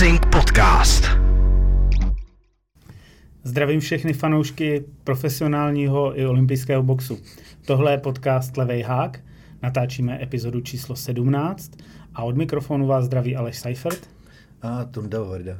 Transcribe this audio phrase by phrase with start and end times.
[0.00, 1.04] Boxing Podcast.
[3.42, 7.18] Zdravím všechny fanoušky profesionálního i olympijského boxu.
[7.66, 9.20] Tohle je podcast Levej hák,
[9.62, 11.72] natáčíme epizodu číslo 17
[12.14, 14.10] a od mikrofonu vás zdraví Aleš Seifert.
[14.62, 15.58] A Tunda Varda.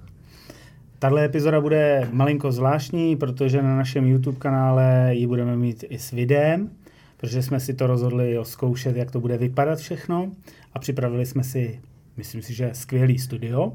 [0.98, 6.10] Tahle epizoda bude malinko zvláštní, protože na našem YouTube kanále ji budeme mít i s
[6.10, 6.70] videem,
[7.16, 10.30] protože jsme si to rozhodli zkoušet, jak to bude vypadat všechno
[10.74, 11.80] a připravili jsme si,
[12.16, 13.72] myslím si, že skvělý studio.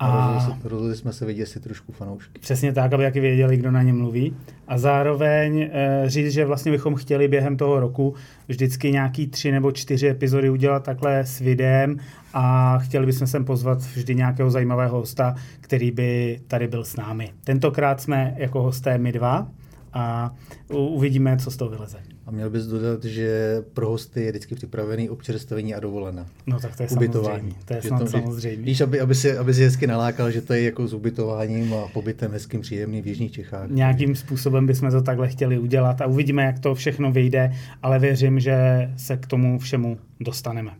[0.00, 2.38] A rozhodli, rozhodli jsme se vidět si trošku fanoušky.
[2.38, 4.36] Přesně tak, aby jaký věděli, kdo na ně mluví.
[4.68, 8.14] A zároveň e, říct, že vlastně bychom chtěli během toho roku
[8.48, 11.96] vždycky nějaký tři nebo čtyři epizody udělat takhle s videem
[12.34, 17.32] a chtěli bychom sem pozvat vždy nějakého zajímavého hosta, který by tady byl s námi.
[17.44, 19.48] Tentokrát jsme jako hosté my dva
[19.92, 20.34] a
[20.68, 22.09] uvidíme, co z toho vyleze.
[22.30, 26.26] A měl bys dodat, že pro hosty je vždycky připravený občerstvení a dovolená.
[26.46, 27.38] No tak to je ubytování.
[27.40, 27.54] samozřejmě.
[27.64, 28.64] To je snad to, samozřejmě.
[28.64, 31.88] Víš, aby, aby, si, aby si hezky nalákal, že to je jako s ubytováním a
[31.92, 33.70] pobytem hezkým příjemným v Jižních Čechách.
[33.70, 38.40] Nějakým způsobem bychom to takhle chtěli udělat a uvidíme, jak to všechno vyjde, ale věřím,
[38.40, 40.70] že se k tomu všemu dostaneme.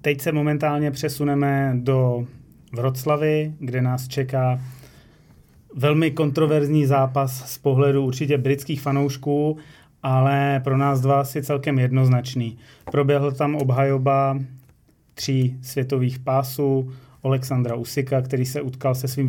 [0.00, 2.26] Teď se momentálně přesuneme do
[2.72, 4.60] Vroclavy, kde nás čeká
[5.76, 9.56] velmi kontroverzní zápas z pohledu určitě britských fanoušků,
[10.02, 12.58] ale pro nás dva asi celkem jednoznačný.
[12.90, 14.38] Proběhl tam obhajoba
[15.14, 19.28] tří světových pásů, Alexandra Usika, který se utkal se svým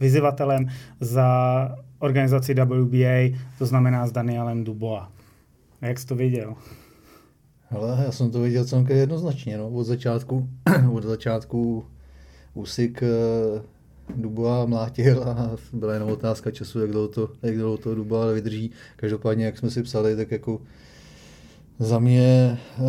[0.00, 0.68] vyzivatelem
[1.00, 5.02] za organizaci WBA, to znamená s Danielem Dubois.
[5.82, 6.54] Jak jsi to viděl?
[7.68, 9.58] Hele, já jsem to viděl celkem jednoznačně.
[9.58, 9.68] No.
[9.68, 10.48] Od začátku,
[10.92, 11.84] od začátku
[12.54, 13.62] Usik eh,
[14.14, 18.70] Duba mlátil a byla jenom otázka času, jak dlouho to, jak dlouho to Duba vydrží.
[18.96, 20.60] Každopádně, jak jsme si psali, tak jako
[21.78, 22.86] za mě uh,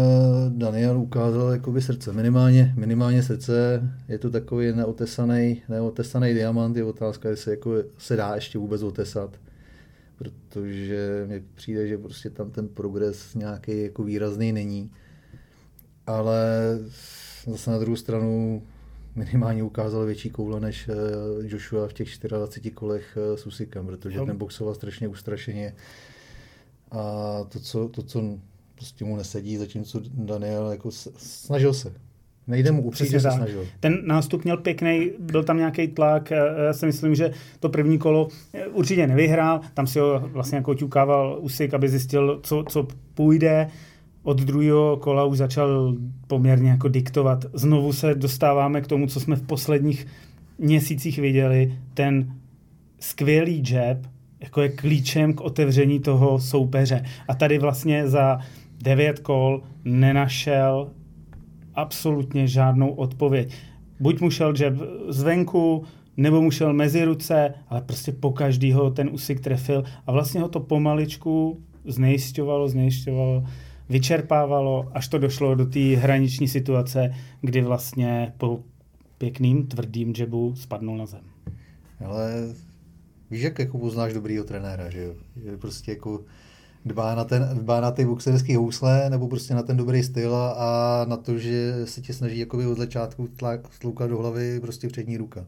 [0.50, 7.30] Daniel ukázal jakoby srdce, minimálně, minimálně srdce, je to takový neotesaný, neotesaný diamant, je otázka,
[7.30, 9.39] jestli jako se dá ještě vůbec otesat,
[10.17, 14.92] protože mně přijde, že prostě tam ten progres nějaký jako výrazný není,
[16.08, 16.45] ale
[17.48, 18.64] zase na druhou stranu
[19.17, 20.94] minimálně ukázal větší koule než eh,
[21.42, 25.73] Joshua v těch 24 kolech eh, s Usikem, protože ten boxoval strašně ustrašeně.
[26.92, 27.02] A
[27.50, 28.38] to, co, to, co
[28.76, 31.94] prostě mu nesedí, zatímco Daniel jako snažil se.
[32.48, 33.67] Nejde mu upřít, že se snažil.
[33.80, 36.32] Ten nástup měl pěkný, byl tam nějaký tlak.
[36.66, 39.61] Já si myslím, že to první kolo eh, určitě nevyhrál.
[39.73, 43.67] Tam si ho vlastně jako ťukával Usik, aby zjistil, co, co půjde
[44.27, 45.95] od druhého kola už začal
[46.27, 47.45] poměrně jako diktovat.
[47.54, 50.08] Znovu se dostáváme k tomu, co jsme v posledních
[50.58, 51.73] měsících viděli.
[51.93, 52.36] Ten
[52.99, 53.98] skvělý jab
[54.39, 57.04] jako je klíčem k otevření toho soupeře.
[57.27, 58.39] A tady vlastně za
[58.83, 60.89] devět kol nenašel
[61.76, 63.54] absolutně žádnou odpověď.
[63.99, 64.73] Buď mu šel jab
[65.08, 65.83] zvenku,
[66.17, 70.48] nebo mu šel mezi ruce, ale prostě po každýho ten usik trefil a vlastně ho
[70.48, 73.44] to pomaličku znejisťovalo, znejisťovalo
[73.89, 78.64] vyčerpávalo, až to došlo do té hraniční situace, kdy vlastně po
[79.17, 81.23] pěkným, tvrdým džebu spadnul na zem.
[82.05, 82.53] Ale
[83.31, 85.14] víš, jak jako poznáš dobrýho trenéra, že jo?
[85.43, 86.23] Že prostě jako
[86.86, 91.05] dbá na, ten, dbá na ty boxerský housle, nebo prostě na ten dobrý styl a,
[91.09, 93.30] na to, že se tě snaží jakoby od začátku
[93.80, 95.45] tloukat do hlavy prostě přední ruka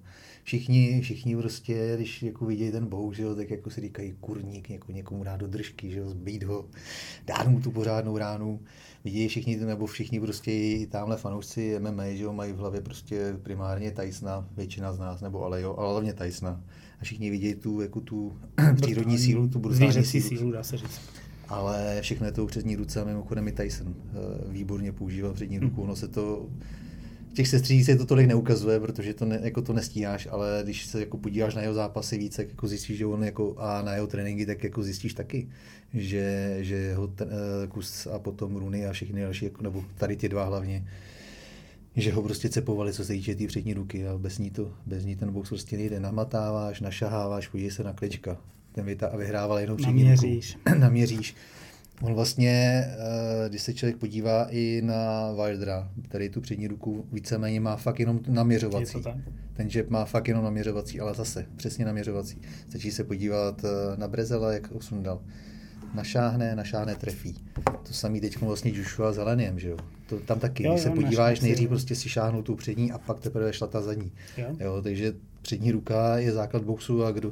[0.50, 4.70] všichni, všichni prostě, když jako vidějí ten bouk, že jo, tak jako si říkají kurník,
[4.70, 6.66] jako někomu dá do držky, že jo, zbít ho,
[7.28, 8.60] dát mu tu pořádnou ránu.
[9.04, 13.38] Vidějí všichni, nebo všichni prostě i tamhle fanoušci MMA, že jo, mají v hlavě prostě
[13.44, 16.64] primárně Tysona, většina z nás, nebo ale jo, ale hlavně Tysona.
[17.02, 18.38] A všichni vidějí tu, jako tu
[18.82, 20.28] přírodní sílu, tu brutální sílu.
[20.28, 21.02] sílu, dá se říct.
[21.48, 25.82] Ale všechno je to přední ruce a mimochodem i Tyson eh, výborně používal přední ruku.
[25.82, 26.50] Ono se to
[27.34, 31.00] těch sestří se to tolik neukazuje, protože to, ne, jako to nestíháš, ale když se
[31.00, 34.08] jako podíváš na jeho zápasy víc, tak jako zjistíš, že on jako, a na jeho
[34.08, 35.50] tréninky, tak jako zjistíš taky,
[35.94, 40.16] že, že jeho ten, uh, kus a potom Runy a všechny další, jako, nebo tady
[40.16, 40.88] ty dva hlavně,
[41.96, 44.74] že ho prostě cepovali, co se týče té tý přední ruky a bez ní, to,
[44.86, 46.00] bez ní ten box prostě nejde.
[46.00, 48.38] Namatáváš, našaháváš, podívej se na klička.
[48.72, 50.56] Ten vyta a vyhrával jenom přední Naměříš.
[50.66, 50.80] ruku.
[50.80, 51.36] Naměříš.
[52.02, 57.60] On vlastně, eh, když se člověk podívá i na Wildera, který tu přední ruku víceméně
[57.60, 59.04] má fakt jenom naměřovací.
[59.54, 62.42] Ten jab má fakt jenom naměřovací, ale zase přesně naměřovací.
[62.70, 65.22] Stačí se podívat eh, na Brezela, jak ho sundal.
[65.94, 67.36] Našáhne, našáhne, trefí.
[67.64, 69.78] To samý teď vlastně Joshua s Heleniem, že jo?
[70.10, 73.20] To tam taky, jo, když se podíváš, nejdřív prostě si šáhnou tu přední a pak
[73.20, 74.12] teprve šla ta zadní.
[74.38, 74.48] Jo.
[74.60, 74.82] jo.
[74.82, 77.32] takže přední ruka je základ boxu a kdo,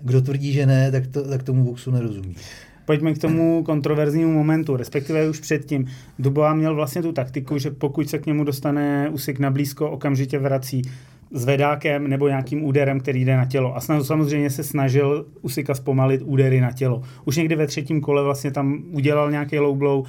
[0.00, 2.36] kdo tvrdí, že ne, tak, to, tak tomu boxu nerozumí.
[2.84, 5.86] Pojďme k tomu kontroverznímu momentu, respektive už předtím.
[6.18, 10.38] Dubová měl vlastně tu taktiku, že pokud se k němu dostane Usyk na blízko, okamžitě
[10.38, 10.82] vrací
[11.30, 13.76] zvedákem nebo nějakým úderem, který jde na tělo.
[13.76, 17.02] A samozřejmě se snažil Usika zpomalit údery na tělo.
[17.24, 20.06] Už někdy ve třetím kole vlastně tam udělal nějaký low blow, uh,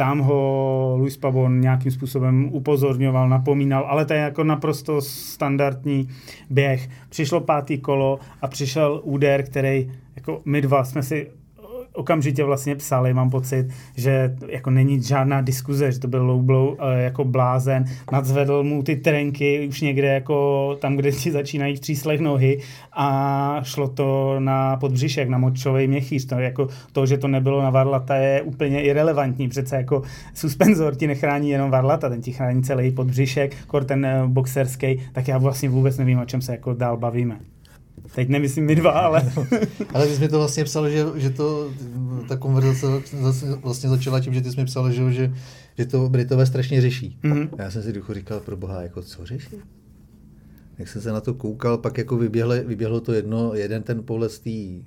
[0.00, 6.08] tam ho Luis Pavon nějakým způsobem upozorňoval, napomínal, ale to je jako naprosto standardní
[6.50, 6.88] běh.
[7.08, 11.30] Přišlo pátý kolo a přišel úder, který jako my dva jsme si
[11.92, 16.76] okamžitě vlastně psali, mám pocit, že jako není žádná diskuze, že to byl low blow
[16.78, 21.80] eh, jako blázen, nadzvedl mu ty trenky už někde jako tam, kde ti začínají v
[21.80, 22.58] tříslech nohy
[22.92, 26.26] a šlo to na podbřišek, na močový měchýř.
[26.26, 29.48] To, jako to, že to nebylo na varlata je úplně irrelevantní.
[29.48, 30.02] Přece jako
[30.34, 35.28] suspenzor ti nechrání jenom varlata, ten ti chrání celý podbřišek, kor ten eh, boxerský, tak
[35.28, 37.40] já vlastně vůbec nevím, o čem se jako dál bavíme.
[38.14, 39.32] Teď nemyslím my dva, ale...
[39.94, 41.70] ale ty jsi mi to vlastně psal, že, že to,
[42.28, 42.86] ta konverzace
[43.62, 45.34] vlastně začala tím, že ty jsi mi psal, že, že,
[45.78, 47.18] že to Britové strašně řeší.
[47.24, 47.48] Mm-hmm.
[47.58, 49.56] Já jsem si duchu říkal, pro boha, jako co řeší?
[50.78, 54.32] Jak jsem se na to koukal, pak jako vyběhlo, vyběhlo to jedno, jeden ten pohled
[54.32, 54.84] z té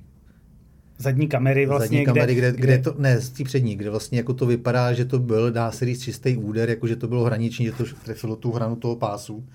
[0.98, 4.18] zadní kamery vlastně, zadní kamery, kde, kde, kde, to, ne, z té přední, kde vlastně
[4.18, 7.24] jako to vypadá, že to byl, dá se říct, čistý úder, jako že to bylo
[7.24, 9.46] hraniční, že to trefilo tu hranu toho pásu.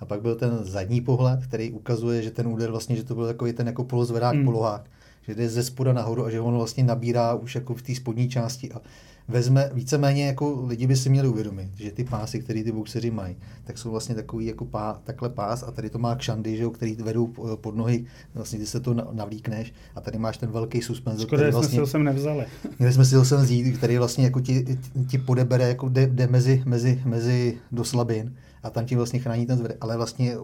[0.00, 3.26] A pak byl ten zadní pohled, který ukazuje, že ten úder vlastně, že to byl
[3.26, 4.44] takový ten jako polozvedák, hmm.
[4.44, 4.90] polohák,
[5.22, 8.28] že jde ze spoda nahoru a že on vlastně nabírá už jako v té spodní
[8.28, 8.80] části a
[9.28, 13.36] vezme, víceméně jako lidi by si měli uvědomit, že ty pásy, které ty boxeři mají,
[13.64, 16.70] tak jsou vlastně takový jako pá, takhle pás a tady to má kšandy, že jo,
[16.70, 18.04] který vedou pod nohy,
[18.34, 21.26] vlastně ty se to navlíkneš a tady máš ten velký suspenzor.
[21.26, 22.46] Škoda, který vlastně, jsme si ho sem nevzali.
[22.78, 26.26] Měli jsme si ho sem vzít, který vlastně jako ti, ti podebere, jako jde, jde
[26.26, 30.36] mezi, mezi, mezi do slabin a tam ti vlastně chrání ten zved, ale vlastně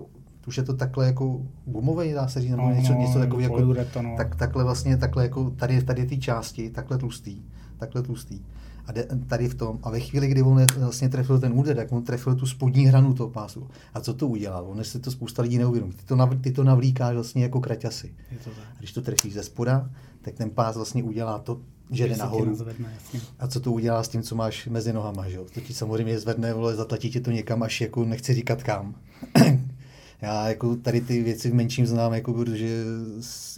[0.47, 3.75] už je to takhle jako gumový, dá se říct, nebo no, něco, no, něco takového,
[3.75, 4.15] jako, no.
[4.17, 7.43] tak, takhle vlastně, takhle jako tady, tady ty části, takhle tlustý,
[7.79, 8.41] takhle tlustý.
[8.87, 11.93] A de, tady v tom, a ve chvíli, kdy on vlastně trefil ten úder, tak
[11.93, 13.69] on trefil tu spodní hranu toho pásu.
[13.95, 14.67] A co to udělal?
[14.69, 15.93] On si to spousta lidí neuvědomí.
[15.93, 18.15] Ty to, nav, ty to navlíkáš vlastně jako kraťasy.
[18.47, 19.91] A když to trefíš ze spoda,
[20.23, 21.61] tak ten pás vlastně udělá to,
[21.91, 22.51] že jde nahoru.
[22.51, 22.99] Nazvedne,
[23.39, 25.47] a co to udělá s tím, co máš mezi nohama, že jo?
[25.55, 28.95] To ti samozřejmě zvedne, vole, zatlatí ti to někam, až jako nechci říkat kam.
[30.23, 32.85] Já jako tady ty věci v menším znám, jako protože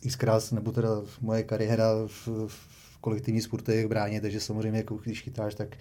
[0.08, 0.88] xkrát, nebo teda
[1.20, 5.76] moje kariéra v, v kolektivní sportech bráně, takže samozřejmě jako když chytáš, tak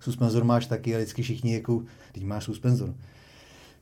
[0.00, 1.82] suspenzor máš taky a vždycky všichni jako,
[2.12, 2.94] teď máš suspenzor.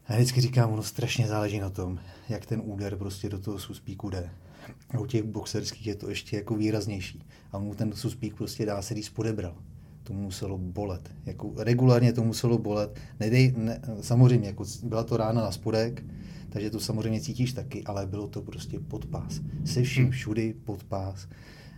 [0.08, 1.98] A vždycky říkám, ono strašně záleží na tom,
[2.28, 4.30] jak ten úder prostě do toho suspíku jde.
[4.90, 7.22] A u těch boxerských je to ještě jako výraznější.
[7.52, 9.54] A mu ten suspík prostě dá se říct podebral.
[10.02, 11.10] To muselo bolet.
[11.26, 12.98] Jako regulárně to muselo bolet.
[13.20, 16.04] Nedej, ne, samozřejmě, jako byla to rána na spodek,
[16.48, 19.40] takže to samozřejmě cítíš taky, ale bylo to prostě pod pás.
[19.64, 20.12] Se vším hmm.
[20.12, 21.28] všudy pod pás.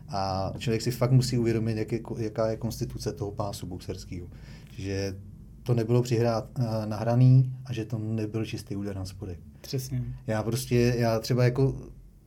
[0.08, 4.26] A člověk si fakt musí uvědomit, jak je, jaká je konstituce toho pásu boxerského.
[4.78, 5.16] Že
[5.62, 9.38] to nebylo přihrát uh, nahraný a že to nebyl čistý úder na spodek.
[9.60, 10.04] Přesně.
[10.26, 11.76] Já prostě, já třeba jako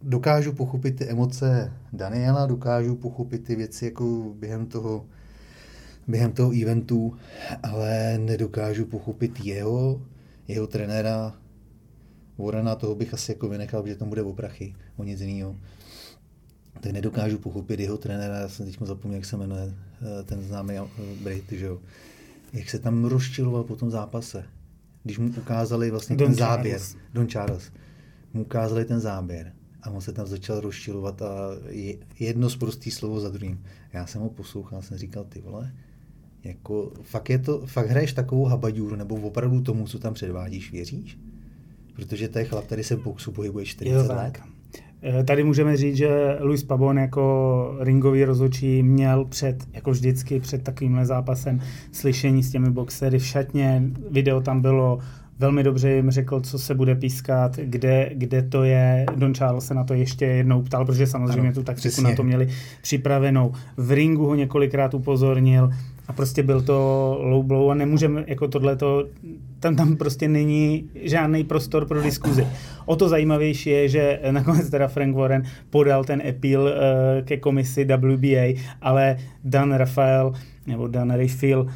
[0.01, 5.05] dokážu pochopit ty emoce Daniela, dokážu pochopit ty věci jako během toho,
[6.07, 7.17] během toho eventu,
[7.63, 10.01] ale nedokážu pochopit jeho,
[10.47, 11.35] jeho trenéra
[12.37, 15.55] Warrena, toho bych asi jako vynechal, že to bude o prachy, o nic jiného.
[16.79, 20.77] Tak nedokážu pochopit jeho trenéra, já jsem teď zapomněl, jak se jmenuje eh, ten známý
[20.77, 20.83] eh,
[21.23, 21.79] Brit, že jo.
[22.53, 24.43] Jak se tam rozčiloval po tom zápase.
[25.03, 26.57] Když mu ukázali vlastně Don ten Charles.
[26.57, 26.81] záběr.
[27.13, 27.71] Don Charles.
[28.33, 29.53] Mu ukázali ten záběr
[29.85, 31.35] a on se tam začal rozčilovat a
[32.19, 33.63] jedno z prostý slovo za druhým.
[33.93, 35.71] Já jsem ho poslouchal, jsem říkal, ty vole,
[36.43, 41.17] jako fakt, je to, fakt hraješ takovou habaďůru, nebo opravdu tomu, co tam předvádíš, věříš?
[41.95, 44.39] Protože to je chlap, který se v boxu pohybuje 40 jo, let.
[45.03, 50.63] Eh, tady můžeme říct, že Luis Pabon jako ringový rozhodčí měl před, jako vždycky před
[50.63, 51.61] takovýmhle zápasem,
[51.91, 53.83] slyšení s těmi boxery v šatně.
[54.11, 54.99] Video tam bylo
[55.39, 59.05] velmi dobře jim řekl, co se bude pískat, kde, kde to je.
[59.15, 62.23] Don Charles se na to ještě jednou ptal, protože samozřejmě ano, tu taktiku na to
[62.23, 62.47] měli
[62.81, 63.51] připravenou.
[63.77, 65.69] V ringu ho několikrát upozornil
[66.07, 69.07] a prostě byl to low blow a nemůžeme jako tohleto,
[69.59, 72.47] tam, tam prostě není žádný prostor pro diskuzi.
[72.85, 76.69] O to zajímavější je, že nakonec teda Frank Warren podal ten appeal uh,
[77.25, 80.33] ke komisi WBA, ale Dan Rafael
[80.67, 81.71] nebo Dan Rayfield uh,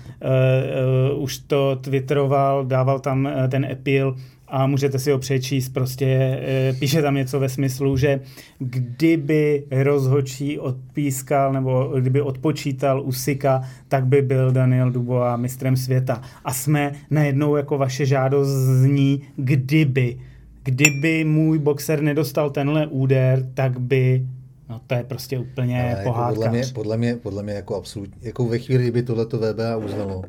[1.16, 4.16] uh, už to twitteroval, dával tam uh, ten appeal
[4.50, 6.39] a můžete si ho přečíst, prostě
[6.79, 8.20] píše tam něco ve smyslu, že
[8.60, 16.22] kdyby rozhočí odpískal nebo kdyby odpočítal Usika, tak by byl Daniel Dubois mistrem světa.
[16.46, 20.20] A jsme najednou jako vaše žádost zní, kdyby.
[20.63, 24.25] Kdyby můj boxer nedostal tenhle úder, tak by
[24.70, 26.29] No to je prostě úplně Ale pohádka.
[26.29, 29.77] Jako podle, mě, podle, mě, podle mě jako absolutně, jako ve chvíli, kdyby tohleto VBA
[29.77, 30.22] uznalo,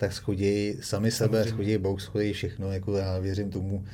[0.00, 3.84] tak schodí sami sebe, schodí box, schodí všechno, jako já věřím tomu,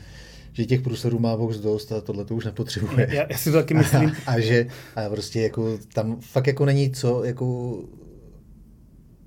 [0.53, 3.09] že těch průserů má box dost a tohle to už nepotřebuje.
[3.11, 4.09] Já, já si to taky myslím.
[4.09, 7.79] a, a, že a prostě jako tam fakt jako není co jako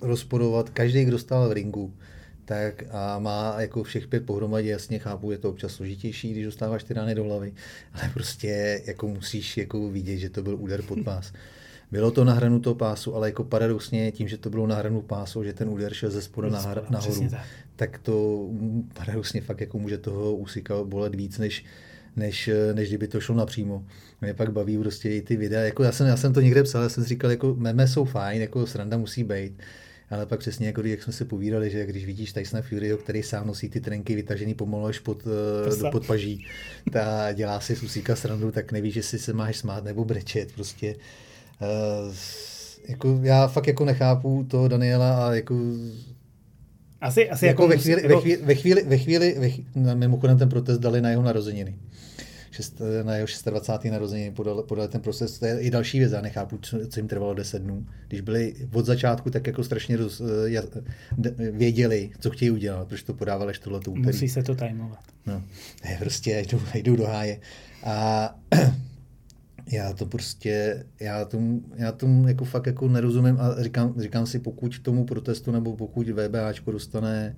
[0.02, 0.70] rozporovat.
[0.70, 1.94] Každý, kdo stál v ringu,
[2.46, 6.84] tak a má jako všech pět pohromadě, jasně chápu, je to občas složitější, když dostáváš
[6.84, 7.54] ty rány do hlavy,
[7.94, 11.34] ale prostě jako musíš jako vidět, že to byl úder pod pás.
[11.92, 15.02] Bylo to na hranu toho pásu, ale jako paradoxně tím, že to bylo na hranu
[15.02, 16.50] pásu, že ten úder šel ze spoda
[16.90, 17.46] nahoru, tak.
[17.76, 18.48] tak to
[18.94, 21.66] paradoxně fakt jako může toho úsika bolet víc, než,
[22.16, 23.86] než, než kdyby to šlo napřímo.
[24.22, 26.84] Mě pak baví prostě i ty videa, jako já jsem, já jsem to někde psal,
[26.84, 29.54] já jsem si říkal, jako meme jsou fajn, jako sranda musí být,
[30.10, 33.48] ale pak přesně jako jak jsme si povídali, že když vidíš Tysona Furyho, který sám
[33.48, 35.24] nosí ty trenky vytažený pomalu až pod,
[35.68, 36.46] eh, do podpaží,
[36.92, 40.52] ta dělá si z usíka srandu, tak nevíš, jestli se máš smát nebo brečet.
[40.52, 40.96] Prostě
[42.88, 45.56] jako já fakt jako nechápu toho Daniela a jako
[47.02, 50.38] asi, asi jako, jako ve, chvíli, ve, chvíli, ve chvíli, ve chvíli, ve chvíli, mimochodem
[50.38, 51.76] ten protest dali na jeho narozeniny
[52.60, 53.92] šest, na jeho 26.
[53.92, 55.40] narozeniny podal, podal ten proces.
[55.40, 57.86] To je i další věc, já nechápu, co, co jim trvalo 10 dnů.
[58.08, 63.14] Když byli od začátku tak jako strašně roz, eh, věděli, co chtějí udělat, proč to
[63.14, 64.02] podávali až tohle úterý.
[64.02, 65.00] Musí se to tajmovat.
[65.26, 65.44] No,
[65.90, 67.40] je prostě jdou, jdou do háje.
[67.84, 68.36] A
[69.72, 74.40] já to prostě, já tomu, já tomu jako fakt jako nerozumím a říkám, říkám si,
[74.40, 77.36] pokud k tomu protestu nebo pokud VBAčko dostane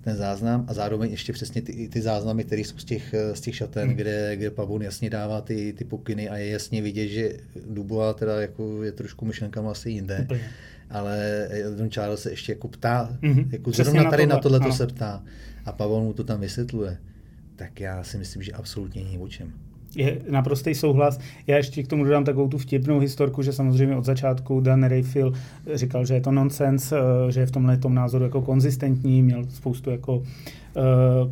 [0.00, 3.56] ten záznam a zároveň ještě přesně ty, ty záznamy, které jsou z těch, z těch
[3.56, 3.96] šaten, hmm.
[3.96, 7.32] kde, kde Pavon jasně dává ty, ty pokyny a je jasně vidět, že
[7.70, 10.18] Dubois teda jako je trošku myšlenkama asi jinde.
[10.22, 10.50] Úplně.
[10.90, 11.48] Ale
[11.78, 13.48] Don Charles se ještě jako ptá, mm-hmm.
[13.52, 15.24] jako zrovna tady na tohle to se ptá
[15.64, 16.98] a Pavon mu to tam vysvětluje.
[17.56, 19.52] Tak já si myslím, že absolutně není o čem
[19.94, 21.20] je naprostý souhlas.
[21.46, 25.34] Já ještě k tomu dodám takovou tu vtipnou historku, že samozřejmě od začátku Dan Rayfield
[25.74, 26.98] říkal, že je to nonsens, eh,
[27.32, 30.22] že je v tomhle tom názoru jako konzistentní, měl spoustu jako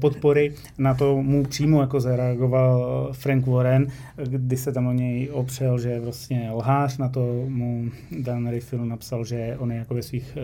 [0.01, 0.53] podpory.
[0.79, 3.87] Na to mu přímo jako zareagoval Frank Warren,
[4.25, 6.99] kdy se tam o něj opřel, že je vlastně lhář.
[6.99, 7.85] Na to mu
[8.21, 10.39] Dan Rayfield napsal, že on je jako ve svých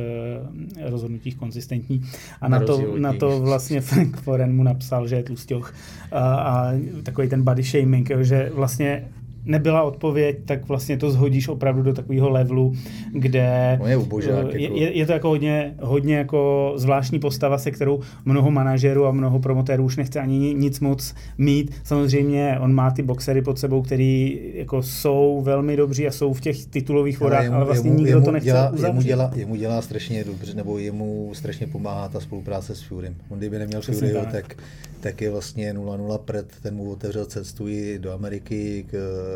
[0.81, 2.03] uh, rozhodnutích konzistentní.
[2.41, 5.75] A na, na to, na to vlastně Frank Warren mu napsal, že je tlustěch.
[6.13, 6.73] A, a
[7.03, 9.09] takový ten body shaming, že vlastně
[9.45, 12.73] nebyla odpověď, tak vlastně to zhodíš opravdu do takového levelu,
[13.13, 14.77] kde je, ubožák, je, jako...
[14.77, 19.39] je, je to jako hodně, hodně jako zvláštní postava, se kterou mnoho manažerů a mnoho
[19.39, 21.75] promotérů už nechce ani nic moc mít.
[21.85, 26.41] Samozřejmě on má ty boxery pod sebou, který jako jsou velmi dobří a jsou v
[26.41, 29.31] těch titulových vodách, ale, jemu, ale vlastně jemu, nikdo jemu to nechce dělá, Jemu dělá,
[29.35, 33.17] jemu dělá strašně dobře, nebo jemu strašně pomáhá ta spolupráce s Furym.
[33.29, 34.57] On kdyby neměl Furyho, tak.
[35.01, 39.34] tak je vlastně 0-0 před, ten mu otevřel cestu i do Ameriky k eh,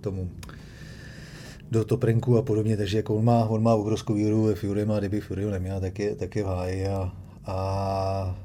[0.00, 0.30] tomu
[1.70, 4.98] do toprenku a podobně, takže jako on má, on má obrovskou víru ve Fury a
[4.98, 6.86] kdyby Fury neměl, tak je, tak je v háji.
[6.86, 7.14] A,
[7.44, 8.36] a, a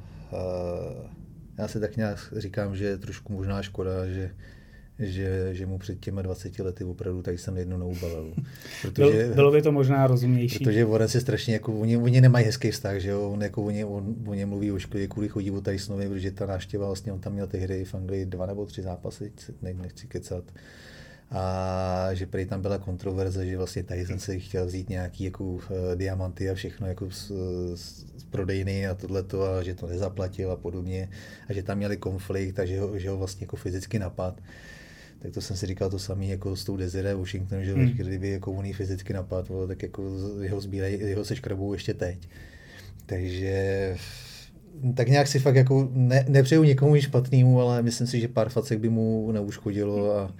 [1.58, 4.32] já si tak nějak říkám, že je trošku možná škoda, že
[5.00, 8.34] že, že mu před těma 20 lety opravdu tady jsem jednu neubalil.
[8.82, 10.64] Protože, Byl, bylo by to možná rozumnější.
[10.64, 13.86] Protože Warren je strašně, jako, oni, oni nemají hezký vztah, že jo, on, jako, oni,
[13.86, 17.20] on, on ně mluví o škodě, kvůli chodí o Tysonovi, protože ta návštěva, vlastně on
[17.20, 20.44] tam měl ty hry v Anglii dva nebo tři zápasy, ne, nechci kecat.
[21.32, 25.62] A že prý tam byla kontroverze, že vlastně Tyson se chtěl vzít nějaký jako, uh,
[25.96, 27.32] diamanty a všechno jako z,
[27.76, 31.10] z, z prodejny a tohleto a že to nezaplatil a podobně
[31.50, 34.42] a že tam měli konflikt, takže ho, že ho vlastně jako fyzicky napad
[35.20, 37.88] tak to jsem si říkal to samé jako s tou Desiree Washington, že hmm.
[37.88, 40.04] kdyby jako on fyzicky napadl, tak jako
[40.42, 42.30] jeho zbílej, jeho se škrabou ještě teď.
[43.06, 43.96] Takže
[44.96, 48.80] tak nějak si fakt jako ne, nepřeju nikomu špatnému, ale myslím si, že pár facek
[48.80, 50.34] by mu neuškodilo a,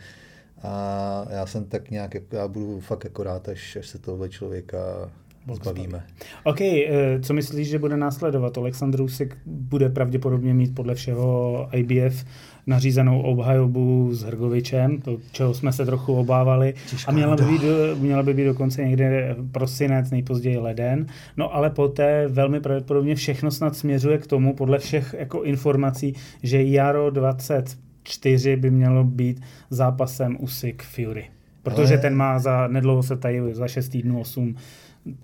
[0.64, 4.30] a já jsem tak nějak, jako, já budu fakt jako rád, až, až se tohle
[4.30, 5.12] člověka
[5.54, 6.06] zbavíme.
[6.44, 8.58] OK, eh, co myslíš, že bude následovat?
[8.58, 12.26] Aleksandr Usik bude pravděpodobně mít podle všeho IBF
[12.68, 16.74] nařízenou obhajobu s Hrgovičem, to, čeho jsme se trochu obávali.
[16.90, 17.62] Těžká a měla by, být,
[18.00, 21.06] měla by být dokonce někde prosinec, nejpozději leden.
[21.38, 26.64] No ale poté velmi pravděpodobně všechno snad směřuje k tomu, podle všech jako informací, že
[26.64, 31.37] Jaro 24 by mělo být zápasem Usyk Fury.
[31.70, 32.02] Protože ale...
[32.02, 34.56] ten má za, nedlouho se tady za 6 týdnů 8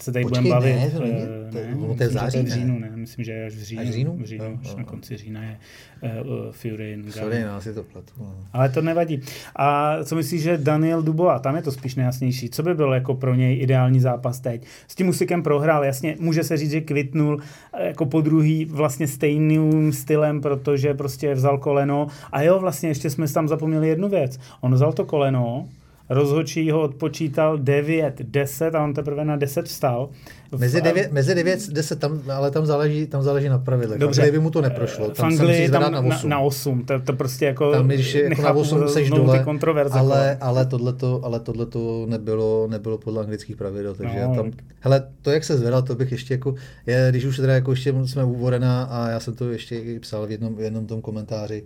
[0.01, 0.75] se tady budeme bavit.
[0.75, 2.91] Ne, to není, eh, to, ne, to je v září, v říjnu, ne?
[2.95, 3.81] Myslím, že až v říjnu.
[3.81, 4.17] Až v říjnu?
[4.17, 5.57] V říjnu, no, až no, na konci října je
[6.01, 6.97] uh, Fury.
[7.09, 8.13] Sorry, no, si to platu.
[8.19, 8.35] No.
[8.53, 9.21] Ale to nevadí.
[9.55, 12.50] A co myslíš, že Daniel Dubois, tam je to spíš nejasnější.
[12.50, 14.65] Co by byl jako pro něj ideální zápas teď?
[14.88, 17.41] S tím Musikem prohrál, jasně, může se říct, že kvitnul
[17.79, 22.07] jako po druhý vlastně stejným stylem, protože prostě vzal koleno.
[22.31, 24.39] A jo, vlastně ještě jsme tam zapomněli jednu věc.
[24.62, 25.67] On vzal to koleno,
[26.13, 30.10] rozhodčí ho odpočítal 9-10 a on teprve na 10 vstal.
[30.58, 34.00] Mezi 9, mezi 9 10, tam, ale tam záleží, tam záleží na pravidlech.
[34.00, 34.22] Dobře.
[34.22, 36.29] Kdyby mu to neprošlo, v tam se Anglii musí tam na 8.
[36.29, 36.86] Na, na 8.
[36.86, 40.00] To, to prostě jako tam, když jako na 8 seš dole, ty kontroverze.
[40.00, 40.38] ale, kolem.
[40.41, 44.36] ale tohleto, ale tohleto nebylo, nebylo podle anglických pravidel, takže No.
[44.36, 46.55] tam, hele, to, jak se zvedal, to bych ještě jako,
[46.88, 50.27] je, když už teda jako ještě jsme u Warrena a já jsem to ještě psal
[50.27, 51.63] v jednom, v jednom tom komentáři,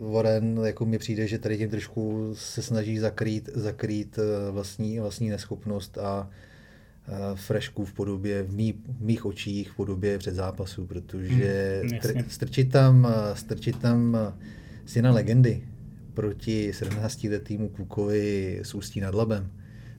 [0.00, 5.28] Warren, jako mi přijde, že tady tím trošku se snaží zakrýt, zakrýt eh, vlastní, vlastní
[5.30, 6.28] neschopnost a
[7.08, 11.98] uh, frešku v podobě, v, mý, v mých očích, v podobě před zápasu, protože Hmm,
[11.98, 14.32] tr- strčit tam, eh, strčit tam eh,
[14.86, 15.62] syna legendy
[16.14, 19.50] proti 17 letýmu klukovi s ústí nad labem,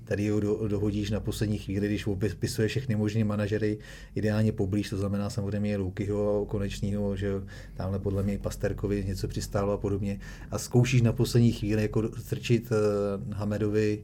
[0.05, 3.77] tady ho do, dohodíš na poslední chvíli, když opisuje všechny možné manažery,
[4.15, 7.31] ideálně poblíž, to znamená samozřejmě Lukyho konečního, že
[7.73, 10.19] tamhle podle mě Pasterkovi něco přistálo a podobně.
[10.51, 14.03] A zkoušíš na poslední chvíli jako strčit uh, Hamedovi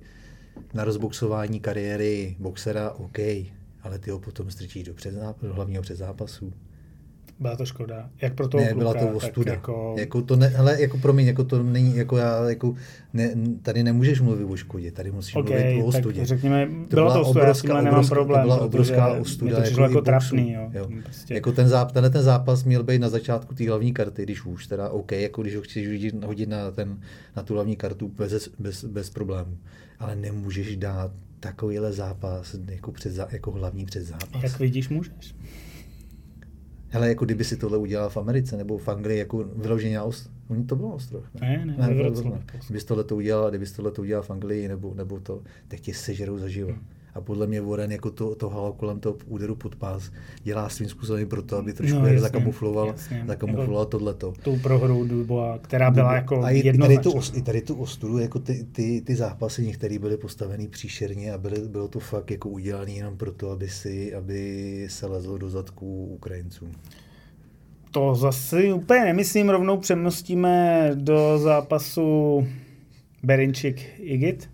[0.74, 3.20] na rozboxování kariéry boxera, OK,
[3.84, 4.93] ale ty ho potom strčíš do,
[5.41, 6.53] do hlavního předzápasu.
[7.41, 8.10] Byla to škoda.
[8.21, 9.51] Jak pro toho Ne, byla kluka, to ostuda.
[9.51, 9.95] Jako...
[10.00, 12.75] jako to ne, hele, jako promiň, jako to není, jako já, jako
[13.13, 16.25] ne, tady nemůžeš mluvit o škodě, tady musíš OK, mluvit o ostudě.
[16.25, 19.55] řekněme, To byla byla to ostuda, já obrovská- tímhle nemám problém, to byla obrovská ostuda
[19.55, 20.69] to jako jako trapný, jo.
[20.74, 20.89] Jo.
[21.03, 21.33] Prostě.
[21.33, 24.67] Jako ten, záp, tenhle ten zápas měl být na začátku té hlavní karty, když už
[24.67, 27.00] teda OK, jako když ho chceš hodit, hodit na, ten,
[27.36, 29.57] na tu hlavní kartu bez, bez, bez problémů.
[30.00, 34.43] Ale nemůžeš dát takovýhle zápas jako, před, jako hlavní předzápas.
[34.43, 35.36] Jak vidíš, můžeš.
[36.93, 40.31] Hele, jako kdyby si tohle udělal v Americe nebo v Anglii, jako vyloženě na ost...
[40.50, 41.24] Oni to bylo ostrov.
[41.41, 42.29] Ne, ne, ne ve bylo Wroclawi.
[42.29, 42.62] tohle.
[42.65, 45.93] Kdybys tohle to udělal, kdybys tohle to udělal v Anglii nebo, nebo to, tak tě
[45.93, 46.71] sežerou zaživa.
[46.71, 46.86] Hmm.
[47.13, 50.12] A podle mě Warren jako to, to halo kolem toho úderu pod pás
[50.44, 53.24] dělá svým způsobem proto, aby trošku No, jasně, zakamufloval, jasně.
[53.27, 54.34] zakamufloval tohleto.
[54.44, 58.18] Tou prohrou Dubois, která byla jako a i, i, tady tu, i tady tu ostudu,
[58.18, 62.50] jako ty, ty, ty zápasy některé byly postavený příšerně a byly, bylo to fakt jako
[62.50, 66.72] udělané jenom proto, aby, si, aby se lezlo do zadku Ukrajincům.
[67.92, 72.48] To zase úplně nemyslím, rovnou přemostíme do zápasu
[73.24, 74.50] Berinčik Igit,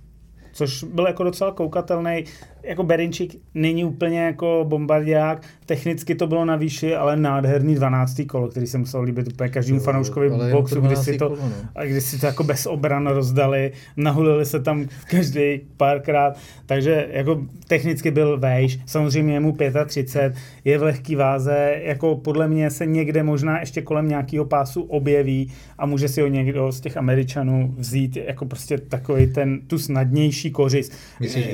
[0.54, 2.24] což byl jako docela koukatelný.
[2.68, 8.22] Jako Berinčik není úplně jako bombardiák, technicky to bylo na výši, ale nádherný 12.
[8.28, 11.06] kolo, který se musel líbit úplně každému fanouškovi boxu, to kdy 12.
[11.06, 11.86] si to, kolo, no.
[11.86, 18.12] když si to jako bez obran rozdali, nahulili se tam každý párkrát, takže jako technicky
[18.12, 23.24] byl vejš, samozřejmě je mu 35, je v lehký váze, jako podle mě se někde
[23.24, 28.18] možná ještě kolem nějakého pásu objeví a může si ho někdo z těch Američanů vzít
[28.18, 30.94] jako prostě takový ten, tu snadnější kořist.
[31.20, 31.46] Myslíš?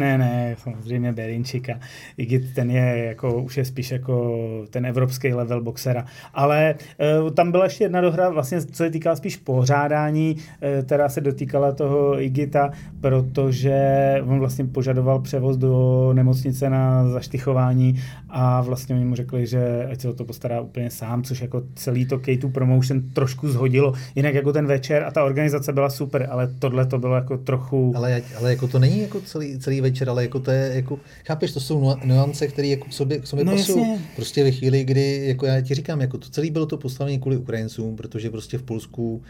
[0.00, 1.80] Ne, ne, samozřejmě Berinčika.
[2.16, 4.36] Igit ten je jako, už je spíš jako
[4.70, 6.04] ten evropský level boxera.
[6.34, 6.74] Ale
[7.22, 11.20] uh, tam byla ještě jedna dohra, vlastně co se týká spíš pořádání, uh, která se
[11.20, 13.78] dotýkala toho Igita, protože
[14.26, 18.00] on vlastně požadoval převoz do nemocnice na zaštichování
[18.32, 21.62] a vlastně oni mu řekli, že ať se o to postará úplně sám, což jako
[21.74, 23.92] celý to K2 Promotion trošku zhodilo.
[24.14, 27.92] Jinak jako ten večer a ta organizace byla super, ale tohle to bylo jako trochu...
[27.96, 31.52] Ale, ale jako to není jako celý, celý večer, ale jako to je, jako, chápeš,
[31.52, 33.78] to jsou nu- nuance, které jako k sobě, k sobě No pasují.
[33.90, 34.04] jasně.
[34.16, 37.36] Prostě ve chvíli, kdy, jako já ti říkám, jako to celý bylo to postavení kvůli
[37.36, 39.22] Ukrajincům, protože prostě v Polsku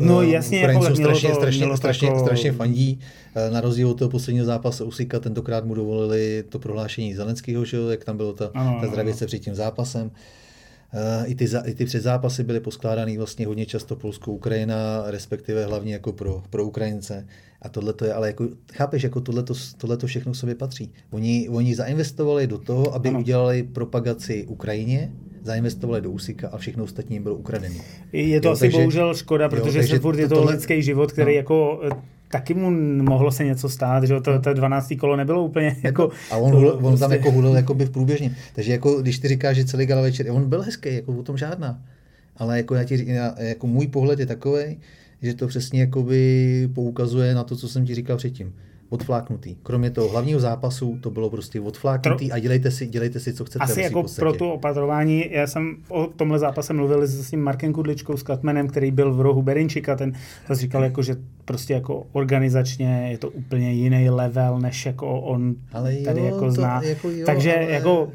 [0.00, 3.00] No eh, jasně, jako Ukrajincům mělo strašně, to- strašně, to strašně, jako- strašně fandí.
[3.34, 7.76] Eh, Na rozdíl od toho posledního zápasu Usika, tentokrát mu dovolili to prohlášení Zelenského, že
[7.76, 10.10] jo, jak tam bylo ta, Ano, ta ano, zdravice před tím zápasem.
[10.96, 15.92] Eh, I ty, za- I ty předzápasy byly poskládány vlastně hodně často Polsko-Ukrajina, respektive hlavně
[15.92, 17.26] jako pro, pro Ukrajince.
[17.62, 20.92] A tohle to je, ale jako, chápeš, jako tohle to všechno k sobě patří.
[21.10, 23.18] Oni, oni zainvestovali do toho, aby ano.
[23.18, 25.12] udělali propagaci Ukrajině,
[25.44, 27.74] zainvestovali do Usika a všechno ostatní jim bylo ukradené.
[28.12, 30.52] Je to Jo, asi takže- bohužel škoda, jo, protože se furt je to- to tohle-
[30.54, 31.36] lidský život, který no.
[31.36, 31.96] jako eh,
[32.30, 32.70] taky mu
[33.02, 34.92] mohlo se něco stát, že jo, to, to 12.
[35.00, 36.10] kolo nebylo úplně jako...
[36.30, 38.36] a on, hulil, on prostě- tam jako hulil jakoby v průběžně.
[38.54, 41.36] Takže jako, když ty říkáš, že celý gala večer, on byl hezký, jako o tom
[41.36, 41.82] žádná.
[42.36, 44.78] Ale jako, já ti, já, jako můj pohled je takový,
[45.22, 48.54] že to přesně jakoby poukazuje na to, co jsem ti říkal předtím.
[48.88, 49.56] Odfláknutý.
[49.62, 53.64] Kromě toho hlavního zápasu to bylo prostě odfláknutý a dělejte si, dělejte si, co chcete.
[53.64, 54.20] Asi jako podstatě.
[54.20, 58.68] pro tu opatrování, já jsem o tomhle zápase mluvil s tím Markem Kudličkou, s Katmenem,
[58.68, 60.12] který byl v rohu Berinčika, ten
[60.48, 65.54] zase říkal, jako, že prostě jako organizačně je to úplně jiný level, než jako on
[65.72, 66.82] Ale jo, tady jako to zná.
[66.82, 68.08] jako jo, Takže ale- jako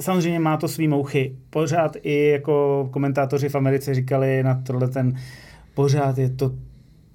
[0.00, 1.36] samozřejmě má to svý mouchy.
[1.50, 5.14] Pořád i jako komentátoři v Americe říkali na tohle ten,
[5.74, 6.52] pořád je to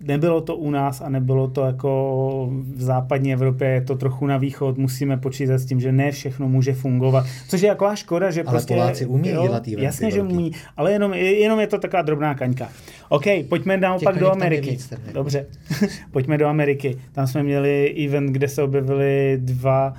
[0.06, 4.38] nebylo to u nás a nebylo to jako v západní Evropě, je to trochu na
[4.38, 8.44] východ, musíme počítat s tím, že ne všechno může fungovat, což je taková škoda, že
[8.44, 8.74] ale prostě...
[8.74, 10.34] Poláci umí jo, dělat eventy Jasně, že velký.
[10.34, 12.70] umí, ale jenom, jenom je to taková drobná kaňka.
[13.10, 14.70] OK, pojďme naopak do Ameriky.
[14.70, 15.04] víc, jako.
[15.14, 15.46] Dobře,
[16.12, 16.98] pojďme do Ameriky.
[17.12, 19.98] Tam jsme měli event, kde se objevily dva uh,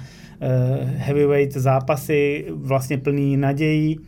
[0.96, 4.00] heavyweight zápasy, vlastně plný nadějí.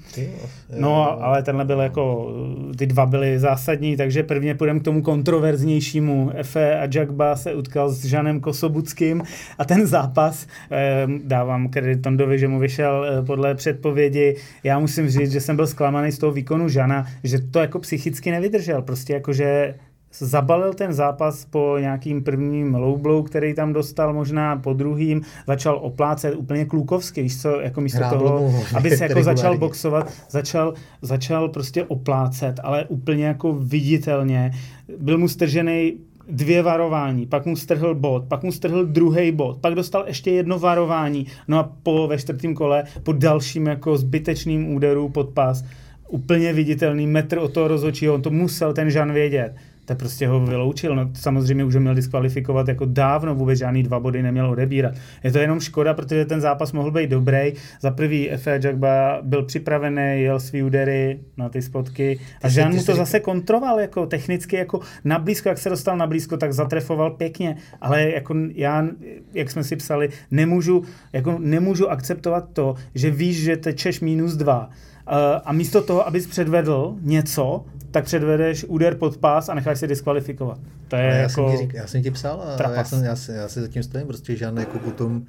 [0.79, 2.33] No, ale tenhle byl jako,
[2.79, 6.31] ty dva byly zásadní, takže prvně půjdeme k tomu kontroverznějšímu.
[6.35, 9.23] Efe a Jagba se utkal s Žanem Kosobuckým
[9.59, 14.37] a ten zápas, eh, dávám kredit Tondovi, že mu vyšel eh, podle předpovědi.
[14.65, 18.31] Já musím říct, že jsem byl zklamaný z toho výkonu Žana, že to jako psychicky
[18.31, 18.83] nevydržel.
[18.83, 19.75] Prostě jako, že
[20.13, 25.79] zabalil ten zápas po nějakým prvním low blow, který tam dostal možná po druhým, začal
[25.83, 29.59] oplácet úplně klukovsky, víš co, jako místo Hráblo toho, mu aby se jako začal regulárně.
[29.59, 34.51] boxovat, začal, začal prostě oplácet, ale úplně jako viditelně.
[34.99, 35.93] Byl mu stržený
[36.31, 40.59] dvě varování, pak mu strhl bod, pak mu strhl druhý bod, pak dostal ještě jedno
[40.59, 45.65] varování, no a po ve čtvrtém kole po dalším jako zbytečným úderu pod pás,
[46.09, 49.55] úplně viditelný metr od toho rozhodčího, on to musel ten Žan vědět.
[49.89, 50.97] To prostě ho vyloučil.
[50.97, 54.95] No, samozřejmě už ho měl diskvalifikovat jako dávno, vůbec žádný dva body neměl odebírat.
[55.25, 57.53] Je to jenom škoda, protože ten zápas mohl být dobrý.
[57.81, 62.79] Za prvý Efe Jagba byl připravený, jel svý údery na ty spotky a Žán jsi-
[62.79, 66.53] mu to zase kontroval jako technicky, jako na blízko, jak se dostal na blízko, tak
[66.53, 68.87] zatrefoval pěkně, ale jako já,
[69.35, 74.71] jak jsme si psali, nemůžu, jako nemůžu akceptovat to, že víš, že tečeš minus dva
[75.11, 79.87] Uh, a místo toho, abys předvedl něco, tak předvedeš úder pod pás a necháš se
[79.87, 80.59] diskvalifikovat.
[80.89, 81.33] To je já, jako...
[81.33, 83.83] jsem ti řík, já jsem ti psal a já, jsem, já, se- já se zatím
[83.83, 85.23] stojím, prostě žádný jako potom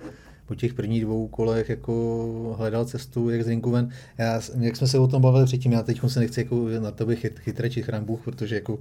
[0.46, 3.90] po těch prvních dvou kolech jako hledal cestu, jak z rinku ven.
[4.18, 7.16] Já, jak jsme se o tom bavili předtím, já teď se nechci jako na tebe
[7.16, 8.80] chyt, chytrečit chrán Bůh, protože jako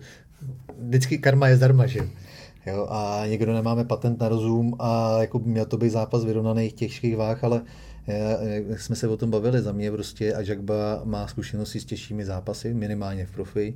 [0.79, 2.01] vždycky karma je zdarma, že?
[2.69, 6.73] Jo, a někdo nemáme patent na rozum a jako by měl to být zápas vyrovnaných
[6.73, 7.63] těžkých váh, ale
[8.07, 11.85] já, jak jsme se o tom bavili, za mě prostě a Jagba má zkušenosti s
[11.85, 13.75] těžšími zápasy, minimálně v profi.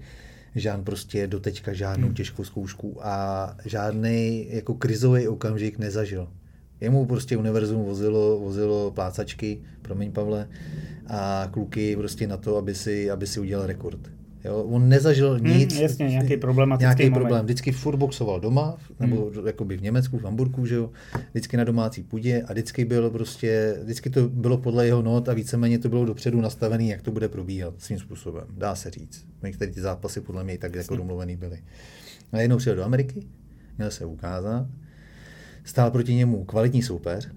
[0.55, 2.15] Žán prostě doteďka žádnou Hmm.
[2.15, 6.29] těžkou zkoušku a žádný jako krizový okamžik nezažil.
[6.81, 10.49] Jemu prostě univerzum vozilo, vozilo plácačky, promiň Pavle,
[11.07, 14.01] a kluky prostě na to, aby si, aby si udělal rekord.
[14.45, 15.75] Jo, on nezažil Hmm, nic.
[15.81, 17.15] jasně, nějaký problematický Nějaký moment.
[17.15, 17.45] problém.
[17.45, 19.47] Vždycky furt boxoval doma, nebo hmm.
[19.47, 20.91] jakoby v Německu, v Hamburgu, že jo.
[21.31, 25.35] Vždycky na domácí půdě a vždycky byl prostě, vždycky to bylo podle jeho not a
[25.35, 28.45] víceméně to bylo dopředu nastavené, jak to bude probíhat svým způsobem.
[28.57, 29.25] Dá se říct.
[29.43, 31.59] Některé ty zápasy podle mě i tak jako domluvený byly.
[32.33, 33.23] A jednou přijel do Ameriky,
[33.79, 34.67] měl se ukázat,
[35.65, 37.29] stál proti němu kvalitní soupeř,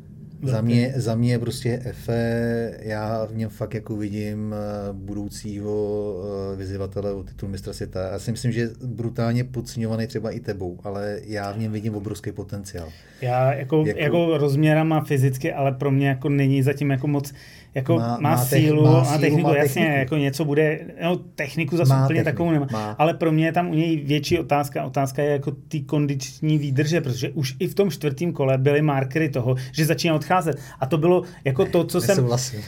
[0.45, 6.15] za mě, za mě prostě Efe, já v něm fakt jako vidím eh, budoucího
[6.53, 8.09] eh, vyzývatele o titul mistra světa.
[8.11, 11.95] Já si myslím, že je brutálně podceňovaný třeba i tebou, ale já v něm vidím
[11.95, 12.89] obrovský potenciál.
[13.21, 13.99] Já jako, jako...
[13.99, 17.33] Jako- jako rozměrama fyzicky, ale pro mě jako není zatím jako moc,
[17.75, 19.99] jako má, Má- má, má má sílu, má sílu, techniku, má jasně, techniku.
[19.99, 22.91] jako něco bude, no techniku zase Má úplně techniku, takovou nemá, má.
[22.99, 27.01] ale pro mě je tam u něj větší otázka, otázka je jako ty kondiční výdrže,
[27.01, 30.97] protože už i v tom čtvrtém kole byly markery toho, že začíná odcházet a to
[30.97, 32.61] bylo jako to, co jsem, Nesouhlasím.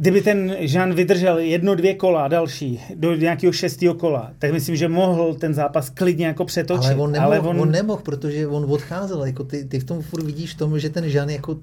[0.00, 4.88] Kdyby ten Jean vydržel jedno, dvě kola další, do nějakého šestého kola, tak myslím, že
[4.88, 6.84] mohl ten zápas klidně jako přetočit.
[6.84, 7.60] Ale on nemohl, ale on...
[7.60, 9.24] on nemohl, protože on odcházel.
[9.24, 11.54] Jako ty, ty v tom furt vidíš v tom, že ten Žan jako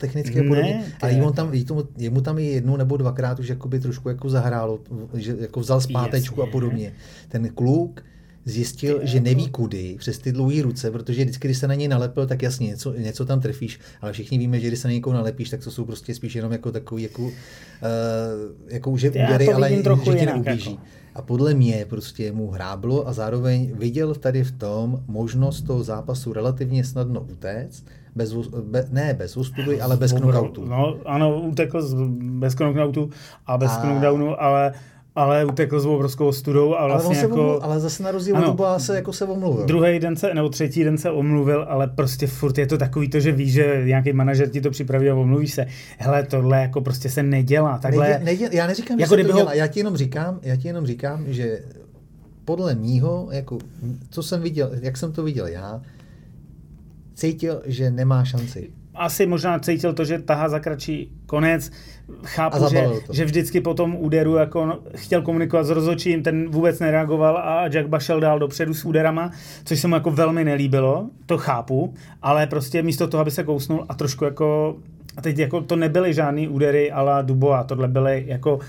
[0.42, 0.84] Ne, podobně.
[1.02, 4.30] Ale je- on tam, tomu, jemu tam i jednou nebo dvakrát už jakoby trošku jako
[4.30, 4.80] zahrálo,
[5.14, 6.50] že jako vzal zpátečku Jasně.
[6.50, 6.94] a podobně.
[7.30, 8.04] Ten kluk
[8.48, 11.74] zjistil, Ty že jako- neví kudy přes ty dlouhé ruce, protože vždycky, když se na
[11.74, 14.94] něj nalepil, tak jasně, něco, něco tam trefíš, ale všichni víme, že když se na
[14.94, 17.32] někoho nalepíš, tak to jsou prostě spíš jenom jako takový, jako, uh,
[18.68, 19.76] jako že údery, ale že
[20.18, 20.70] tě neublíží.
[20.72, 20.82] jako.
[21.16, 26.34] A podle mě prostě mu hráblo a zároveň viděl tady v tom možnost toho zápasu
[26.34, 28.34] relativně snadno utéct, bez,
[28.64, 30.66] be, ne bez ústupu, ale bez knockoutu.
[30.66, 31.88] No, ano, utekl
[32.40, 33.10] bez knockoutu
[33.46, 34.74] a bez A- knockdownu, ale,
[35.18, 37.34] ale utekl s obrovskou ostudou a ale, vlastně on se jako...
[37.36, 38.48] omluvil, ale zase na rozdíl od Ano.
[38.48, 39.66] Dubois se jako se omluvil.
[39.66, 43.20] Druhý den se, nebo třetí den se omluvil, ale prostě furt je to takový to,
[43.20, 45.66] že víš, že nějaký manažer ti to připraví a omluví se.
[45.98, 47.78] Hele, tohle jako prostě se nedělá.
[47.78, 50.40] Takhle, Nejde, nejde, já neříkám, Jako že se to ho- dělá, já ti jenom říkám,
[50.42, 51.60] já ti jenom říkám, že
[52.46, 53.58] podle mýho, jako,
[54.10, 55.82] co jsem viděl, jak jsem to viděl já,
[57.16, 58.70] cítil, že nemá šanci.
[58.98, 61.72] Asi možná cítil to, že tahá za kratší konec.
[62.24, 63.14] A Chápu, že, to.
[63.14, 67.88] že vždycky po tom úderu jako chtěl komunikovat s rozhodčím, ten vůbec nereagoval a Jack
[67.98, 69.32] šel dál dopředu s úderama,
[69.64, 73.86] což se mu jako velmi nelíbilo, to chápu, ale prostě místo toho, aby se kousnul
[73.90, 74.76] a trošku jako,
[75.18, 78.60] a teď jako to nebyly žádný údery ala Dubois, tohle byly jako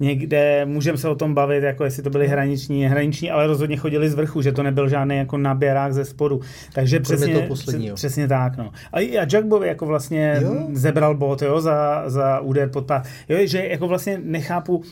[0.00, 4.10] někde, můžeme se o tom bavit, jako jestli to byly hraniční, hraniční, ale rozhodně chodili
[4.10, 6.40] z vrchu, že to nebyl žádný jako naběrák ze spodu.
[6.72, 7.94] Takže přesně, toho posledního.
[7.96, 8.56] přesně tak.
[8.56, 8.70] No.
[8.92, 10.66] A, a Jackbovi jako vlastně Jo.
[10.72, 13.06] zebral bod jo, za, za úder pod pás.
[13.28, 14.82] Jo, že jako vlastně nechápu,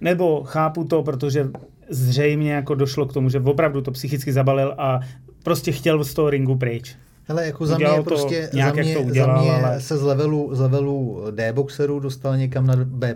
[0.00, 1.46] nebo chápu to, protože
[1.88, 5.00] zřejmě jako došlo k tomu, že opravdu to psychicky zabalil a
[5.42, 6.96] prostě chtěl z toho ringu pryč.
[7.24, 9.96] Hele, jako za mě to prostě, nějak, za mě, to udělal, za mě ale- se
[9.98, 13.14] z levelu, z levelu D-boxeru dostal někam na B+,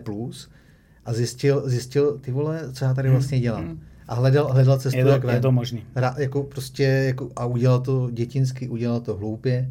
[1.04, 3.80] a zjistil, zjistil, ty vole, co já tady vlastně dělám.
[4.08, 4.98] A hledal, hledal cestu, Hmm.
[4.98, 5.34] Je to, jak ven.
[5.34, 5.82] je to možný.
[5.94, 9.70] Hra, jako prostě, jako, a udělal to dětinsky, udělal to hloupě,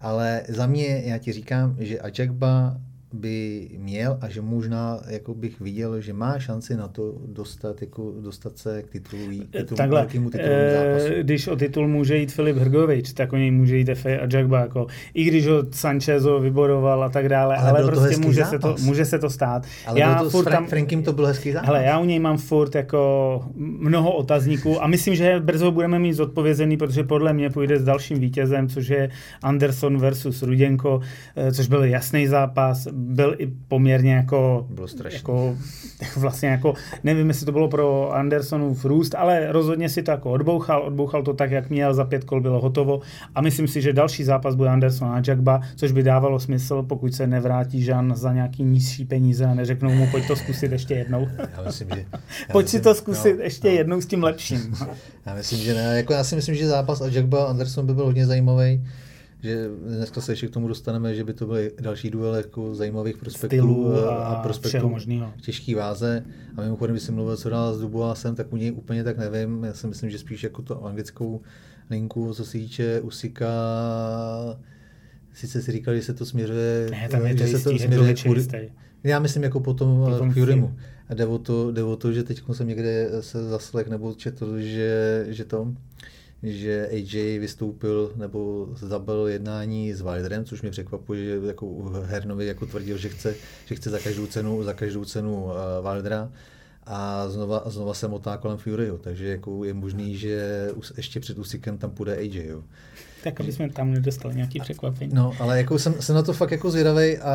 [0.00, 2.76] ale za mě, já ti říkám, že Ajakba
[3.12, 8.12] by měl a že možná jako bych viděl, že má šanci na to dostat, jako,
[8.20, 11.12] dostat se k titulu, titulu Takhle, velkému tituluvému zápasu.
[11.18, 14.26] eh, když o titul může jít Filip Hrgovič, tak o něj může jít Efe a
[14.32, 18.58] Jagba, jako, i když ho Sanchezo vyboroval a tak dále, Ale ale, prostě může se,
[18.58, 19.66] to, může se to stát.
[19.86, 21.66] Ale já to s furt Frank, Frankem to byl hezký zápas.
[21.66, 26.12] Hele, já u něj mám furt jako mnoho otazníků a myslím, že brzo budeme mít
[26.12, 29.10] zodpovězený, protože podle mě půjde s dalším vítězem, což je
[29.42, 31.00] Anderson versus Ruděnko,
[31.36, 35.16] eh, což byl jasný zápas, byl i poměrně jako, Bylo strašný.
[35.16, 35.56] jako
[36.16, 40.82] vlastně jako, nevím, jestli to bylo pro Andersonův růst, ale rozhodně si to jako odbouchal,
[40.82, 43.00] odbouchal to tak, jak měl, za pět kol bylo hotovo
[43.34, 47.14] a myslím si, že další zápas bude Anderson a Jagba, což by dávalo smysl, pokud
[47.14, 51.28] se nevrátí Žan za nějaký nižší peníze a neřeknou mu, pojď to zkusit ještě jednou.
[51.56, 52.04] Já myslím, že...
[52.12, 53.74] já Pojď myslím, si to zkusit no, ještě no.
[53.74, 54.74] jednou s tím lepším.
[55.26, 55.96] Já myslím, že ne.
[55.96, 58.84] Jako já si myslím, že zápas a Jackba Anderson by byl hodně zajímavý.
[59.42, 63.16] Že dneska se ještě k tomu dostaneme, že by to byly další duel jako zajímavých
[63.16, 64.94] prospektů eh, a a prospektů
[65.40, 66.24] těžký váze.
[66.56, 69.64] A mimochodem, když jsem mluvil, co dál s Duboisem, tak u něj úplně tak nevím.
[69.64, 71.40] Já si myslím, že spíš jako to anglickou
[71.90, 73.48] linku, co se týče Usika,
[75.34, 77.70] sice si říkal, že se to směřuje, Ne, tam je to že se jistý, to
[77.70, 78.56] je to směřuje větší k Fury- jistý.
[79.04, 80.32] já myslím jako potom, Potom.
[80.32, 80.64] Fury.
[81.08, 84.60] A jde o to, jde o to že teď jsem někde se zaslech nebo četl,
[84.60, 85.74] že, že to,
[86.42, 92.66] že AJ vystoupil nebo zabil jednání s Wilderem, což mě překvapuje, že jako Hernovi jako
[92.66, 93.34] tvrdil, že chce,
[93.66, 95.52] že chce za každou cenu, za každou cenu uh,
[95.90, 96.32] Wildera
[96.86, 101.78] a znova, znova se motá kolem Furyho, takže jako je možný, že ještě před Usykem
[101.78, 102.46] tam půjde AJ.
[102.46, 102.62] Jo.
[103.24, 105.10] Tak, aby jsme tam nedostali nějaký překvapení.
[105.14, 107.32] No, ale jako jsem, jsem na to fakt jako zvědavej a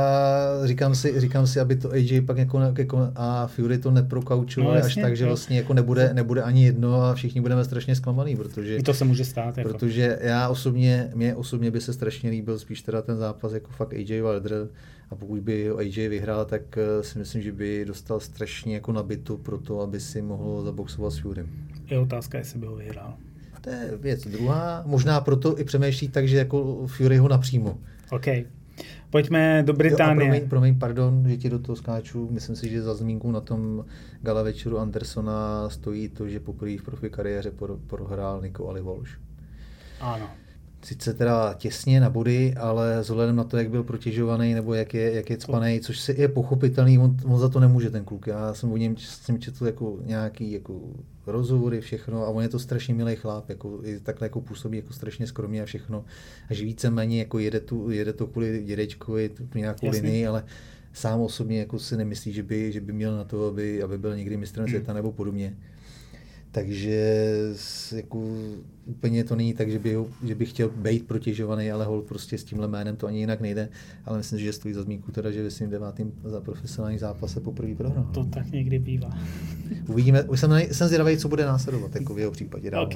[0.66, 4.86] říkám si, říkám si, aby to AJ pak jako, jako a Fury to neprokaučovali No,
[4.86, 5.28] až jasně, tak, že jo.
[5.28, 9.06] vlastně jako nebude, nebude ani jedno a všichni budeme strašně zklamaný, protože, I to se
[9.06, 9.58] může stát.
[9.58, 9.70] Jako.
[9.70, 13.94] protože já osobně, mě osobně by se strašně líbil spíš teda ten zápas jako fakt
[13.94, 14.68] AJ Wilder
[15.10, 18.92] a pokud by ho AJ vyhrál, tak eh, si myslím, že by dostal strašně jako
[18.92, 21.50] nabitu pro to, aby si mohl zaboxovat s Furym.
[21.90, 23.14] Je otázka, jestli by ho vyhrál.
[23.64, 27.78] To je věc druhá, možná proto i přemýšlí tak, že jako Fury ho napřímo.
[28.12, 28.26] OK.
[29.10, 30.16] Pojďme do Jo, Británie.
[30.16, 32.28] promiň, promiň, pardon, že ti do toho skáču.
[32.32, 33.86] Myslím si, že za zmínku na tom
[34.22, 37.52] gala večeru Andersona stojí to, že poprvé v profi kariéře
[37.88, 39.12] prohrál Niko Ali Walsh.
[40.02, 40.30] Ano.
[40.84, 45.14] Sice teda těsně na body, ale vzhledem na to, jak byl protěžovaný nebo jak je,
[45.14, 48.28] jak je cpaný, což si je pochopitelný, on, on, za to nemůže ten kluk.
[48.28, 50.82] Já jsem o něm jsem četl jako nějaký jako
[51.28, 54.94] rozhovory, všechno a on je to strašně milý chlap, jako, i takhle jako působí jako
[54.94, 56.06] strašně skromně a všechno.
[56.50, 60.02] A že víceméně jako jede, tu, jede to kvůli dědečkovi, tu nějakou Jasně.
[60.02, 60.44] linii, ale
[60.94, 64.16] sám osobně jako si nemyslí, že by, že by měl na to, aby, aby byl
[64.16, 65.56] někdy mistrem světa nebo podobně.
[66.54, 67.26] Takže
[67.96, 68.24] jako,
[68.86, 72.44] úplně to není tak, že by, že by chtěl být protěžovaný, ale hol prostě s
[72.44, 73.70] tímhle jménem to ani jinak nejde.
[74.06, 77.76] Ale myslím, že stojí za zmínku teda, že ve svým devátým za profesionální zápase poprvé
[77.76, 78.10] prohrál.
[78.14, 79.10] To tak někdy bývá.
[79.88, 82.84] Uvidíme, už jsem, jsem zvědavý, co bude následovat, jako v jeho případě dál.
[82.84, 82.96] OK.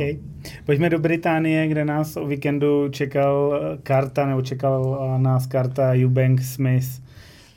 [0.65, 5.93] Pojďme do Británie, kde nás o víkendu čekal eh, karta, nebo čekal eh, nás karta
[5.93, 7.01] Eubank Smith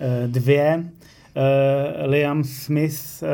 [0.01, 0.85] eh, dvě.
[1.37, 3.29] Eh, Liam Smith eh,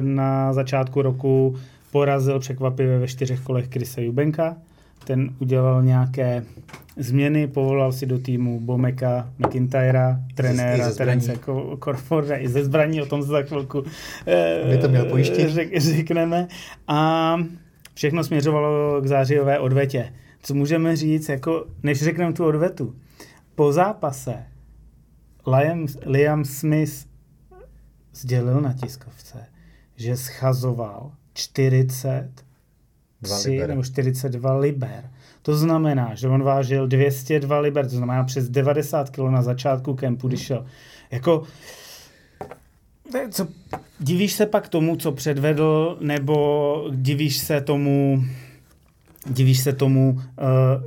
[0.00, 1.56] na začátku roku
[1.90, 4.56] porazil překvapivě ve čtyřech kolech Krise Eubanka.
[5.04, 6.44] Ten udělal nějaké
[6.96, 10.92] změny, povolal si do týmu Bomeka, McIntyra, trenéra.
[10.92, 11.34] Terence
[11.84, 13.84] Corforda, i ze zbraní, o tom se za chvilku
[14.26, 15.48] eh, Aby to měl pojištění.
[15.48, 16.48] řek, řekneme.
[16.88, 17.36] A
[17.94, 20.12] všechno směřovalo k zářijové odvetě.
[20.42, 22.94] Co můžeme říct, jako, než řekneme tu odvetu,
[23.54, 24.34] po zápase
[25.46, 27.06] Liam, Liam Smith
[28.14, 29.46] sdělil na tiskovce,
[29.96, 32.28] že schazoval 40
[33.22, 33.68] Dva 3 liber.
[33.68, 35.10] nebo 42 liber.
[35.42, 40.28] To znamená, že on vážil 202 liber, to znamená přes 90 kg na začátku kempu,
[40.28, 40.66] když šel.
[41.10, 41.42] Jako,
[43.30, 43.48] co,
[44.00, 48.24] divíš se pak tomu, co předvedl, nebo divíš se tomu,
[49.26, 50.22] divíš se tomu, uh,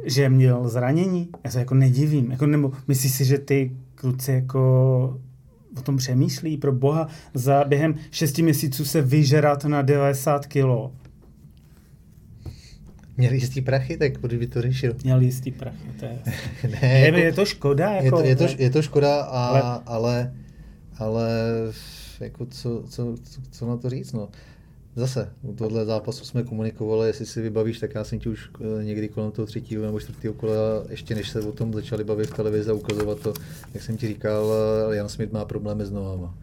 [0.06, 1.30] že měl zranění?
[1.44, 2.32] Já se jako nedivím.
[2.32, 5.20] Jako, nebo myslíš si, že ty kluci jako
[5.78, 10.92] o tom přemýšlí, pro boha, za během šesti měsíců se vyžerat na 90 kilo.
[13.18, 14.96] Měl jistý prachy, tak proč by to řešil?
[15.04, 16.20] Měl jistý prachy, to je...
[16.82, 18.06] ne, je, jako, je to škoda, jako...
[18.06, 20.34] je, to, je, to, je to škoda, a, ale, ale,
[20.98, 21.30] ale
[22.20, 24.30] jako co, co, co, co na to říct, no.
[24.95, 28.84] Zase, u tohle zápasu jsme komunikovali, jestli si vybavíš, tak já jsem ti už eh,
[28.84, 30.54] někdy kolem toho třetího nebo čtvrtého kola,
[30.89, 33.34] ještě než se o tom začali bavit v televizi a ukazovat to,
[33.73, 34.54] jak jsem ti říkal,
[34.91, 36.36] eh, Jan Smith má problémy s nohama.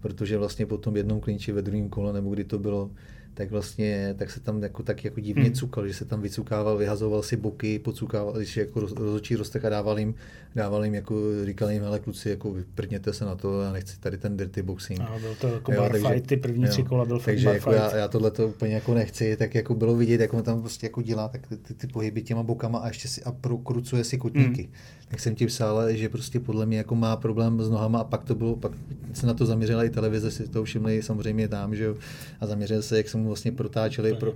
[0.00, 2.90] Protože vlastně po tom jednom klinči ve druhém kole, nebo kdy to bylo,
[3.34, 5.52] tak vlastně tak se tam jako, tak jako divně hmm.
[5.52, 9.68] cukal, že se tam vycukával, vyhazoval si boky, pocukával, když jako roz, rozočí roztek a
[9.68, 10.14] dával jim,
[10.54, 11.14] dával jim jako,
[11.44, 15.00] říkal jim, ale kluci, jako vyprdněte se na to, já nechci tady ten dirty boxing.
[15.00, 17.44] A byl to jako jo, bar takže, fight, ty první jo, tři kola byl takže
[17.44, 17.82] bar jako fight.
[17.82, 20.86] Já, já, tohle to úplně jako nechci, tak jako bylo vidět, jak on tam prostě
[20.86, 24.18] jako dělá tak ty, ty, ty pohyby těma bokama a ještě si a prokrucuje si
[24.18, 24.62] kotníky.
[24.62, 24.72] Hmm.
[25.12, 28.24] Tak jsem ti psal, že prostě podle mě jako má problém s nohama a pak
[28.24, 28.72] to bylo, pak
[29.12, 31.96] se na to zaměřila i televize, si to všimli samozřejmě tam, že jo,
[32.40, 34.32] a zaměřil se, jak jsem mu vlastně protáčeli, pro,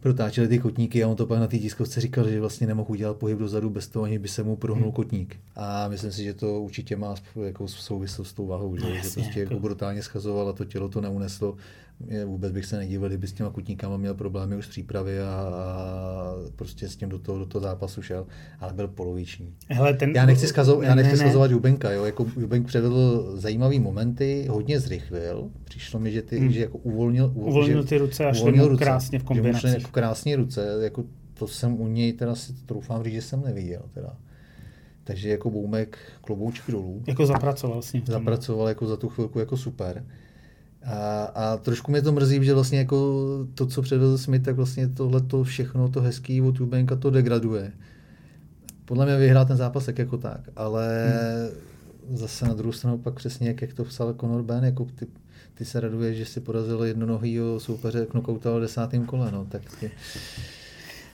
[0.00, 3.16] protáčeli ty kotníky a on to pak na té tiskovce říkal, že vlastně nemohl udělat
[3.16, 4.92] pohyb dozadu bez toho, ani by se mu prohnul hmm.
[4.92, 5.36] kotník.
[5.56, 9.22] A myslím si, že to určitě má jako souvislost s tou vahou, že, no, jasně,
[9.22, 11.56] že prostě jako, jako brutálně schazoval a to tělo to neuneslo
[12.26, 16.34] vůbec bych se nedivil, kdyby s těma kutníkama měl problémy už z přípravy a, a
[16.56, 18.26] prostě s tím do toho, do toho zápasu šel,
[18.60, 19.54] ale byl poloviční.
[19.68, 20.12] Hele, ten...
[20.16, 22.04] Já nechci, skazo, já nechci ne, skazovat Jubenka, jo?
[22.04, 26.52] Jako Jubenk předvedl zajímavý momenty, hodně zrychlil, přišlo mi, že, ty, hmm.
[26.52, 29.68] že jako uvolnil, uvolnil ty ruce a šli mu krásně v kombinaci.
[29.68, 33.42] Že jako krásně ruce, jako to jsem u něj teda si troufám říct, že jsem
[33.42, 34.16] neviděl teda.
[35.04, 37.02] Takže jako Boumek kloboučky dolů.
[37.06, 38.02] Jako zapracoval s ním.
[38.06, 40.04] Zapracoval jako za tu chvilku jako super.
[40.84, 43.18] A, a trošku mě to mrzí, že vlastně jako
[43.54, 47.72] to, co předvedl Smith, tak vlastně tohle to všechno, to hezký od Jubenka to degraduje.
[48.84, 51.12] Podle mě vyhrál ten zápas tak jako tak, ale
[52.08, 52.16] hmm.
[52.16, 55.06] zase na druhou stranu pak přesně, jak, jak to psal Conor Ben, jako ty,
[55.54, 59.90] ty se raduješ, že si porazil jednonohýho soupeře, knockoutoval desátým kole, no, tak ty...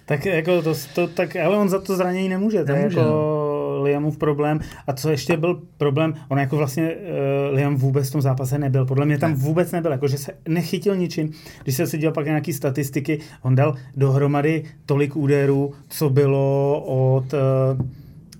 [0.07, 3.44] Tak jako to, to, tak, ale on za to zranění nemůže, to je jako no.
[3.85, 4.61] Liamův problém.
[4.87, 8.87] A co ještě byl problém, on jako vlastně uh, Liam vůbec v tom zápase nebyl.
[8.87, 9.37] Podle mě tam ne.
[9.37, 11.33] vůbec nebyl, jako že se nechytil ničím.
[11.63, 17.87] Když se dělal pak nějaký statistiky, on dal dohromady tolik úderů, co bylo od uh,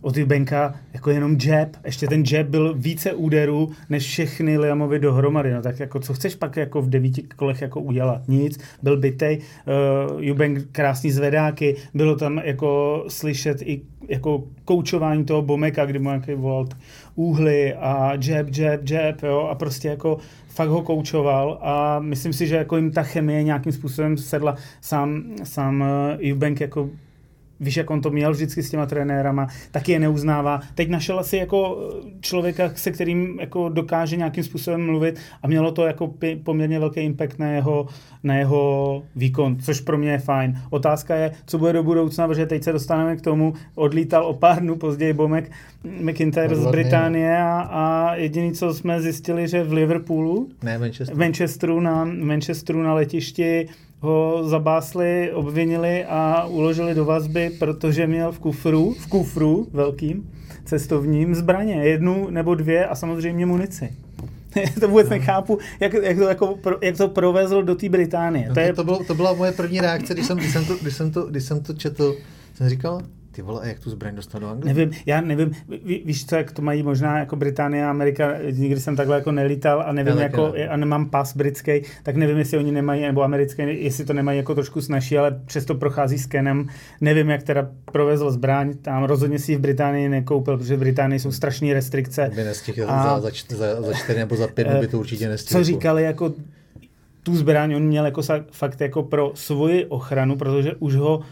[0.05, 1.69] od Jubenka jako jenom jab.
[1.85, 5.53] Ještě ten jab byl více úderů než všechny Liamovi dohromady.
[5.53, 8.29] No tak jako co chceš pak jako v devíti kolech jako udělat?
[8.29, 8.59] Nic.
[8.83, 9.39] Byl bytej.
[9.39, 11.77] Uh, Jubenk krásný zvedáky.
[11.95, 16.67] Bylo tam jako slyšet i jako koučování toho Bomeka, kdy mu nějaký volal
[17.15, 22.47] úhly a jab, jab, jab, jo, a prostě jako fakt ho koučoval a myslím si,
[22.47, 24.57] že jako jim ta chemie nějakým způsobem sedla.
[24.81, 25.87] Sám, sám uh,
[26.19, 26.91] Jubenk jako
[27.61, 30.61] víš, jak on to měl vždycky s těma trenérama, taky je neuznává.
[30.75, 35.73] Teď našel asi jako eh, člověka, se kterým jako dokáže nějakým způsobem mluvit a mělo
[35.73, 37.87] to jako poměrně velký impact na jeho,
[38.23, 40.59] na jeho výkon, což pro mě je fajn.
[40.71, 44.61] Otázka je, co bude do budoucna, protože teď se dostaneme k tomu, odlítal o pár
[44.61, 45.51] dnů později Bomek
[46.01, 51.17] McIntyre z Británie a, a jediný, co jsme zjistili, že v Liverpoolu, ne, Manchester.
[51.17, 53.69] v Manchesteru na, Manchesteru na letišti
[54.01, 60.31] ho zabásli, obvinili a uložili do vazby, protože měl v kufru, v kufru velkým
[60.65, 61.75] cestovním zbraně.
[61.75, 63.93] Jednu nebo dvě a samozřejmě munici.
[64.81, 68.49] to vůbec nechápu, jak, jak, to, jako, jak to provezl do té Británie.
[68.49, 68.73] No to, je...
[68.73, 71.23] to, bylo, to byla moje první reakce, když jsem, když jsem, to, když jsem, to,
[71.23, 72.17] když jsem to četl.
[72.55, 73.01] Jsem říkal,
[73.35, 74.75] ty vole, a jak tu zbraň dostat do Anglie?
[74.75, 75.53] Nevím, já nevím,
[75.85, 79.33] ví, víš co, jak to mají možná jako Británie a Amerika, nikdy jsem takhle jako
[79.33, 80.69] nelítal a nevím, jako, ne.
[80.69, 84.55] a nemám pas britský, tak nevím, jestli oni nemají, nebo americký, jestli to nemají jako
[84.55, 86.69] trošku snažší, ale přesto prochází skenem.
[87.01, 91.21] Nevím, jak teda provezl zbraň, tam rozhodně si ji v Británii nekoupil, protože v Británii
[91.21, 92.31] jsou strašné restrikce.
[92.35, 95.61] By nestihl a, za, za, za čtyři nebo za pět by to určitě nestihl.
[95.61, 96.33] Co říkali, jako
[97.23, 101.23] tu zbraň on měl jako fakt jako pro svoji ochranu, protože už ho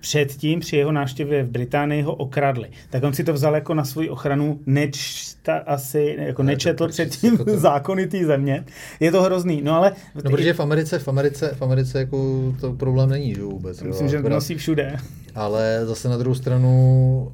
[0.00, 2.68] předtím při jeho návštěvě v Británii ho okradli.
[2.90, 7.58] Tak on si to vzal jako na svoji ochranu, nečta asi, jako nečetl předtím jako
[7.58, 8.64] zákony té země.
[9.00, 9.62] Je to hrozný.
[9.62, 9.92] No ale...
[10.14, 13.82] No protože v Americe, v Americe, v Americe jako to problém není, že vůbec.
[13.82, 14.96] Myslím, jo, že to nosí všude.
[15.34, 17.32] Ale zase na druhou stranu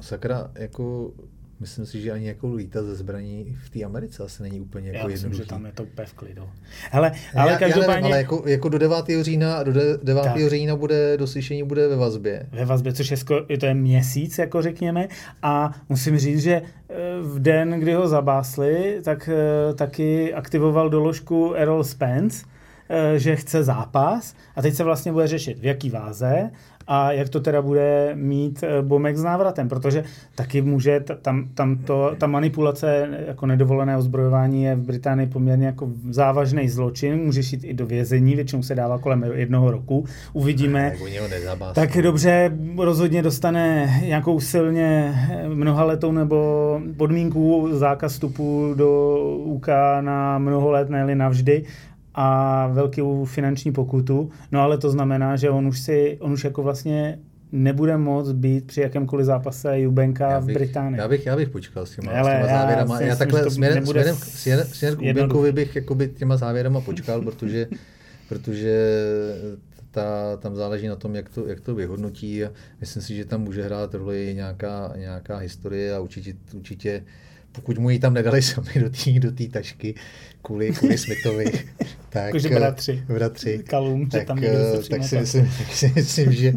[0.00, 1.10] sakra, jako
[1.60, 4.98] Myslím si, že ani jako lítat ze zbraní v té Americe asi není úplně jako
[4.98, 6.48] já myslím, že tam je to úplně v klidu.
[6.90, 7.92] Hele, ale já, každopádně...
[7.92, 8.96] Já nevím, ale jako, jako do 9.
[9.20, 9.72] října, do
[10.02, 10.22] 9.
[10.22, 10.48] Tak.
[10.48, 12.46] října bude doslyšení bude ve vazbě.
[12.52, 15.08] Ve vazbě, což je, sko, to je měsíc, jako řekněme.
[15.42, 21.54] A musím říct, že eh, v den, kdy ho zabásli, tak eh, taky aktivoval doložku
[21.54, 22.46] Errol Spence,
[22.88, 26.50] eh, že chce zápas a teď se vlastně bude řešit, v jaký váze
[26.88, 31.76] a jak to teda bude mít eh, Bomek s návratem, protože taky může, tam, tam
[31.76, 37.64] to, ta manipulace jako nedovolené ozbrojování je v Británii poměrně jako závažný zločin, může jít
[37.64, 40.92] i do vězení, většinou se dává kolem jednoho roku, uvidíme.
[41.74, 45.14] Tak, tak dobře, rozhodně dostane nějakou silně
[45.48, 49.68] mnohaletou nebo podmínku zákaz vstupu do UK
[50.00, 51.64] na mnoho let, ne navždy,
[52.20, 54.30] a velkou finanční pokutu.
[54.52, 57.18] No ale to znamená, že on už si, on už jako vlastně
[57.52, 61.00] nebude moct být při jakémkoliv zápase Jubenka bych, v Británii.
[61.00, 63.00] Já bych, já bych počkal s těma, Ale s těma závěrama.
[63.00, 67.68] Já, já takhle směrem, směrem, směrem, směrem k Jubenkovi bych jakoby těma závěrama počkal, protože,
[68.28, 68.98] protože
[69.90, 72.42] ta, tam záleží na tom, jak to, jak to vyhodnotí.
[72.80, 77.04] Myslím si, že tam může hrát roli nějaká, nějaká historie a určitě, určitě
[77.52, 79.94] pokud mu ji tam nedali sami do té do tý tašky
[80.42, 81.44] kvůli, kvůli Smithovi,
[82.08, 82.24] tak...
[82.24, 83.04] Jakože bratři.
[83.08, 83.58] Bratři.
[83.66, 86.52] Kalum, tak, že tam eh, tak si myslím, tak si myslím, že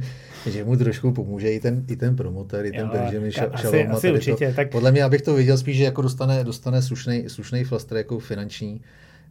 [0.46, 3.54] že mu trošku pomůže i ten, i ten promotor, i ten Benjamin Shalom.
[3.54, 4.48] Asi, asi určitě.
[4.48, 4.70] To, tak...
[4.72, 8.82] Podle mě, abych to viděl spíš, že jako dostane, dostane slušný, slušný flaster jako finanční,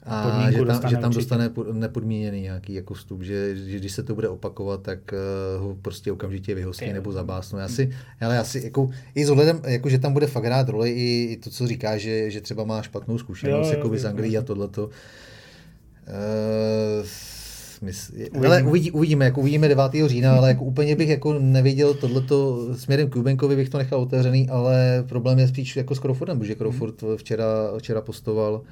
[0.06, 4.14] a že tam, že tam dostane nepodmíněný nějaký jako vstup, že, že když se to
[4.14, 6.94] bude opakovat, tak uh, ho prostě okamžitě vyhostí je.
[6.94, 7.58] nebo zabásnou.
[7.58, 7.90] Já si,
[8.20, 11.32] ale já si jako, i s ohledem, jako, že tam bude fakt hrát roli i,
[11.32, 14.86] i to, co říká, že, že třeba má špatnou zkušenost jako z Anglii a tohleto.
[14.86, 14.92] Uh,
[17.82, 18.12] Mys...
[18.44, 19.84] Ale uvidí, uvidíme, jako uvidíme 9.
[20.06, 24.48] října, ale jako úplně bych jako neviděl tohleto, směrem k Jubenkovi bych to nechal otevřený,
[24.48, 27.44] ale problém je spíš jako s Crawfordem, protože Crawford včera,
[27.78, 28.62] včera postoval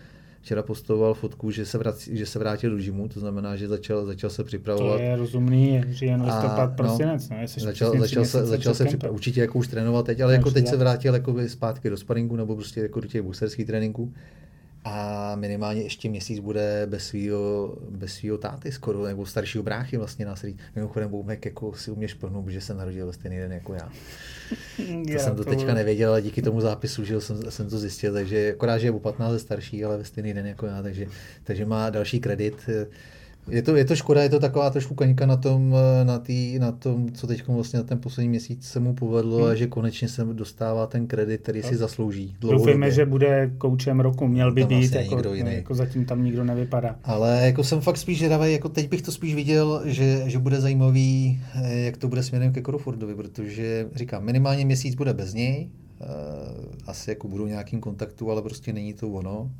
[0.40, 4.06] včera postoval fotku, že se, vrací, že se vrátil do žimu, to znamená, že začal,
[4.06, 4.96] začal se připravovat.
[4.96, 7.28] To je rozumný, říjen, listopad, prosinec.
[7.28, 10.50] No, no začal, začal, se, začal se připravovat, určitě jako už trénovat teď, ale jako
[10.50, 14.12] teď se vrátil jako zpátky do sparingu nebo prostě jako do těch boxerských tréninků
[14.90, 20.26] a minimálně ještě měsíc bude bez svého bez svýho táty skoro, nebo staršího bráchy vlastně
[20.26, 20.58] nás říct.
[20.76, 23.92] Mimochodem Boumek jako si uměš plnout, že se narodil ve stejný den jako já.
[24.76, 27.78] To já jsem to, to teďka nevěděl, ale díky tomu zápisu že jsem, jsem to
[27.78, 31.06] zjistil, takže akorát, že je o 15 starší, ale ve stejný den jako já, takže,
[31.44, 32.68] takže má další kredit.
[33.50, 35.74] Je to, je to škoda, je to taková trošku kaňka na tom,
[36.04, 39.46] na, tý, na tom, co teď vlastně na ten poslední měsíc se mu povedlo hmm.
[39.46, 42.36] a že konečně se dostává ten kredit, který si zaslouží.
[42.40, 45.54] Doufejme, že bude koučem roku, měl by být, jako, jiný.
[45.54, 46.96] jako zatím tam nikdo nevypadá.
[47.04, 50.60] Ale jako jsem fakt spíš žeravý, jako teď bych to spíš viděl, že, že bude
[50.60, 55.68] zajímavý, eh, jak to bude směrem ke Crawfordovi, protože říkám, minimálně měsíc bude bez něj,
[56.00, 56.04] eh,
[56.86, 59.50] asi jako budou nějakým kontaktu, ale prostě není to ono.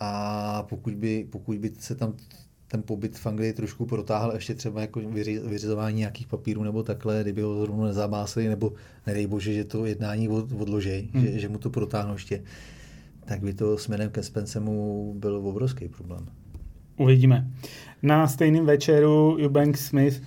[0.00, 2.14] A pokud by, pokud by se tam
[2.68, 5.00] ten pobyt v Anglii trošku protáhl ještě třeba jako
[5.44, 8.72] vyřizování nějakých papírů nebo takhle, kdyby ho zrovna nezabásili, nebo
[9.06, 11.24] nedej bože, že to jednání odloží, hmm.
[11.24, 12.42] že, že, mu to protáhnou ještě,
[13.24, 16.26] tak by to směrem ke Spencemu byl obrovský problém.
[16.96, 17.50] Uvidíme.
[18.02, 20.22] Na stejném večeru Eubank Smith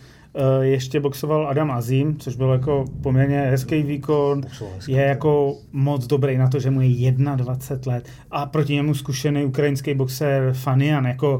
[0.62, 4.42] ještě boxoval Adam Azim, což byl jako poměrně hezký výkon.
[4.88, 8.10] Je jako moc dobrý na to, že mu je 21 let.
[8.32, 11.06] A proti němu zkušený ukrajinský boxer Fanian.
[11.06, 11.40] Jako,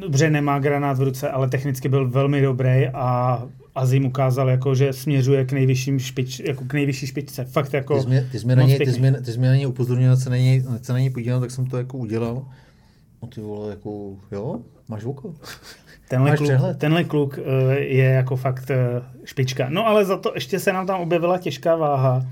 [0.00, 3.42] dobře nemá granát v ruce, ale technicky byl velmi dobrý a
[3.74, 7.44] Azim ukázal, jako, že směřuje k nejvyšším špič, jako k nejvyšší špičce.
[7.44, 9.38] Fakt jako ty jsi mě, ty jsi mě, na, něj, ty jsi mě, ty jsi
[9.38, 11.98] mě na něj upozornil, co na něj, co na něj podíval, tak jsem to jako
[11.98, 12.46] udělal.
[13.22, 15.34] No ty vole, jako, jo, máš oko.
[16.08, 17.38] Tenhle kluk, tenhle kluk
[17.78, 19.66] je jako fakt uh, špička.
[19.68, 22.26] No ale za to ještě se nám tam objevila těžká váha.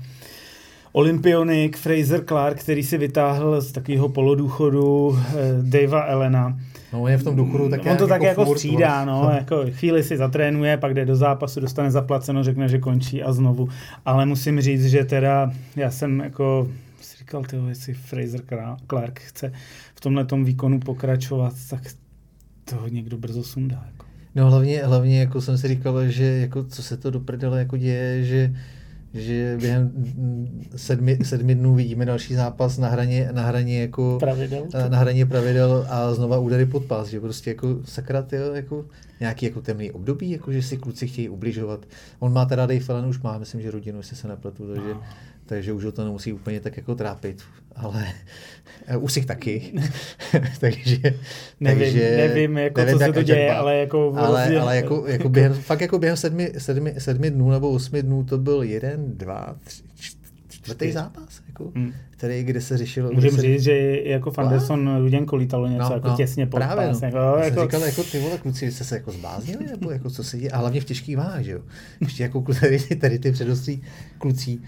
[0.91, 5.17] Olympionik Fraser Clark, který si vytáhl z takového polodůchodu uh,
[5.61, 6.57] Davea Elena.
[6.93, 9.65] No on je v tom důchodu tak On to tak jako, jako střídá, no, jako
[9.71, 13.69] chvíli si zatrénuje, pak jde do zápasu, dostane zaplaceno, řekne, že končí a znovu.
[14.05, 16.67] Ale musím říct, že teda já jsem jako
[17.01, 18.41] si říkal, tyho, jestli Fraser
[18.89, 19.53] Clark chce
[19.95, 21.81] v tomhle výkonu pokračovat, tak
[22.65, 23.83] to někdo brzo sundá.
[23.91, 24.05] Jako.
[24.35, 27.77] No hlavně, hlavně jako jsem si říkal, že jako, co se to do prdele jako
[27.77, 28.55] děje, že
[29.15, 29.91] že během
[30.75, 34.65] sedmi, sedmi dnů vidíme další zápas na hraně, na hraně jako pravidel.
[34.89, 38.85] Na hraně pravidel a znova údery pod pás, že prostě jako sakra, tyjo, jako
[39.19, 41.85] nějaký jako temný období, jako že si kluci chtějí ubližovat.
[42.19, 45.03] On má teda Dave Allen už má, myslím, že rodinu, jestli se nepletu, takže, no.
[45.45, 47.43] takže už ho to nemusí úplně tak jako trápit,
[47.75, 48.05] ale
[48.97, 49.73] uh, Usik taky.
[50.59, 50.97] takže,
[51.59, 54.13] nevím, takže, nevím, jako nevím, co se to děje, ale jako...
[54.17, 58.23] Ale, ale jako, jako během, fakt jako během sedmi, sedmi, sedmi dnů nebo osmi dnů
[58.23, 60.24] to byl jeden, dva, tři,
[60.65, 61.93] čtvrtý zápas, jako, hmm.
[62.09, 63.11] který, kde se řešilo...
[63.11, 63.41] Můžeme se...
[63.41, 67.01] říct, že jako Fanderson Luděnko lítalo něco no, jako no, těsně pod právě, pás.
[67.01, 67.07] No.
[67.07, 67.61] Jako, Já jako...
[67.61, 70.57] říkal, jako ty vole kluci, jste se jako zbláznili, nebo jako co se děje, a
[70.57, 71.61] hlavně v těžkých váhách, že jo.
[72.01, 73.81] Ještě jako tady, tady ty předostří
[74.17, 74.59] kluci.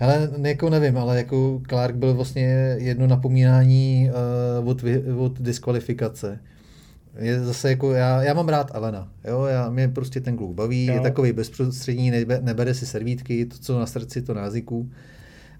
[0.00, 4.10] Ale jako nevím, ale jako Clark byl vlastně jedno napomínání
[4.62, 4.84] uh, od,
[5.18, 6.38] od diskvalifikace.
[7.18, 10.86] je zase jako, já, já mám rád Alena, jo, já, mě prostě ten kluk baví,
[10.86, 10.94] jo.
[10.94, 14.90] je takový bezprostřední, nebe, nebere si servítky, to, co na srdci, to na jazyku.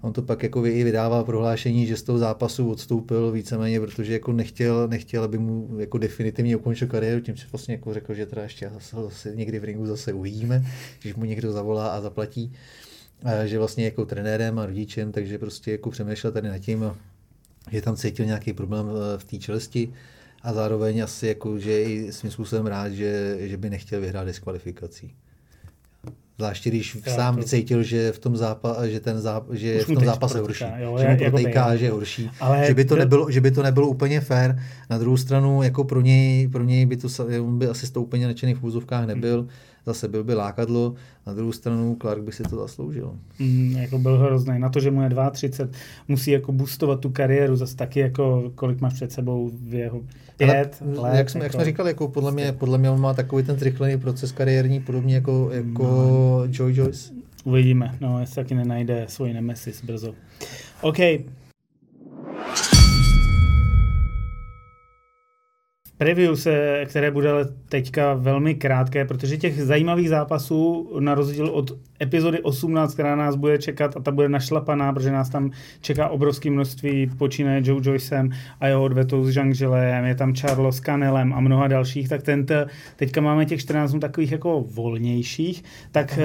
[0.03, 4.33] On to pak jako i vydává prohlášení, že z toho zápasu odstoupil víceméně, protože jako
[4.33, 8.43] nechtěl, nechtěl, aby mu jako definitivně ukončil kariéru, tím si vlastně jako řekl, že teda
[8.43, 10.65] ještě zase, zase někdy v ringu zase uvidíme,
[11.01, 12.53] když mu někdo zavolá a zaplatí,
[13.45, 16.91] že vlastně jako trenérem a rodičem, takže prostě jako přemýšlel tady nad tím,
[17.71, 18.85] že tam cítil nějaký problém
[19.17, 19.93] v té čelesti
[20.41, 25.13] a zároveň asi jako, že i svým způsobem rád, že, že by nechtěl vyhrát diskvalifikací.
[26.37, 27.43] Zvláště když já, sám to...
[27.43, 30.65] cítil, že v tom zápa, že ten záp, že je v tom zápase horší.
[30.77, 32.29] Jo, že mu protejká, že je horší.
[32.39, 34.55] Ale že, by to nebylo, že by to nebylo úplně fair.
[34.89, 37.07] Na druhou stranu, jako pro něj, pro něj by to,
[37.41, 39.39] on by asi z toho úplně nadšený v úzovkách nebyl.
[39.39, 39.49] Hmm
[39.85, 40.93] zase byl by lákadlo,
[41.27, 43.15] na druhou stranu Clark by si to zasloužil.
[43.39, 44.59] Mm, jako byl hrozný.
[44.59, 48.81] Na to, že mu je 32, musí jako boostovat tu kariéru zase taky, jako kolik
[48.81, 50.01] máš před sebou v jeho
[50.45, 51.17] pět Ale, let.
[51.17, 53.59] Jak jsme, jako, jak jsme říkali, jako podle, mě, podle mě on má takový ten
[53.59, 56.43] zrychlený proces kariérní, podobně jako, jako no.
[56.49, 57.13] Joy Joyce.
[57.43, 60.13] Uvidíme, no, jestli taky nenajde svůj nemesis brzo.
[60.81, 60.97] OK,
[65.97, 67.31] preview, se, které bude
[67.69, 71.71] teďka velmi krátké, protože těch zajímavých zápasů, na rozdíl od
[72.03, 75.51] epizody 18, která nás bude čekat a ta bude našlapaná, protože nás tam
[75.81, 78.29] čeká obrovské množství, počínaje Joe Joycem
[78.59, 82.53] a jeho odvetou s Žangželem, je tam Charles Canelem a mnoha dalších, tak tento,
[82.95, 86.19] teďka máme těch 14 dnů takových jako volnějších, tak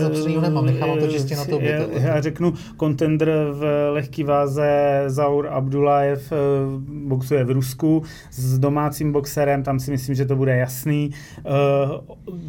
[0.00, 5.48] vlastně nemám, nechám to čistě na to já, já řeknu, contender v lehký váze Zaur
[5.48, 6.36] Abdullajev eh,
[7.06, 11.10] boxuje v Rusku s domácím boxerem, tam si myslím, že to bude jasný.
[11.38, 11.42] Eh,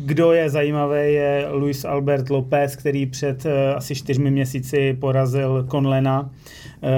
[0.06, 6.30] kdo je zajímavý, je Luis Albert López, který před eh, asi čtyřmi měsíci porazil Conlena
[6.30, 6.90] eh,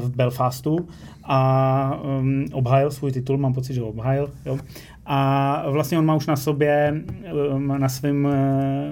[0.00, 0.88] v Belfastu
[1.24, 4.30] a um, obhájil svůj titul, mám pocit, že ho obhájil.
[4.46, 4.58] Jo.
[5.06, 7.02] A vlastně on má už na sobě,
[7.52, 8.28] um, na svém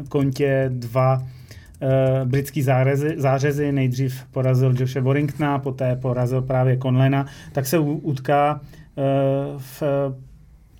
[0.09, 3.72] kontě dva uh, britský zářezy, zářezy.
[3.72, 7.26] Nejdřív porazil Joshe Warringtona, poté porazil právě Conlena.
[7.53, 9.82] Tak se utká uh, v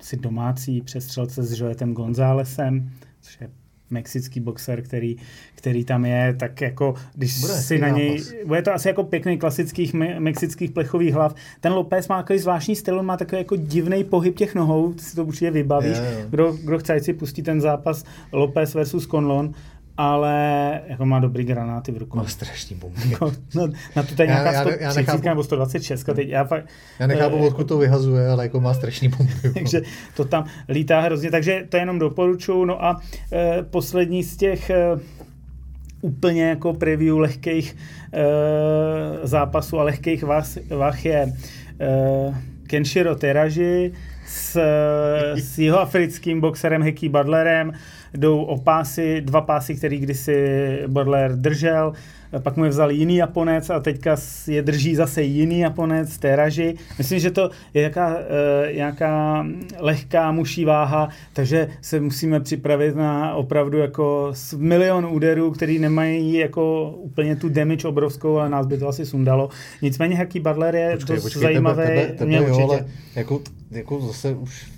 [0.01, 2.89] si domácí přestřelce s Joetem Gonzálesem,
[3.21, 3.49] což je
[3.89, 5.15] mexický boxer, který,
[5.55, 8.45] který tam je, tak jako když bude si na něj, zápas.
[8.45, 11.35] bude to asi jako pěkný klasických me, mexických plechových hlav.
[11.59, 15.15] Ten López má takový zvláštní styl, on má takový jako divný pohyb těch nohou, si
[15.15, 15.97] to určitě vybavíš.
[15.97, 16.25] Je, je.
[16.29, 19.53] Kdo, kdo chce, si pustí ten zápas López versus Conlon,
[19.97, 22.17] ale jako má dobrý granáty v rukou.
[22.17, 23.01] Má strašný bomby.
[23.21, 26.03] No, no, na to tady nějaká 130 nebo 126.
[26.03, 26.65] Teď já, fakt,
[26.99, 29.33] já nechápu, uh, odkud to vyhazuje, ale jako má strašný bomby.
[29.53, 29.81] takže
[30.15, 31.31] to tam lítá hrozně.
[31.31, 32.65] Takže to jenom doporučuji.
[32.65, 32.99] No a uh,
[33.69, 35.01] poslední z těch uh,
[36.01, 37.75] úplně jako preview lehkých
[38.13, 38.19] uh,
[39.23, 40.23] zápasů a lehkých
[40.69, 41.33] vach je
[42.27, 42.35] uh,
[42.67, 43.93] Kenshiro Teraji
[44.25, 44.61] s,
[45.35, 47.73] s jeho africkým boxerem Heky Butlerem
[48.13, 50.37] jdou o pásy, dva pásy, který kdysi
[50.87, 51.93] Butler držel,
[52.39, 54.15] pak mu je vzal jiný Japonec a teďka
[54.47, 56.75] je drží zase jiný Japonec, Teraži.
[56.97, 58.17] Myslím, že to je jaká,
[58.69, 59.45] e, nějaká
[59.79, 66.91] lehká muší váha, takže se musíme připravit na opravdu jako milion úderů, který nemají jako
[66.97, 69.49] úplně tu damage obrovskou, ale nás by to asi sundalo.
[69.81, 71.83] Nicméně Hacky Butler je počkej, dost počkej, zajímavý.
[71.85, 72.85] Tebe, tebe, tebe, jo, ale
[73.15, 73.41] jako,
[73.71, 74.76] jako zase už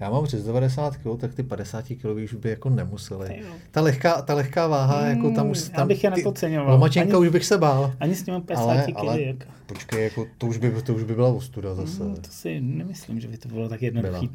[0.00, 3.42] já mám přes 90 kg, tak ty 50 kg už by jako nemuseli.
[3.70, 5.62] Ta lehká, ta lehká váha, hmm, jako tam už...
[5.62, 6.72] Tam, já bych je nepodceňoval.
[6.72, 7.92] Lomačenka už bych se bál.
[8.00, 8.92] Ani s těmi 50 kg.
[8.96, 9.36] Ale, jak...
[9.66, 12.04] počkej, jako, to, už by, to už by byla ostuda zase.
[12.04, 14.26] Hmm, to si nemyslím, že by to bylo tak jednoduché.
[14.26, 14.32] Uh,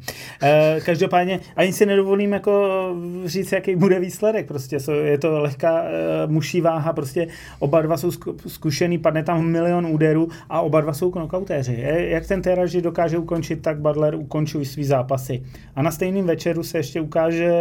[0.84, 2.94] každopádně ani si nedovolím jako
[3.24, 4.46] říct, jaký bude výsledek.
[4.48, 7.26] Prostě je to lehká uh, muší váha, prostě
[7.58, 8.10] oba dva jsou
[8.46, 11.84] zkušený, padne tam milion úderů a oba dva jsou knockoutéři.
[11.86, 15.42] Jak ten Teraži dokáže ukončit, tak Butler ukončují svý zápasy.
[15.76, 17.52] A na stejným večeru se ještě ukáže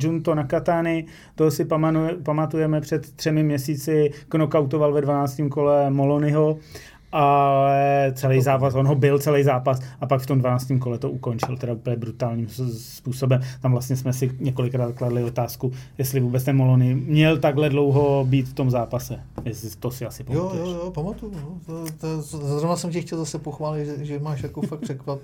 [0.00, 1.66] Junto Nakatani, toho si
[2.22, 5.40] pamatujeme před třemi měsíci, knokautoval ve 12.
[5.50, 6.58] kole Molonyho
[7.16, 10.66] ale celý zápas, on ho byl celý zápas a pak v tom 12.
[10.78, 13.40] kole to ukončil teda úplně brutálním způsobem.
[13.60, 18.48] Tam vlastně jsme si několikrát kladli otázku, jestli vůbec ten Molony měl takhle dlouho být
[18.48, 19.20] v tom zápase.
[19.44, 20.60] Jestli to si asi pamatuješ.
[20.60, 21.32] Jo, jo, jo, pamatuju.
[21.34, 21.58] No.
[21.66, 22.22] To, to,
[22.58, 25.20] zrovna jsem tě chtěl zase pochválit, že, že máš jako fakt překvap,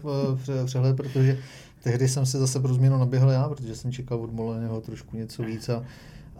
[0.62, 1.38] eh, přehled, protože
[1.82, 5.42] tehdy jsem si zase pro změnu naběhl já, protože jsem čekal od Molonyho trošku něco
[5.42, 5.82] víc a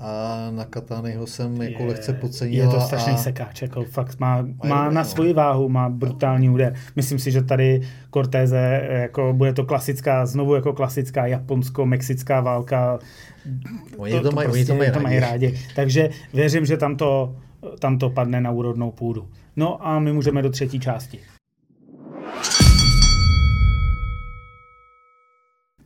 [0.03, 2.55] a na Katányho jsem jako je, lehce podcenil.
[2.55, 3.17] Je to strašný a...
[3.17, 6.75] sekáč, jako fakt má, má na svoji váhu, má brutální úder.
[6.97, 7.83] Myslím si, že tady
[8.15, 12.99] Cortéze, jako bude to klasická, znovu jako klasická japonsko-mexická válka.
[13.97, 15.59] Oni to, to, mají, prostě, oni to mají, to mají rádi.
[15.77, 17.37] Takže věřím, že tam to,
[17.79, 19.29] tam to padne na úrodnou půdu.
[19.57, 21.19] No a my můžeme do třetí části.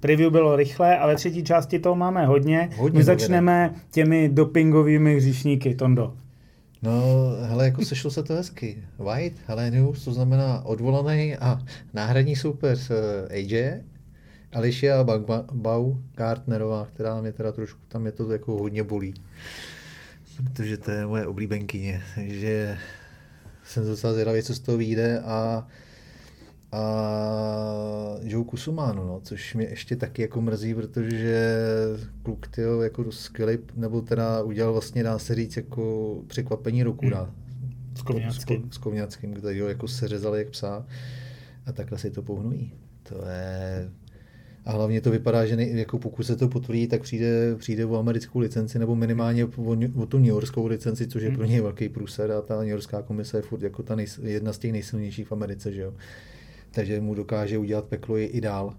[0.04, 2.70] Preview bylo rychlé, ale třetí části toho máme hodně.
[2.76, 6.16] Hodně My začneme těmi dopingovými hříšníky, Tondo.
[6.82, 7.02] No,
[7.42, 8.78] hele, jako sešlo se to hezky.
[8.98, 11.58] White, Helenius, to znamená odvolaný a
[11.94, 13.80] náhradní super s eh, AJ,
[14.52, 15.04] Alicia
[15.52, 19.14] Bau Gartnerová, která mě teda trošku, tam je to jako hodně bolí.
[20.44, 22.78] Protože to je moje oblíbenkyně, takže
[23.64, 25.66] jsem docela zvědavý, co z toho vyjde a
[26.74, 31.58] a Joe Kusumano, no, což mě ještě taky jako mrzí, protože
[32.22, 37.30] kluk tyjo, jako skvělý, nebo teda udělal vlastně, dá se říct, jako překvapení roku, dá.
[37.98, 38.70] S Kovňackým.
[38.72, 40.86] S Kovňackým, který ho jako seřezali jak psa
[41.66, 42.72] a takhle si to pohnují.
[43.02, 43.90] To je,
[44.64, 47.98] a hlavně to vypadá, že nej, jako pokud se to potvrdí, tak přijde, přijde o
[47.98, 51.88] americkou licenci nebo minimálně o, o tu New Yorkskou licenci, což je pro něj velký
[51.88, 55.28] průser a ta New Yorkská komise je furt jako ta nej, jedna z těch nejsilnějších
[55.28, 55.94] v Americe, že jo
[56.74, 58.74] takže mu dokáže udělat peklo i, dál.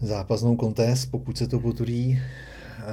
[0.00, 2.20] Zápasnou kontest, pokud se to potvrdí,
[2.78, 2.84] eh,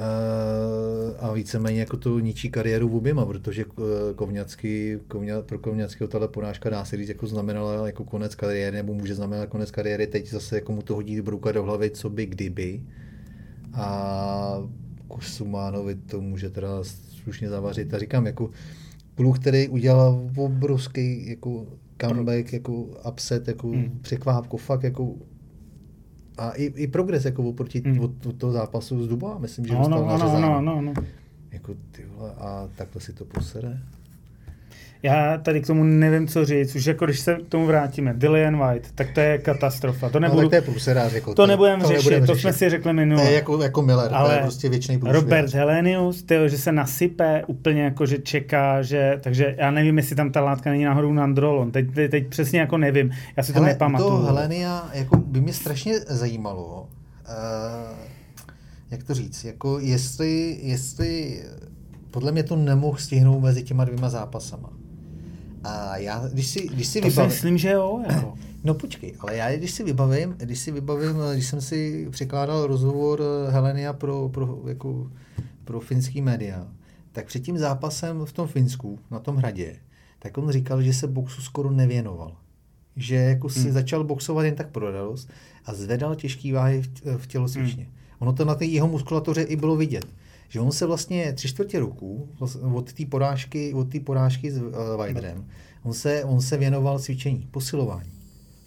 [1.18, 6.28] a víceméně jako to ničí kariéru v oběma, protože eh, Kovňacký, Kovňa, pro Kovňackého tahle
[6.28, 10.30] porážka dá se říct jako znamenala jako konec kariéry, nebo může znamenat konec kariéry, teď
[10.30, 12.82] zase jako mu to hodí brouka do hlavy, co by kdyby.
[13.74, 14.68] A
[15.08, 16.68] Kusumánovi to může teda
[17.22, 17.94] slušně zavařit.
[17.94, 18.50] A říkám, jako
[19.14, 21.66] kluk, který udělal obrovský jako
[22.08, 22.72] comeback, jako
[23.08, 23.98] upset, jako hmm.
[24.02, 25.14] překvápku, fakt jako
[26.38, 28.00] a i, i progres jako oproti hmm.
[28.00, 30.92] od, od toho zápasu z Duba, myslím, že no, dostal no, no, no, no, no.
[31.50, 33.78] Jako ty vole, a takhle si to posere.
[35.02, 36.74] Já tady k tomu nevím, co říct.
[36.74, 38.14] Už jako když se k tomu vrátíme.
[38.14, 40.08] Dillian White, tak to je katastrofa.
[40.08, 41.12] To nebudu, no, to je průserář.
[41.12, 43.22] Jako, to, to nebudeme řešit, nebudem to jsme si řekli minule.
[43.22, 45.22] To je jako, jako Miller, Ale to je prostě věčný průserář.
[45.22, 50.16] Robert Helenius, tyjo, že se nasype úplně jako, že čeká, že, takže já nevím, jestli
[50.16, 51.70] tam ta látka není náhodou nandrolon.
[51.70, 53.10] Teď, teď, teď přesně jako nevím.
[53.36, 54.10] Já si to Hele, nepamatuju.
[54.10, 56.88] To Helenia, jako by mě strašně zajímalo,
[57.28, 57.96] uh,
[58.90, 61.42] jak to říct, jako jestli, jestli
[62.10, 64.70] podle mě to nemohl stihnout mezi těma dvěma zápasama.
[65.64, 67.30] A já, když si, když si to vybavím...
[67.30, 68.04] si myslím, že jo.
[68.08, 68.34] Jako.
[68.64, 73.22] No počkej, ale já když si vybavím, když si vybavím, když jsem si překládal rozhovor
[73.50, 75.10] Helenia pro, pro, jako,
[75.64, 76.68] pro finský média,
[77.12, 79.76] tak před tím zápasem v tom Finsku, na tom hradě,
[80.18, 82.36] tak on říkal, že se boxu skoro nevěnoval.
[82.96, 83.72] Že jako si hmm.
[83.72, 85.30] začal boxovat jen tak pro radost
[85.64, 87.84] a zvedal těžký váhy v, v tělocvičně.
[87.84, 87.92] Hmm.
[88.18, 90.06] Ono to na té jeho muskulatuře i bylo vidět
[90.52, 92.28] že on se vlastně tři čtvrtě roku
[92.74, 95.44] od té porážky, od té porážky s uh, Weiderem,
[95.82, 98.10] on se, on se věnoval cvičení, posilování.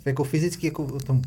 [0.06, 1.22] Jako fyzicky, jako tomu.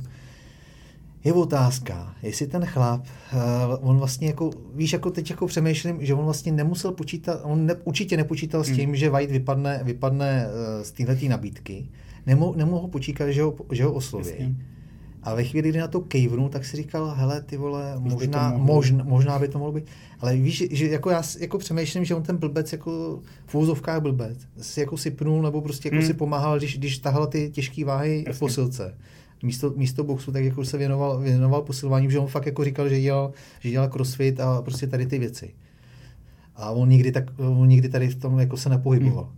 [1.25, 6.15] Je otázka, jestli ten chlap, uh, on vlastně jako, víš, jako teď jako přemýšlím, že
[6.15, 8.97] on vlastně nemusel počítat, on ne, určitě nepočítal s tím, hmm.
[8.97, 11.89] že White vypadne, vypadne uh, z téhleté nabídky,
[12.27, 14.29] Nemo, nemohl počítat, že ho, že ho osloví.
[14.29, 14.55] Jasně.
[15.23, 18.59] A ve chvíli, kdy na to kejvnu, tak si říkal, hele, ty vole, možná, by
[18.59, 19.85] možná, možná by to mohlo být.
[20.21, 24.39] Ale víš, že jako já jako přemýšlím, že on ten blbec jako v úzovkách blbec
[24.61, 26.07] si jako sypnul nebo prostě jako hmm.
[26.07, 28.33] si pomáhal, když, když tahal ty těžké váhy Jasně.
[28.33, 28.95] v posilce.
[29.43, 33.01] Místo, místo boxu, tak jako se věnoval, věnoval posilování, že on fakt jako říkal, že
[33.01, 35.55] dělal, že dělal crossfit a prostě tady ty věci.
[36.57, 39.25] A on nikdy, tak, on nikdy tady v tom jako se nepohyboval.
[39.25, 39.38] Hmm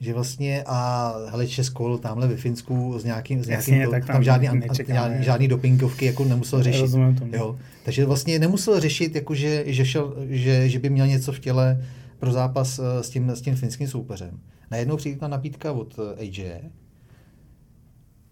[0.00, 4.06] že vlastně a hele Česko tamhle ve Finsku s nějakým, s nějakým Jasně, to, tak
[4.06, 4.48] tam, tam žádný,
[4.86, 6.90] žádný, žádný dopingovky jako nemusel řešit.
[6.92, 7.16] Tomu.
[7.32, 7.58] Jo.
[7.84, 11.84] Takže vlastně nemusel řešit, jako že, že, šel, že, že by měl něco v těle
[12.18, 14.40] pro zápas eh, s tím, s tím finským soupeřem.
[14.70, 16.60] Najednou přijde ta nabídka od eh, AJ.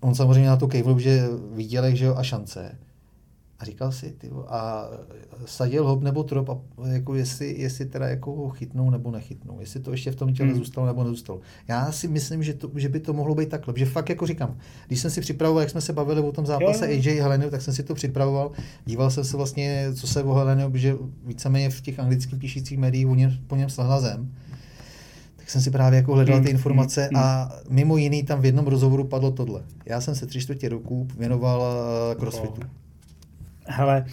[0.00, 2.78] On samozřejmě na to kejvl, že viděl, že jo, a šance.
[3.58, 4.88] A říkal si, ty, a
[5.44, 9.80] sadil hop nebo trop, a jako jestli, jestli teda jako ho chytnou nebo nechytnou, jestli
[9.80, 10.58] to ještě v tom těle hmm.
[10.58, 11.40] zůstalo nebo nezůstalo.
[11.68, 14.56] Já si myslím, že, to, že by to mohlo být takhle, že fakt jako říkám,
[14.86, 17.74] když jsem si připravoval, jak jsme se bavili o tom zápase AJ Heleny, tak jsem
[17.74, 18.52] si to připravoval,
[18.84, 20.94] díval jsem se vlastně, co se o Heleny, že
[21.24, 24.34] víceméně v těch anglických píšících médiích o něm, po něm slehla zem.
[25.36, 28.44] Tak jsem si právě jako hledal ty hmm, informace hmm, a mimo jiný tam v
[28.44, 29.62] jednom rozhovoru padlo tohle.
[29.86, 32.60] Já jsem se tři čtvrtě roku věnoval uh, crossfitu.
[33.66, 34.04] Hele,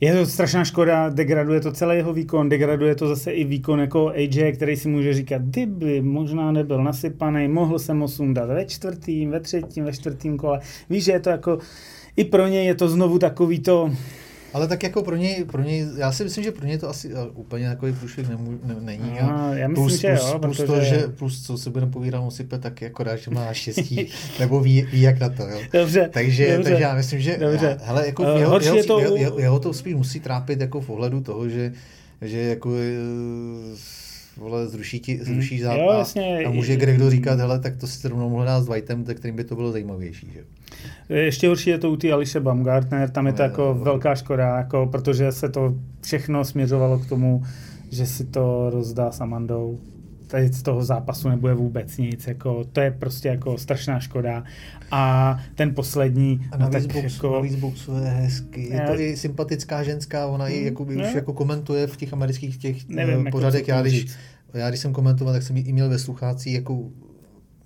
[0.00, 4.08] je to strašná škoda, degraduje to celý jeho výkon, degraduje to zase i výkon jako
[4.08, 9.30] AJ, který si může říkat, kdyby možná nebyl nasypaný, mohl jsem ho sundat ve čtvrtým,
[9.30, 10.60] ve třetím, ve čtvrtým kole.
[10.90, 11.58] Víš, že je to jako,
[12.16, 13.90] i pro něj je to znovu takový to,
[14.54, 17.14] ale tak jako pro něj, pro něj, já si myslím, že pro něj to asi
[17.14, 19.20] uh, úplně takový průšvih nemů, ne, není.
[19.20, 22.20] A, já myslím, plus, že plus, jo, plus, to, že, plus co si budeme povídat,
[22.20, 24.08] on sype tak jako rád, že má štěstí,
[24.40, 25.42] nebo ví, ví, jak na to.
[25.48, 25.60] Jo.
[25.72, 27.78] Dobře, takže, dobře, takže já myslím, že dobře.
[27.80, 28.98] Já, hele, jako uh, jeho, jeho, to...
[28.98, 31.72] jeho, jeho, jeho, to spíš musí trápit jako v ohledu toho, že,
[32.22, 32.76] že jako uh,
[34.36, 35.62] vole, zruší, ti, zruší Mm.
[35.62, 35.80] zápas.
[35.80, 36.44] Jo, jasně.
[36.46, 39.36] A může Gregdo říkat, hele, tak to si rovnou mohl dát s Whiteem, tak kterým
[39.36, 40.30] by to bylo zajímavější.
[40.32, 40.44] Že?
[41.14, 44.86] Ještě horší je to u té Ališe Baumgartner, tam je to jako velká škoda, jako,
[44.92, 47.42] protože se to všechno směřovalo k tomu,
[47.90, 49.78] že si to rozdá s Amandou.
[50.26, 54.44] Tady z toho zápasu nebude vůbec nic, jako, to je prostě jako strašná škoda.
[54.90, 58.68] A ten poslední, A no navíc, tak box, jako, navíc boxuje hezky.
[58.74, 61.02] Je to i sympatická ženská, ona i Mm, jako, už no.
[61.04, 63.60] jako komentuje v těch amerických těch Nevím, Nevím, jako pořadech.
[63.60, 64.06] co k Já když,
[64.54, 66.82] já když jsem komentoval, tak jsem ji i měl ve sluchácích jako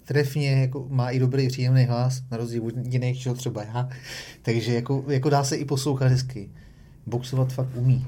[0.05, 3.89] trefně, jako má i dobrý příjemný hlas, na rozdíl od jiných, třeba já.
[4.43, 6.51] Takže jako, jako dá se i poslouchat hezky.
[7.07, 8.07] Boxovat fakt umí.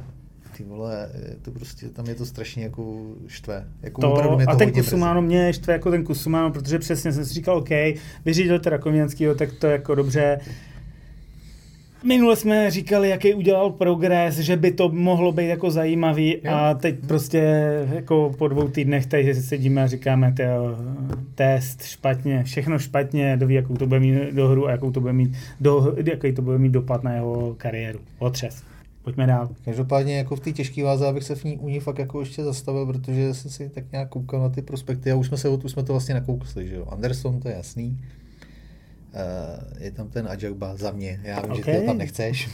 [0.61, 1.09] Ty vole,
[1.43, 3.65] to prostě, tam je to strašně jako štve.
[3.83, 6.79] Jako opravdu to, mě to a ten hodně Kusumano mě štve jako ten Kusumano, protože
[6.79, 7.69] přesně jsem si říkal, OK,
[8.25, 10.41] vyřídil teda Koměnskýho, tak to jako dobře.
[12.05, 16.53] Minule jsme říkali, jaký udělal progres, že by to mohlo být jako zajímavý Jo.
[16.53, 17.39] a teď prostě
[17.95, 20.77] jako po dvou týdnech tady sedíme a říkáme, tyjo,
[21.35, 25.13] test špatně, všechno špatně, doví, jakou to bude mít do hru a jakou to bude
[25.13, 27.99] mít do, jaký to bude mít dopad na jeho kariéru.
[28.19, 28.63] Otřes.
[29.03, 29.49] Pojďme dál.
[29.65, 32.45] Každopádně jako v té těžké váze, abych se v ní, u ní fakt jako ještě
[32.45, 35.73] zastavil, protože jsem si tak nějak koukal na ty prospekty a už jsme, se, už
[35.73, 36.87] jsme to vlastně nakoukli, že jo.
[36.89, 37.99] Anderson, to je jasný.
[39.15, 41.57] Uh, je tam ten Ajagba za mě, já vím, okay.
[41.57, 42.49] že ty ho tam nechceš.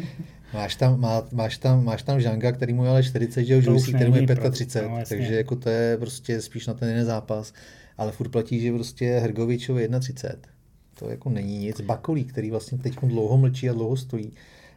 [0.54, 3.60] máš, tam, má, máš, tam, máš tam Žanga, který mu je ale 40, že jo,
[3.60, 5.16] který mu je není pro- 35, no, jasně.
[5.16, 7.52] takže jako to je prostě spíš na ten jeden zápas.
[7.98, 10.48] Ale furt platí, že prostě Hrgovičovi 31.
[10.94, 11.80] To jako není nic.
[11.80, 14.32] Bakolí, který vlastně teď dlouho mlčí a dlouho stojí.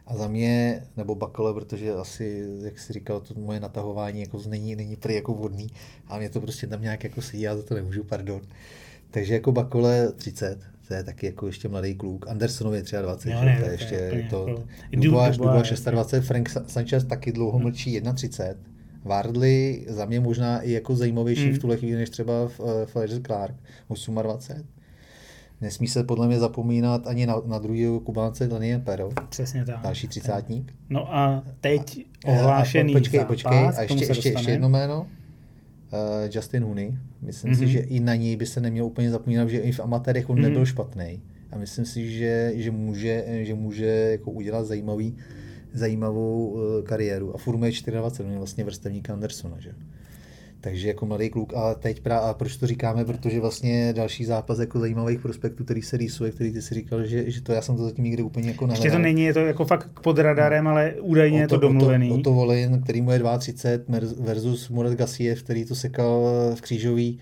[0.06, 4.76] A za mě, nebo Bakole, protože asi, jak jsi říkal, to moje natahování jako není,
[4.76, 5.66] není prý jako vodný,
[6.08, 8.40] a mě to prostě tam nějak jako sedí, já za to nemůžu, pardon.
[9.10, 12.28] Takže jako Bakole 30, to je taky jako ještě mladý kluk.
[12.28, 13.44] Andersonovi je 23, Jo, že?
[13.46, 15.92] ne, to je je ještě úplně to, jako- Dubois, Dubois, Dubois jasně.
[15.92, 18.62] 26, Frank Sa- Sanchez taky dlouho mlčí 31.
[19.04, 21.52] Wardley za mě možná i jako zajímavější Mm.
[21.54, 23.54] v tuhle chvíli než třeba v, uh, Fletcher Clark
[24.22, 24.66] 28.
[25.60, 29.80] Nesmí se podle mě zapomínat ani na, na druhého Kubánce Daniel Pero, Přesně tak.
[29.82, 30.72] další třicátník.
[30.90, 35.06] No a teď A- ohlášený a, počkej, zápas, počkej, a ještě, ještě, ještě jedno jméno.
[35.92, 35.98] Uh,
[36.34, 36.92] Justin Hooney.
[37.22, 37.56] Myslím mm-hmm.
[37.58, 37.72] si, Mhm.
[37.72, 40.42] že i na něj by se neměl úplně zapomínat, že i v amatérech on Mhm.
[40.48, 41.20] nebyl špatný.
[41.52, 45.16] A myslím si, že, že může, že může jako udělat zajímavý,
[45.72, 47.34] zajímavou uh, kariéru.
[47.34, 47.60] A furt je
[47.92, 49.56] 24, on je vlastně vrstevník Andersona.
[49.60, 49.74] Že?
[50.62, 51.52] Takže jako mladý kluk.
[51.54, 53.04] A teď pra, a proč to říkáme?
[53.04, 57.30] Protože vlastně další zápas jako zajímavých prospektů, který se rýsuje, který ty si říkal, že,
[57.30, 59.02] že to já jsem to zatím nikdy úplně jako Ještě to nehledal.
[59.02, 62.10] není, je to jako fakt pod radarem, ale údajně je to domluvený.
[62.10, 66.22] Oto, Oto Volin, který mu je 32 mer- versus Murat Gassiev, který to sekal
[66.54, 67.18] v křížový.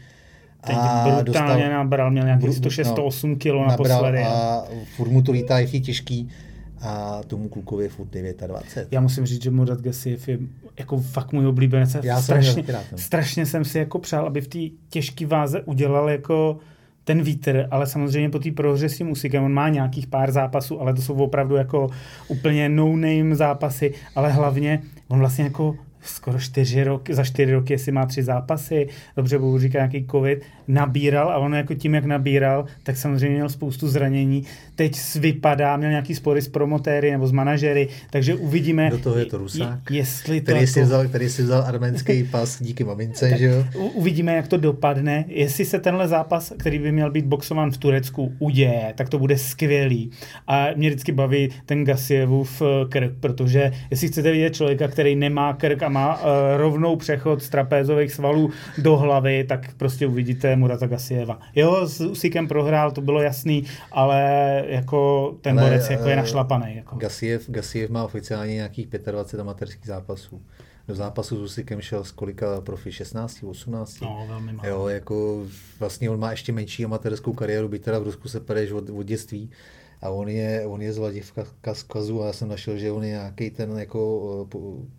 [0.66, 0.76] Teď
[1.22, 4.18] brutálně nabral, měl nějakých bru- 106-108 kg nabral naposledy.
[4.24, 4.64] A
[4.96, 6.28] furt mu to lítá, jak je těžký.
[6.80, 8.08] A tomu klukovi je furt
[8.46, 8.92] 29.
[8.92, 10.38] Já musím říct, že Murat Gassiev je
[10.78, 11.96] jako fakt můj oblíbenec.
[12.02, 12.98] Já jsem strašně, no.
[12.98, 14.58] strašně jsem si jako přál, aby v té
[14.88, 16.58] těžké váze udělal jako
[17.04, 20.80] ten vítr, ale samozřejmě po té prohře s tím Usykem, on má nějakých pár zápasů,
[20.80, 21.90] ale to jsou opravdu jako
[22.28, 25.76] úplně no-name zápasy, ale hlavně on vlastně jako
[26.08, 30.42] skoro čtyři roky, za čtyři roky, jestli má tři zápasy, dobře budu říkat nějaký covid,
[30.68, 34.44] nabíral a on jako tím, jak nabíral, tak samozřejmě měl spoustu zranění.
[34.74, 39.24] Teď vypadá, měl nějaký spory s promotéry nebo s manažery, takže uvidíme, Do toho je
[39.24, 42.84] to Rusák, je- jestli to Který si, jako- vzal, který si vzal arménský pas díky
[42.84, 43.64] mamince, že jo?
[43.94, 45.24] Uvidíme, jak to dopadne.
[45.28, 49.38] Jestli se tenhle zápas, který by měl být boxován v Turecku, uděje, tak to bude
[49.38, 50.10] skvělý.
[50.46, 55.52] A mě vždycky baví ten Gasievův eh, krk, protože jestli chcete vidět člověka, který nemá
[55.52, 60.86] krk a má uh, rovnou přechod z trapézových svalů do hlavy, tak prostě uvidíte Murata
[60.86, 61.40] Gasieva.
[61.54, 64.22] Jo, s Usykem prohrál, to bylo jasný, ale
[64.68, 66.76] jako ten Ale, borec jako je eh, našlapaný.
[66.76, 66.96] Jako.
[66.96, 70.42] Gassiev, Gassiev má oficiálně nějakých 25 amatérských zápasů.
[70.88, 72.92] Do zápasu s Usykem šel z kolika profi?
[72.92, 74.00] 16, 18?
[74.00, 74.68] No, velmi málo.
[74.68, 75.46] Jo, jako
[75.80, 79.02] vlastně on má ještě menší amatérskou kariéru, byť teda v Rusku se pereš od, od
[79.02, 79.50] dětství.
[80.02, 83.50] A on je, on je z Vladivkazu a já jsem našel, že on je nějaký
[83.50, 84.98] ten jako eh, eh,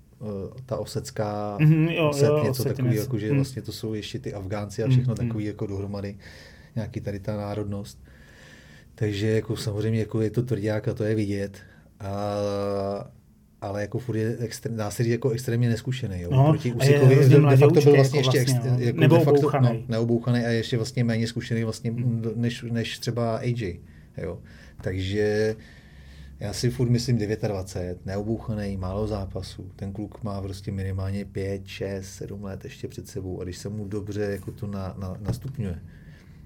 [0.66, 3.36] ta osecká Mhm, jo, oset, jo, něco takový, jako, že Mhm.
[3.36, 5.28] vlastně to jsou ještě ty Afgánci a všechno Mhm.
[5.28, 6.18] takový jako dohromady.
[6.76, 8.00] Nějaký tady ta národnost.
[8.96, 11.58] Takže jako samozřejmě jako je to tvrdák a to je vidět.
[12.00, 12.12] A,
[13.62, 16.22] ale jako furt je extré, dá se říct jako extrémně neskušený.
[16.22, 16.30] Jo.
[16.32, 18.86] No, Proti je Usikovi hrozně de, facto byl vlastně jako ještě vlastně, ex, no.
[18.86, 19.52] jako Nebo de facto.
[19.62, 22.24] No, neobouchaný a ještě vlastně méně zkušený vlastně Hmm.
[22.36, 23.80] než, než třeba AJ.
[24.18, 24.40] Jo.
[24.82, 25.56] Takže
[26.40, 29.72] já si furt myslím 29, neobouchaný, málo zápasů.
[29.76, 33.70] Ten kluk má prostě minimálně 5, 6, 7 let ještě před sebou a když se
[33.70, 35.82] mu dobře jako to na, na, nastupňuje,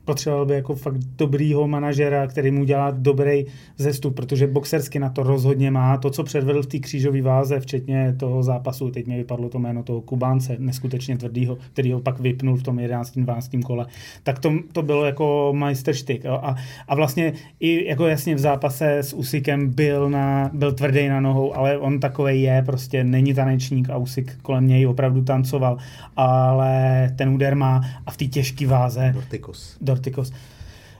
[0.05, 3.45] potřeboval by jako fakt dobrýho manažera, který mu dělá dobrý
[3.77, 5.97] zestup, protože boxersky na to rozhodně má.
[5.97, 9.83] To, co předvedl v té křížové váze, včetně toho zápasu, teď mi vypadlo to jméno
[9.83, 13.11] toho Kubánce, neskutečně tvrdýho, který ho pak vypnul v tom 11.
[13.15, 13.49] 12.
[13.65, 13.85] kole,
[14.23, 16.25] tak to, to bylo jako majsterštyk.
[16.25, 16.55] A,
[16.87, 21.55] a vlastně i jako jasně v zápase s Usikem byl, na, byl tvrdý na nohou,
[21.55, 25.77] ale on takový je, prostě není tanečník a Usik kolem něj opravdu tancoval,
[26.15, 29.11] ale ten úder má a v té těžké váze.
[29.13, 29.77] Dortikos.
[29.93, 30.31] Dortikos.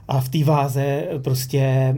[0.08, 1.94] A v té váze prostě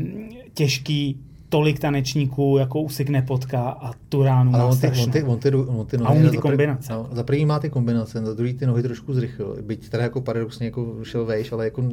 [0.55, 5.23] těžký tolik tanečníků, jako Usik nepotká a tu ránu Ale má on ty, on ty,
[5.23, 6.93] on ty, on ty A nohy, umí ty kombinace.
[6.93, 9.57] No, za první má ty kombinace, za druhý ty nohy trošku zrychlil.
[9.63, 11.89] Byť teda jako paradoxně jako šel vejš, ale jako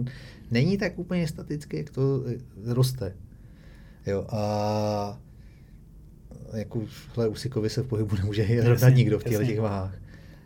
[0.52, 3.14] není tak úplně staticky, jak to eh, roste.
[4.06, 5.18] Jo, a
[6.54, 6.82] jako
[7.16, 9.48] hle, Usikovi se v pohybu nemůže rovnat nikdo v jasně.
[9.48, 9.96] těch váhách.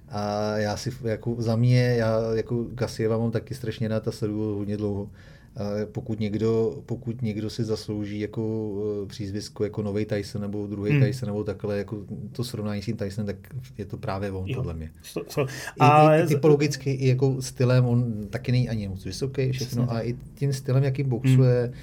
[0.10, 4.58] A já si, jako za mě, já jako Gasieva mám taky strašně rád a sleduju
[4.58, 5.10] hodně dlouho.
[5.56, 10.92] A pokud někdo, pokud někdo si zaslouží jako eh, přízvisko jako nový Tyson nebo druhý
[10.92, 11.00] Hmm.
[11.02, 11.08] hmm.
[11.10, 11.98] Tyson nebo takhle, jako
[12.32, 13.36] to srovnání s tím Tysonem, tak
[13.78, 14.56] je to právě on, Jo.
[14.56, 14.92] podle mě.
[15.04, 19.06] So, so, I, ale i, i typologicky, i jako stylem, on taky není ani moc
[19.06, 21.74] vysoký, všechno, a i tím stylem, jakým boxuje,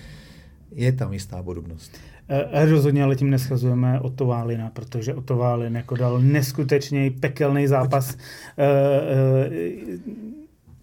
[0.75, 1.93] je tam jistá podobnost.
[2.29, 8.17] Eh, Rozhodně ale tím neschazujeme Otto Válina, protože Otto Válin jako dal neskutečně pekelný zápas
[8.17, 8.65] uh,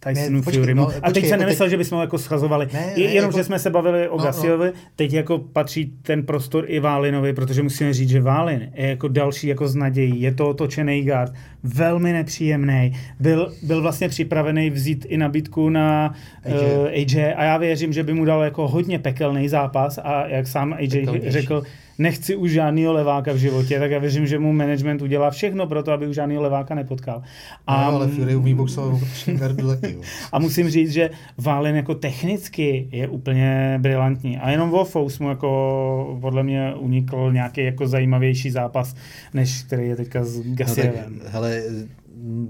[0.04, 0.74] Tysonu Ne, počkej, Fury.
[0.74, 2.68] no, a teď počkej, jsem jako nemyslel, teď- že bychom ho jako schazovali.
[2.74, 4.24] Ne, ne, Jenom, jako- že jsme se bavili o No, no.
[4.24, 9.08] Gasiovi, teď jako patří ten prostor i Válinovi, protože musíme říct, že Válin je jako
[9.08, 10.22] další jako z nadějí.
[10.22, 11.34] Je to otočený guard,
[11.64, 12.94] velmi nepříjemný.
[13.20, 16.54] Byl, byl vlastně připravený vzít i nabídku na AJ.
[16.54, 20.48] uh, AJ a já věřím, že by mu dal jako hodně pekelný zápas a jak
[20.48, 21.32] sám AJ Pekelnější.
[21.32, 21.64] řekl,
[22.02, 25.84] nechci už žádného leváka v životě, tak já věřím, že mu management udělá všechno pro
[25.84, 27.24] to, aby už žádného leváka nepotkal.
[27.68, 33.08] A, no, ale Fury umí boxovat v a musím říct, že Válin jako technicky je
[33.08, 34.38] úplně brilantní.
[34.38, 38.96] A jenom Wolfous mu jako podle mě unikl nějaký jako zajímavější zápas,
[39.34, 40.86] než který je teďka s No tak,
[41.28, 41.64] hele,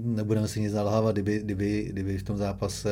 [0.04, 2.90] nebudeme si nic nalhávat, kdyby, kdyby, kdyby v tom zápase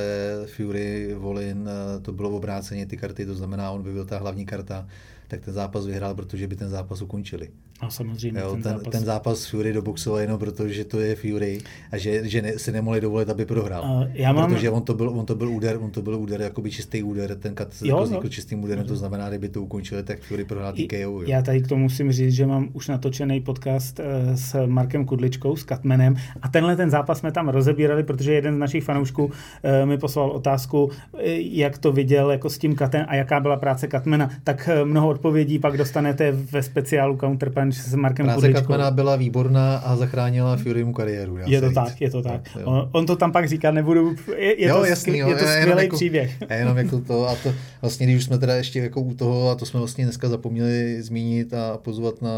[0.57, 4.47] Fury, Volin, eh, to bylo obráceně ty karty, to znamená, on by byl ta hlavní
[4.47, 4.87] karta,
[5.31, 7.51] tak ten zápas vyhrál, protože by ten zápas ukončili.
[7.81, 8.93] A samozřejmě Jo, ten, ten, zápas.
[8.93, 11.59] ten zápas Fury doboxoval jenom proto, že to je Fury
[11.93, 13.85] a že, že ne, si nemohli dovolit, aby prohrál.
[13.85, 16.41] A já mám- Protože on to byl, on to byl úder, on to byl úder,
[16.41, 18.05] jakoby čistý úder, ten kat Jo, jako jo.
[18.05, 20.97] vznikl čistým úderem, to znamená, kdyby to ukončili, tak Fury prohrál TKO.
[20.97, 21.23] Jo.
[21.27, 25.57] Já tady k tomu musím říct, že mám už natočený podcast eh, s Markem Kudličkou,
[25.57, 29.31] s Katmenem a tenhle ten zápas jsme tam rozebírali, protože jeden z našich fanoušků
[29.63, 33.57] eh, mi poslal otázku, eh, jak to viděl jako s tím Katem a jaká byla
[33.57, 34.31] práce Katmena.
[34.45, 38.53] Tak mnoho odpovědí pak dostanete ve speciálu Counterpunch s Markem Práce
[38.91, 41.37] byla výborná a zachránila Furymu kariéru.
[41.37, 41.75] dá Je se to říct.
[41.75, 42.49] tak, je to tak.
[42.65, 45.45] On, on to tam pak říká, nebudu, je, je jo, to, jasný, jo, je to
[45.45, 46.37] skvělý jako, příběh.
[46.51, 49.51] Já jenom jako to, a to vlastně, když už jsme teda ještě jako u toho,
[49.51, 52.31] a to jsme vlastně dneska zapomněli zmínit a pozvat na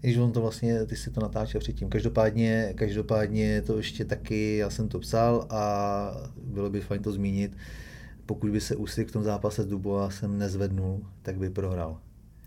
[0.00, 1.88] když on to vlastně, ty si to natáčel předtím.
[1.88, 7.56] Každopádně, každopádně to ještě taky, já jsem to psal a bylo by fajn to zmínit.
[8.26, 11.98] Pokud by se Usyk v tom zápase s Duboisem nezvednul, tak by prohrál.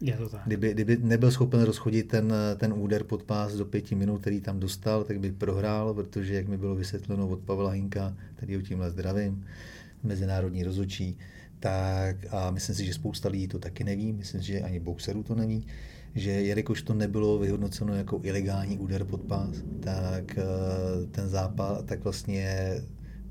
[0.03, 0.41] Je to tak.
[0.45, 4.59] Kdyby, kdyby nebyl schopen rozchodit ten, ten úder pod pás do pěti minut, který tam
[4.59, 8.91] dostal, tak by prohrál, protože, jak mi bylo vysvětleno od Pavla Hinka, který ho tímhle
[8.91, 9.45] zdravím,
[10.03, 11.17] mezinárodní rozhodčí,
[11.59, 15.23] tak a myslím si, že spousta lidí to taky neví, myslím si, že ani boxerů
[15.23, 15.67] to neví,
[16.15, 20.43] že jelikož to nebylo vyhodnoceno jako ilegální úder pod pás, tak eh,
[21.11, 22.75] ten zápas, tak vlastně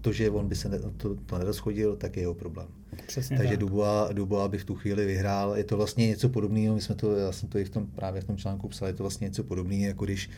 [0.01, 2.69] to, že on by se ne, to, to nerozchodil, tak je jeho problém.
[3.07, 3.61] Přesně Takže tak.
[3.61, 5.57] Dubois, Dubois by v tu chvíli vyhrál.
[5.57, 8.21] Je to vlastně něco podobného, my jsme to, já jsem to i v tom, právě
[8.21, 10.31] v tom článku psal, je to vlastně něco podobného, jako když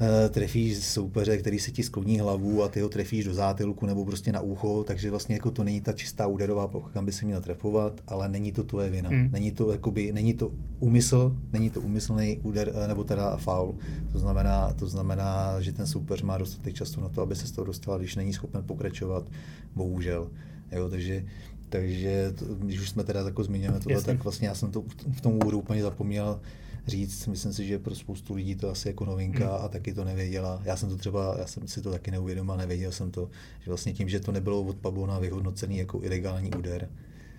[0.00, 4.04] uh, trefíš soupeře, který se ti skloní hlavu a ty ho trefíš do zátilku nebo
[4.04, 7.26] prostě na ucho, takže vlastně jako to není ta čistá úderová plocha, kam by se
[7.26, 9.08] měl trefovat, ale není to tvoje vina.
[9.08, 9.28] Hmm.
[9.32, 10.50] Není to jakoby, není to
[10.80, 13.74] úmysl, není to úmyslný úder eh, nebo teda faul.
[14.12, 17.50] To znamená, to znamená, že ten soupeř má dostatek času na to, aby se z
[17.50, 19.30] toho dostal, když není schopen pokračovat,
[19.74, 20.30] bohužel.
[20.74, 21.24] Jo, takže
[21.68, 24.12] takže to, když už jsme teda jako zmiňujeme tohle, Jasně.
[24.12, 26.40] tak vlastně já jsem to v tom úvodu úplně zapomněl
[26.86, 27.26] říct.
[27.26, 29.64] Myslím si, že pro spoustu lidí to asi jako novinka Hmm.
[29.64, 30.62] a taky to nevěděla.
[30.64, 33.30] Já jsem to třeba, já jsem si to taky neuvědomil, nevěděl jsem to,
[33.64, 36.88] že vlastně tím, že to nebylo od Pabona vyhodnocený jako ilegální úder,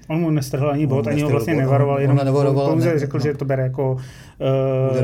[0.07, 3.17] On mu nestrhl ani bod, ani ho vlastně bod, nevaroval, jenom nevaroval, pouze ne, řekl,
[3.17, 3.23] no.
[3.23, 3.97] že to bere jako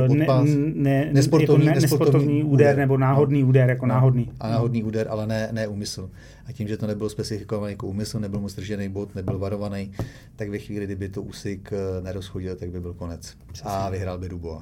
[0.08, 0.46] uh, ne, pás.
[0.74, 2.78] ne, Nesportovní- jako ne, nesportovní úder, úder.
[2.78, 3.48] nebo náhodný No.
[3.48, 3.94] úder, jako No.
[3.94, 4.32] náhodný.
[4.40, 6.10] A náhodný úder, ale ne, ne úmysl.
[6.48, 9.92] A tím, že to nebylo specifikovaný jako úmysl, nebyl mu stržený bod, nebyl varovaný,
[10.36, 13.34] tak ve chvíli, kdyby to Usyk eh, nerozchodil, tak by byl konec.
[13.52, 13.72] Přesně.
[13.72, 14.62] A vyhrál by Dubois.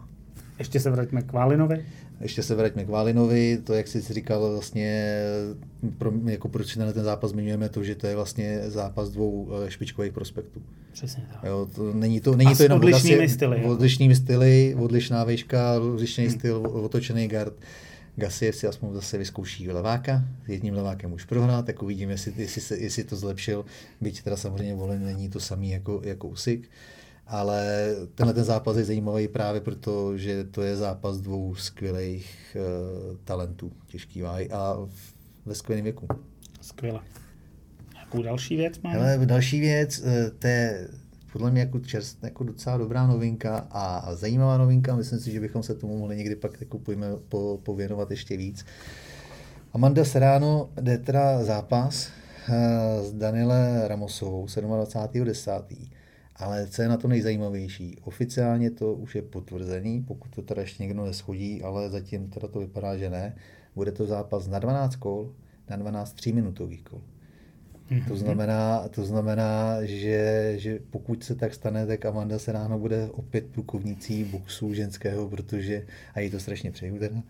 [0.60, 1.86] Ještě se vraťme k Válinovi.
[2.22, 5.22] Ještě se vraťme k Válinovi, to, jak jsi říkal, vlastně,
[5.98, 9.72] pro, jako proč na ten zápas zmiňujeme to, že to je vlastně zápas dvou eh,
[9.72, 10.62] špičkových prospektů.
[10.92, 11.44] Přesně tak.
[11.44, 13.70] Jo, to není to, není A to s jenom odlišnými Gassi- styly, jako.
[13.70, 16.34] Odlišnými styly, odlišná výška, odlišný Hmm.
[16.40, 17.54] styl, otočený gard.
[18.16, 22.62] Gasiev si aspoň zase vyzkouší leváka, s jedním levákem už prohrál, tak uvidíme, jestli, jestli,
[22.62, 23.66] se, jestli to zlepšil,
[24.02, 26.70] byť teda samozřejmě volen není to samý jako, jako Usyk.
[27.32, 32.58] Ale tenhle ten zápas je zajímavý právě proto, že to je zápas dvou skvělých
[33.12, 35.14] uh, talentů, těžký váhy a v-
[35.46, 36.08] ve skvělém věku.
[36.62, 37.00] Skvěle.
[38.00, 38.96] Jakou další věc máme?
[39.00, 40.88] Hele, další věc, eh, to je
[41.32, 44.96] podle mě jako, čerst, jako docela dobrá novinka a zajímavá novinka.
[44.96, 48.66] Myslím si, že bychom se tomu mohli někdy pak jako pojme, po, pověnovat ještě víc.
[49.74, 52.10] Amanda Serrano jde teda zápas
[52.50, 55.64] eh, s Daniele Ramosovou 27.10.
[56.40, 60.84] Ale co je na to nejzajímavější, oficiálně to už je potvrzený, pokud to teda ještě
[60.84, 63.36] někdo neschodí, ale zatím teda to vypadá, že ne.
[63.76, 65.34] Bude to zápas na 12 kol,
[65.70, 67.02] na 12 3-minutových kol.
[68.08, 73.10] To znamená, to znamená že, že pokud se tak stane, tak Amanda se ráno bude
[73.12, 77.24] opět plukovnicí boxu ženského, protože, a jí to strašně přeju teda,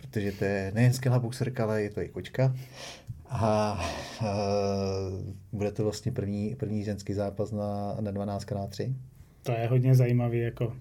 [0.00, 2.56] protože to je nejen skvělá boxerka, ale je to i kočka.
[3.30, 3.80] A, a
[5.52, 8.94] bude to vlastně první, první ženský zápas na, na 12x3.
[9.42, 10.76] To je hodně zajímavý, jako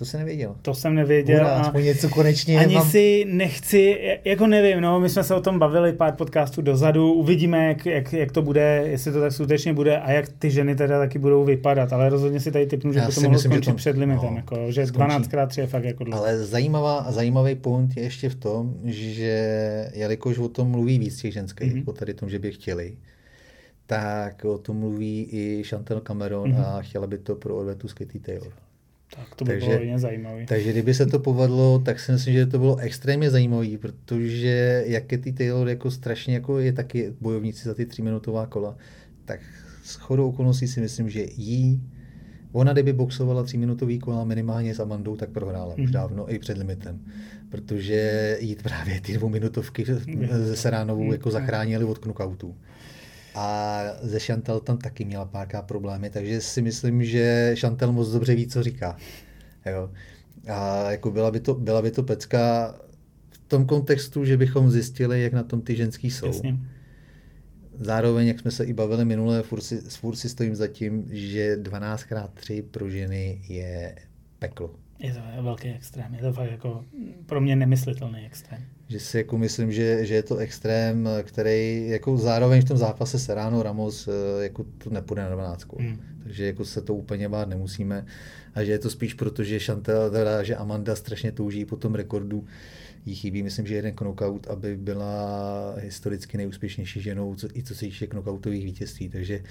[0.00, 0.56] To se nevěděl.
[0.62, 1.38] to jsem nevěděl.
[1.38, 2.90] Hurá, a něco konečně ani mám.
[2.90, 7.66] si nechci, jako nevím, no, my jsme se o tom bavili pár podcastů dozadu, uvidíme,
[7.66, 10.98] jak, jak, jak to bude, jestli to tak skutečně bude a jak ty ženy teda
[10.98, 13.70] taky budou vypadat, ale rozhodně si tady typnu, že Já by to mohlo myslím, skončit
[13.70, 15.16] to- před limitem, no, jako, že skončí.
[15.16, 16.22] 12x3 je fakt jako dlouho.
[16.22, 21.32] Ale zajímavá, zajímavý point je ještě v tom, že jelikož o tom mluví víc těch
[21.32, 21.82] ženských, Mhm.
[21.82, 21.88] mm-hmm.
[21.88, 22.96] o tady tom, že by chtěli,
[23.86, 26.58] tak o tom mluví i Chantel Cameron Mhm.
[26.60, 26.76] mm-hmm.
[26.78, 28.52] a chtěla by to pro odvetu Katie Taylor.
[29.16, 30.44] Tak to by takže- bylo hodně zajímavé.
[30.48, 35.04] Takže kdyby se to povedlo, tak si myslím, že to bylo extrémně zajímavý, protože jak
[35.06, 38.76] Katie Taylor jako strašně jako je taky bojovníci za ty tříminutová kola,
[39.24, 39.40] tak
[39.84, 41.80] s chodou okolností si myslím, že jí,
[42.52, 45.92] ona kdyby boxovala tříminutový kola minimálně s Amandou, tak prohrála už Mhm.
[45.92, 47.00] dávno i před limitem.
[47.48, 50.00] Protože jít právě ty dvouminutovky se
[50.56, 51.12] Seránovou Mhm.
[51.12, 52.54] jako zachránili od knockoutu.
[53.34, 58.34] A ze Chantal tam taky měla párkrát problémy, takže si myslím, že Chantal moc dobře
[58.34, 58.96] ví, co říká.
[59.66, 59.90] Jo.
[60.48, 62.74] A jako byla by, to, byla by to pecka
[63.30, 66.26] v tom kontextu, že bychom zjistili, jak na tom ty ženský jsou.
[66.26, 66.58] Jasně.
[67.78, 71.56] Zároveň, jak jsme se i bavili minule, furt si, furt si stojím za tím, že
[71.56, 73.94] 12x3 pro ženy je
[74.38, 74.74] peklo.
[74.98, 76.84] Je to velký extrém, je to fakt jako
[77.26, 78.64] pro mě nemyslitelný extrém.
[78.90, 83.18] Že si jako myslím, že, že je to extrém, který jako zároveň v tom zápase
[83.18, 85.66] Serrano Ramos eh, jako to nepůjde na 12.
[85.78, 86.00] Hmm.
[86.22, 88.06] Takže jako se to úplně bát nemusíme.
[88.54, 91.94] A že je to spíš proto, že Chantal, teda, že Amanda strašně touží po tom
[91.94, 92.46] rekordu.
[93.06, 97.80] Jí chybí, myslím, že jeden knockout, aby byla historicky nejúspěšnější ženou, co, i co se
[97.80, 99.08] týče knockoutových vítězství.
[99.08, 99.42] Takže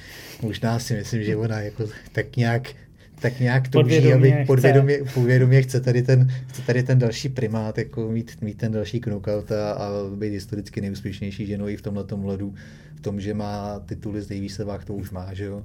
[0.42, 2.76] možná si myslím, že ona jako tak nějak
[3.22, 4.48] tak nějak touží, Podvědomě aby chce.
[4.48, 9.00] podvědomě, podvědomě chce tady ten, chce tady ten další primát, jako mít, mít ten další
[9.00, 12.54] knockout a, a být historicky nejúspěšnější ženou i v tomhle ledu,
[12.96, 15.64] v tom, že má tituly z váh, to už má, že jo.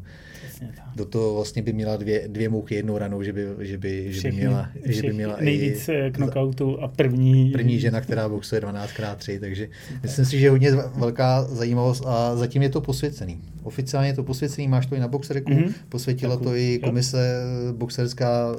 [0.96, 4.28] Do toho vlastně by měla dvě, dvě mouchy jednou ranou, že by, že by, že
[4.30, 7.50] by měla, že by měla nejvíc i eh, knockoutů a první...
[7.50, 9.68] první žena, která boxuje 12x3, takže
[10.02, 13.40] myslím si, že je hodně velká zajímavost a zatím je to posvěcený.
[13.62, 15.62] Oficiálně je to posvěcený, máš to i na boxerku, Mhm.
[15.62, 15.74] mm-hmm.
[15.88, 16.88] posvětila Tak, to i jo.
[16.88, 18.56] komise boxerská,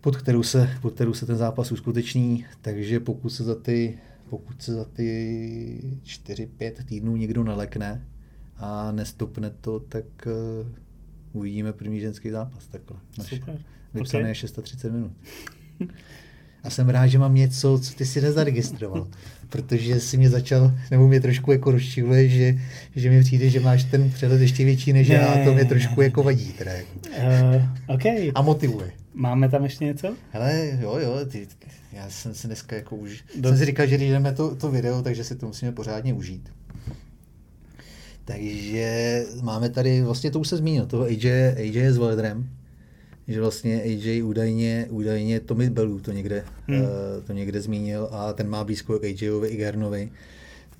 [0.00, 3.98] pod kterou, se, pod kterou se ten zápas uskuteční, takže pokud se za ty,
[4.30, 8.04] pokud se za ty 4-5 týdnů někdo nalekne
[8.60, 10.66] a nestopne to, tak uh,
[11.32, 12.96] uvidíme první ženský zápas takhle.
[13.22, 13.58] Super.
[13.94, 14.28] Vypsané Ok.
[14.28, 15.12] je 630 minut.
[16.62, 19.08] A jsem rád, že mám něco, co ty si nezaregistroval.
[19.48, 22.54] Protože si mě začal, nebo mě trošku jako rozčiluje, že,
[22.96, 25.64] že mi přijde, že máš ten přehled ještě větší než já a to mě Ne,
[25.64, 26.52] trošku ne, jako vadí.
[26.58, 26.72] Teda.
[27.18, 27.62] Uh,
[27.94, 28.04] OK.
[28.34, 28.90] A motivuje.
[29.14, 30.14] Máme tam ještě něco?
[30.30, 31.48] Hele, jo, jo, ty,
[31.92, 34.70] já jsem si dneska jako už, Do- jsem si říkal, že když jdeme to, to
[34.70, 36.48] video, takže si to musíme pořádně užít.
[38.34, 42.48] Takže máme tady, vlastně to už se zmínil, toho AJ, AJ s Valedrem,
[43.28, 46.80] že vlastně AJ údajně, údajně Tommy Bellu to někde, Hmm.
[46.80, 46.86] uh,
[47.26, 50.10] to někde zmínil a ten má blízko k AJovi i Garnovi.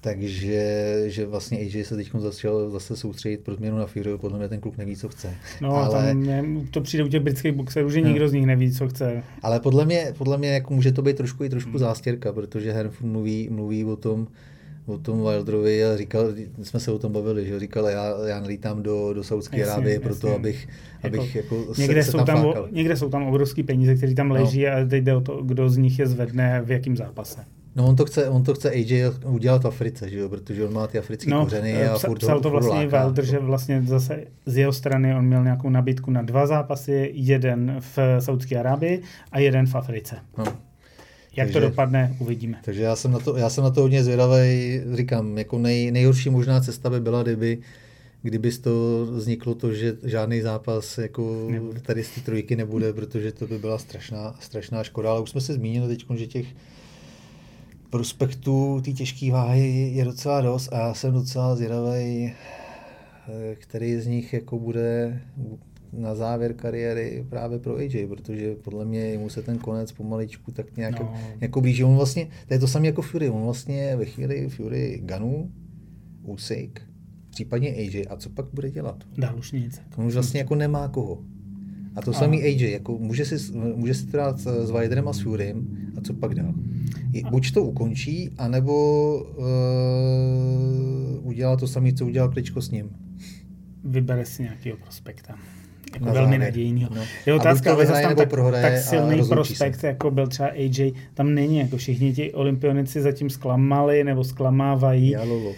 [0.00, 4.48] Takže že vlastně AJ se teď začal zase soustředit pro změnu na Fury, podle mě
[4.48, 5.34] ten kluk neví, co chce.
[5.60, 8.08] No, ale, tam je, to přijde u těch britských boxerů, že No.
[8.08, 9.22] nikdo z nich neví, co chce.
[9.42, 11.78] ale podle mě, podle mě jako může to být trošku i trošku Hmm.
[11.78, 14.26] zástěrka, protože Herford mluví, mluví o tom,
[14.86, 16.26] o tom Wilderovi a říkal,
[16.62, 20.34] jsme se o tom bavili, že říkal, já, já nalítám do, do Saudské Arábie proto,
[20.34, 20.68] abych,
[21.02, 23.94] jako, abych jako někde, se, jsou se tam, tam o, někde jsou tam obrovský peníze,
[23.94, 24.72] které tam leží no.
[24.72, 27.44] a teď jde o to, kdo z nich je zvedne v jakém zápase.
[27.76, 30.28] No on to chce, on to chce AJ udělat v Africe, že jo?
[30.28, 33.04] protože on má ty africké no, kořeny a psa, furt psal to vlastně láká.
[33.04, 37.76] Wilder, že vlastně zase z jeho strany on měl nějakou nabídku na dva zápasy, jeden
[37.80, 39.02] v Saudské Arábii
[39.32, 40.16] a jeden v Africe.
[40.38, 40.44] No.
[41.36, 42.58] Jak takže, to dopadne, uvidíme.
[42.64, 46.30] Takže já jsem na to, já jsem na to hodně zvědavý, říkám, jako nej, nejhorší
[46.30, 47.58] možná cesta by byla, kdyby
[48.22, 51.80] kdyby z toho vzniklo to, že žádný zápas jako nebude.
[51.80, 55.10] tady z té trojky nebude, protože to by byla strašná, strašná škoda.
[55.10, 56.46] Ale už jsme se zmínili teď, že těch
[57.90, 64.06] prospektů té těžké váhy je docela dost a já jsem docela zvědavý, eh, který z
[64.06, 65.20] nich jako bude
[65.92, 70.76] na závěr kariéry právě pro AJ, protože podle mě mu se ten konec pomaličku tak
[70.76, 71.14] nějak no.
[71.40, 71.84] jako blíží.
[71.84, 75.50] On vlastně, to je to samé jako Fury, on vlastně ve chvíli Fury Ganu,
[76.22, 76.82] Usyk,
[77.30, 79.04] případně AJ, a co pak bude dělat?
[79.18, 79.80] Dál už nic.
[79.96, 81.24] On už vlastně jako nemá koho.
[81.96, 85.20] A to samý AJ, jako může si, může si to dát s Wilderem a s
[85.20, 86.54] Furym, a co pak dál?
[87.30, 92.90] Buď to ukončí, anebo uh, udělá to samé, co udělal Kličko s ním.
[93.84, 95.34] Vybere si nějakého prospekta.
[95.94, 96.88] Jako na velmi nadějný.
[96.94, 97.02] No.
[97.26, 98.28] Je otázka, ale zase tam tak,
[98.62, 99.86] tak silný prospekt, se.
[99.86, 105.10] jako byl třeba AJ, tam není, jako všichni ti olympionici zatím zklamali nebo zklamávají.
[105.10, 105.56] Jalolov.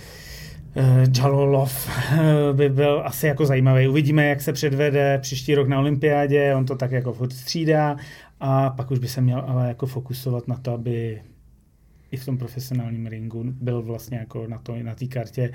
[0.76, 0.84] Uh,
[1.18, 3.88] Jalolov uh, by byl asi jako zajímavý.
[3.88, 7.96] Uvidíme, jak se předvede příští rok na olympiádě, on to tak jako furt střídá
[8.40, 11.22] a pak už by se měl ale jako fokusovat na to, aby
[12.10, 15.52] i v tom profesionálním ringu byl vlastně jako na to na té kartě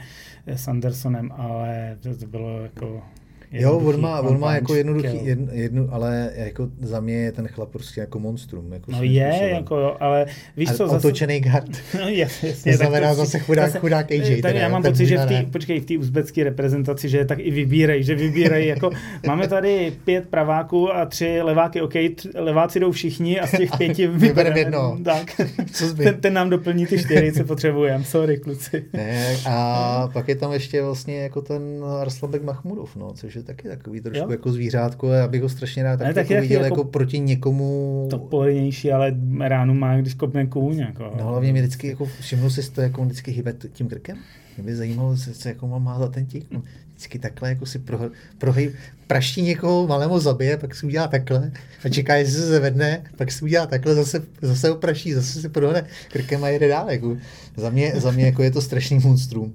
[0.48, 3.04] s Andersonem, ale to bylo jako
[3.52, 7.48] Jo, on má, on má jako jednoduchý, jednu, jednu, ale jako za mě je ten
[7.48, 8.74] chlap prostě jako monstrum.
[8.74, 9.56] Jako no je, způsobem.
[9.56, 10.26] jako jo, ale
[10.58, 11.08] víš co, zase...
[11.08, 11.70] Otočený gard.
[11.94, 12.72] No jasně, jasně.
[12.72, 14.42] To znamená to, zase chudák, zase, chudák AJ.
[14.42, 17.40] Tak teda, já mám pocit, že v té, počkej, v té uzbecké reprezentaci, že tak
[17.40, 18.92] i vybírají, že vybírají, jako
[19.28, 23.70] máme tady pět praváků a tři leváky, OK, tři, leváci jdou všichni a z těch
[23.78, 24.98] pěti vybereme jedno.
[25.04, 25.42] Tak,
[25.72, 28.86] co ten, ten, nám doplní ty čtyři, co potřebujeme, sorry kluci.
[28.94, 31.62] Ne, a pak je tam ještě vlastně jako ten
[32.02, 34.32] Arslabek Mahmudov, no, což je taky takový trošku jo?
[34.32, 38.08] jako zvířátko a já bych ho strašně rád tak jako viděl jako, jako, proti někomu.
[38.10, 40.78] To pohodlnější, ale ránu má, když kopne kůň.
[40.78, 41.14] Jako.
[41.18, 44.18] No hlavně mě vždycky, jako všimnu si to, jako on vždycky hýbe tím krkem.
[44.58, 46.48] Mě by zajímalo, co jako má za ten tík.
[46.90, 48.00] Vždycky takhle jako si pro,
[48.38, 48.74] prohej,
[49.08, 51.52] praští někoho, malému zabije, pak si udělá takhle
[51.86, 55.50] a čeká, jestli se zvedne, pak si udělá takhle, zase, zase ho praší, zase si
[55.50, 56.92] prohne krkem a jede dál.
[56.92, 57.18] Jako.
[57.58, 59.54] Za, mě, za mě jako je to strašný monstrum.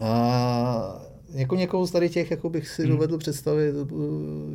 [0.00, 1.02] A
[1.34, 2.90] jako někoho z tady těch jako bych si hmm.
[2.90, 3.74] dovedl představit,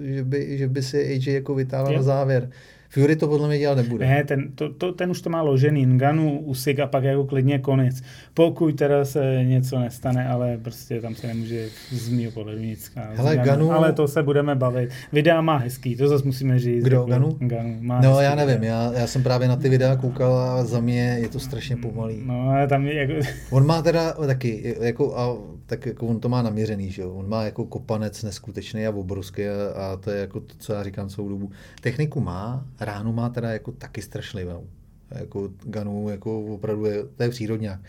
[0.02, 2.50] že by, že by si AJ jako vytáhl na závěr.
[2.90, 4.08] Fury to podle mě dělat nebude.
[4.08, 7.60] Ne, ten, to, to, ten už to má ložený, Nganu, Usik a pak jako klidně
[7.60, 8.02] konec.
[8.34, 13.38] Pokud teda se něco nestane, ale prostě tam se nemůže z mýho pohledu nic Hele,
[13.38, 13.72] Ganu...
[13.72, 14.90] Ale to se budeme bavit.
[15.12, 16.84] Videa má hezký, to zase musíme říct.
[16.84, 17.38] Kdo, jako, Ganu?
[17.40, 20.80] Ganu má no já nevím, já, já, jsem právě na ty videa koukal a za
[20.80, 22.22] mě je to strašně pomalý.
[22.26, 23.14] No ale tam je jako...
[23.50, 27.14] On má teda taky, jako, a, tak jako on to má naměřený, že jo?
[27.14, 30.84] On má jako kopanec neskutečný a obrovský a, a to je jako to, co já
[30.84, 31.52] říkám celou dobu.
[31.82, 34.68] Techniku má, ránu má teda jako taky strašlivou.
[35.12, 37.80] Jako Ganu jako opravdu je, to je přírodňák.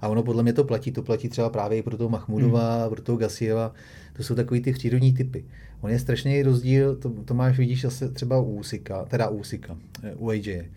[0.00, 2.90] A ono podle mě to platí, to platí třeba právě i pro toho Mahmudova, hmm.
[2.90, 3.74] pro toho Gasieva,
[4.12, 5.44] to jsou takový ty přírodní typy.
[5.80, 9.76] On je strašný rozdíl, to, to máš, vidíš zase třeba u Usika, teda u Usika,
[10.02, 10.70] eh, u AJ.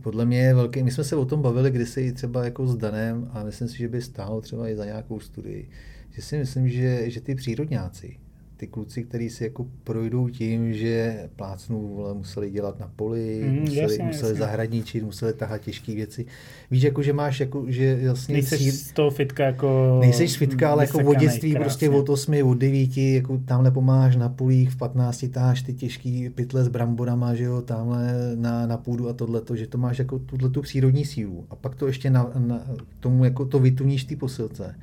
[0.00, 3.30] Podle mě je velký, my jsme se o tom bavili kdysi třeba jako s Danem
[3.32, 5.70] a myslím si, že by stálo třeba i za nějakou studii,
[6.10, 8.16] že si myslím, že, že ty přírodňáci,
[8.62, 13.60] ty kluci, kteří si jako projdou tím, že plácnu vole, museli dělat na poli, mm,
[13.60, 14.34] museli, jasně, museli jasně.
[14.34, 16.26] zahradničit, museli tahat těžké věci.
[16.70, 18.32] Víš, jako, že máš, jako, že jasně...
[18.32, 19.98] Nejseš cíl, z toho fitka jako...
[20.00, 24.16] Nejseš z fitka, ale jako od dětství, prostě od 8, od 9, jako tamhle pomáháš
[24.16, 28.76] na polích, v 15 táš ty těžký pytle s bramborama, že jo, tamhle na, na
[28.76, 31.46] půdu a tohleto, že to máš jako tuhle tu přírodní sílu.
[31.50, 32.66] A pak to ještě na, na
[33.00, 34.74] tomu jako to vytuníš ty posilce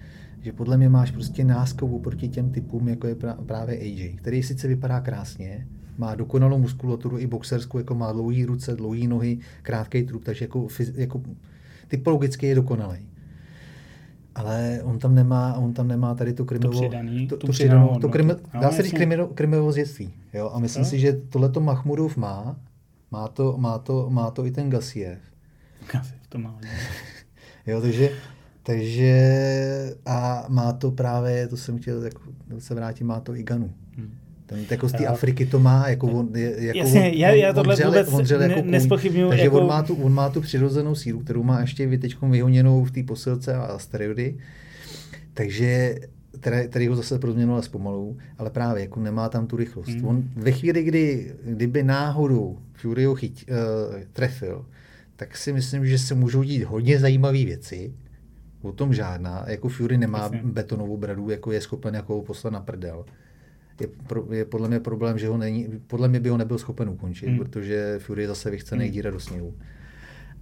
[0.41, 3.15] že podle mě máš prostě náskok proti těm typům, jako je
[3.45, 5.67] právě AJ, který sice vypadá krásně,
[5.97, 10.67] má dokonalou muskulaturu i boxerskou, jako má dlouhé ruce, dlouhé nohy, krátký trup, takže jako,
[10.95, 11.21] jako
[11.87, 12.99] typologicky je dokonalý.
[14.35, 17.99] Ale on tam nemá, on tam nemá tady tu krimivo, to, přidaný, to, to, přidanou,
[17.99, 18.93] to krimi, dá se říct
[19.33, 20.13] krimivo, zjiství.
[20.33, 20.51] Jo?
[20.53, 20.89] A myslím no.
[20.89, 22.55] si, že tohleto Mahmudov má,
[23.11, 25.19] má to, má to, má to i ten Gasiev.
[25.93, 26.59] Gasiev to má.
[27.67, 28.09] jo, takže
[28.69, 32.21] takže a má to právě, to jsem chtěl jako,
[32.59, 33.71] se vrátit, má to i Ganu.
[33.97, 34.09] Hmm.
[34.45, 37.73] Ten jako z té Afriky to má, jako on, jako Jasně, on, já, já tohle
[37.73, 38.71] on dřele, vůbec on dřele ne, jako kůň.
[38.71, 39.29] nespochybnuju.
[39.29, 39.59] Takže jako...
[39.59, 43.03] on, má tu, on má tu přirozenou sílu, kterou má ještě teď vyhoněnou v té
[43.03, 44.37] posilce a steroidy.
[45.33, 45.95] Takže
[46.39, 49.89] který, který ho zase pro změnu ale zpomalou, ale právě jako nemá tam tu rychlost.
[49.89, 50.05] Hmm.
[50.05, 53.55] On ve chvíli, kdy, kdyby náhodou Fury ho chyť, uh,
[54.13, 54.65] trefil,
[55.15, 57.93] tak si myslím, že se můžou dít hodně zajímavé věci.
[58.61, 59.45] O tom žádná.
[59.47, 60.41] Jako Fury nemá Jasně.
[60.43, 63.05] betonovou bradu, jako je schopen jako poslat na prdel.
[63.81, 66.89] Je, pro, je podle mě problém, že ho není, podle mě by ho nebyl schopen
[66.89, 67.37] ukončit, hmm.
[67.37, 68.91] protože Fury zase vychce hmm.
[68.91, 69.53] díra do sněhu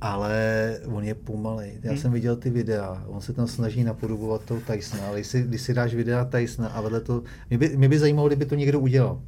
[0.02, 1.72] ale on je pomalý.
[1.84, 2.00] Já hmm.
[2.00, 5.62] jsem viděl ty videa, on se tam snaží napodobovat toho Tysona, ale když si, když
[5.62, 8.80] si dáš videa Tysona a vedle to, mě by, mě by zajímalo, kdyby to někdo
[8.80, 9.22] udělal.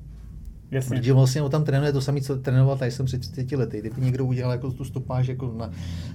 [0.71, 0.97] Jasně.
[0.97, 3.79] Protože vlastně on tam trénuje to samé, co trénoval Tyson před 30 lety.
[3.79, 5.71] Kdyby někdo udělal jako tu stopáž, jako na,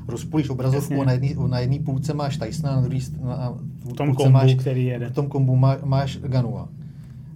[0.08, 3.54] rozpůlíš obrazovku a na jedné na jedný půlce máš Tysona, a na druhé na,
[3.84, 5.08] v tom kombu, máš, který jede.
[5.08, 6.68] V tom kombu má, máš Ganua.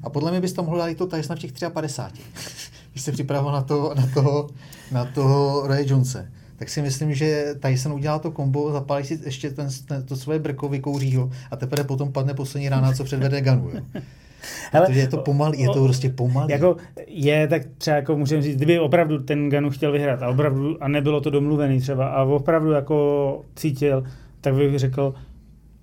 [0.02, 2.22] A podle mě bys tam mohl dát i to Tysona v těch 53.
[2.92, 4.50] když se připravoval na toho, na toho,
[4.92, 6.28] na toho Ray Jonese
[6.58, 10.38] tak si myslím, že Tyson udělá to kombo, zapálí si ještě ten, ten, to svoje
[10.38, 13.70] brko, vykouří ho a teprve potom padne poslední rána, co předvede Ganu.
[13.74, 13.80] Jo.
[14.72, 16.52] Hele, Protože je to pomalý, je to prostě pomalý.
[16.52, 20.82] Jako je, tak třeba jako můžeme říct, kdyby opravdu ten Ganu chtěl vyhrát a opravdu,
[20.82, 24.04] a nebylo to domluvený třeba, a opravdu jako cítil,
[24.40, 25.14] tak bych řekl,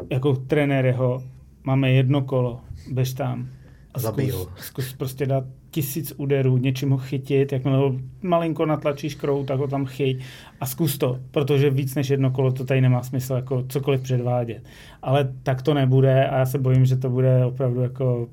[0.10, 1.24] jako trenér jeho,
[1.64, 2.60] máme jedno kolo,
[2.92, 3.48] bež tam.
[3.94, 5.44] A zkus, zkus prostě dát
[5.76, 10.24] tisíc úderů, něčím ho chytit, jakmile ho malinko natlačíš krou, tak ho tam chyť
[10.60, 14.64] a zkus to, protože víc než jedno kolo to tady nemá smysl jako cokoliv předvádět.
[15.02, 18.28] Ale tak to nebude a já se bojím, že to bude opravdu jako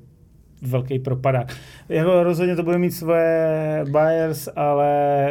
[0.67, 1.57] velký propadák.
[1.89, 4.89] Jako rozhodně to bude mít svoje buyers, ale...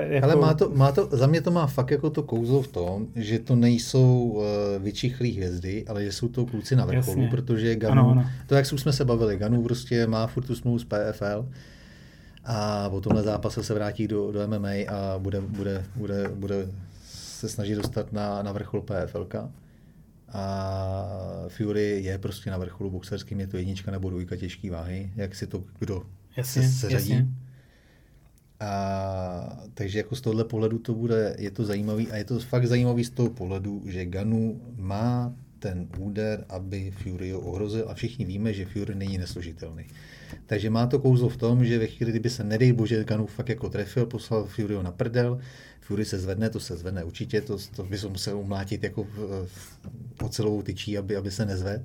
[0.08, 0.24] Jako...
[0.24, 3.06] Ale má to, má to, za mě to má fakt jako to kouzlo v tom,
[3.16, 4.44] že to nejsou uh,
[4.78, 7.36] vyčichlý hvězdy, ale že jsou to kluci na vrcholu, Jasně.
[7.36, 8.26] protože Ganu, ano, ano.
[8.46, 11.46] to jak jsme se bavili, Ganu prostě má furt tu smlouvu z PFL,
[12.44, 16.66] a po tomhle zápase se vrátí do, do MMA a bude, bude, bude, bude
[17.04, 19.26] se snažit dostat na, na vrchol PFL.
[20.32, 25.34] A Fury je prostě na vrcholu boxerským, je to jednička nebo dvojka těžký váhy, jak
[25.34, 26.06] si to kdo
[26.36, 27.10] jasně, se seřadí.
[27.10, 27.28] Jasně.
[28.60, 32.66] A, takže jako z tohohle pohledu to bude, je to zajímavý a je to fakt
[32.66, 38.24] zajímavý z toho pohledu, že Ganu má ten úder, aby Fury ho ohrozil a všichni
[38.24, 39.84] víme, že Fury není nesložitelný.
[40.46, 43.48] Takže má to kouzlo v tom, že ve chvíli, kdyby se nedej bože Ganu fakt
[43.48, 45.38] jako trefil, poslal Furyho na prdel,
[45.80, 49.06] Fury se zvedne, to se zvedne určitě, to, to by se musel umlátit jako
[50.16, 51.84] po celou tyčí, aby, aby se nezvedl.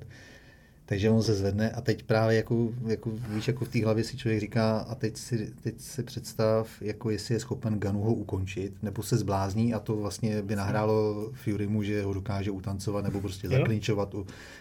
[0.88, 4.16] Takže on se zvedne a teď právě jako, jako víš, jako v té hlavě si
[4.16, 8.72] člověk říká a teď si, teď si představ, jako jestli je schopen Ganu ho ukončit,
[8.82, 13.48] nebo se zblázní a to vlastně by nahrálo Furymu, že ho dokáže utancovat nebo prostě
[13.48, 14.14] zaklinčovat,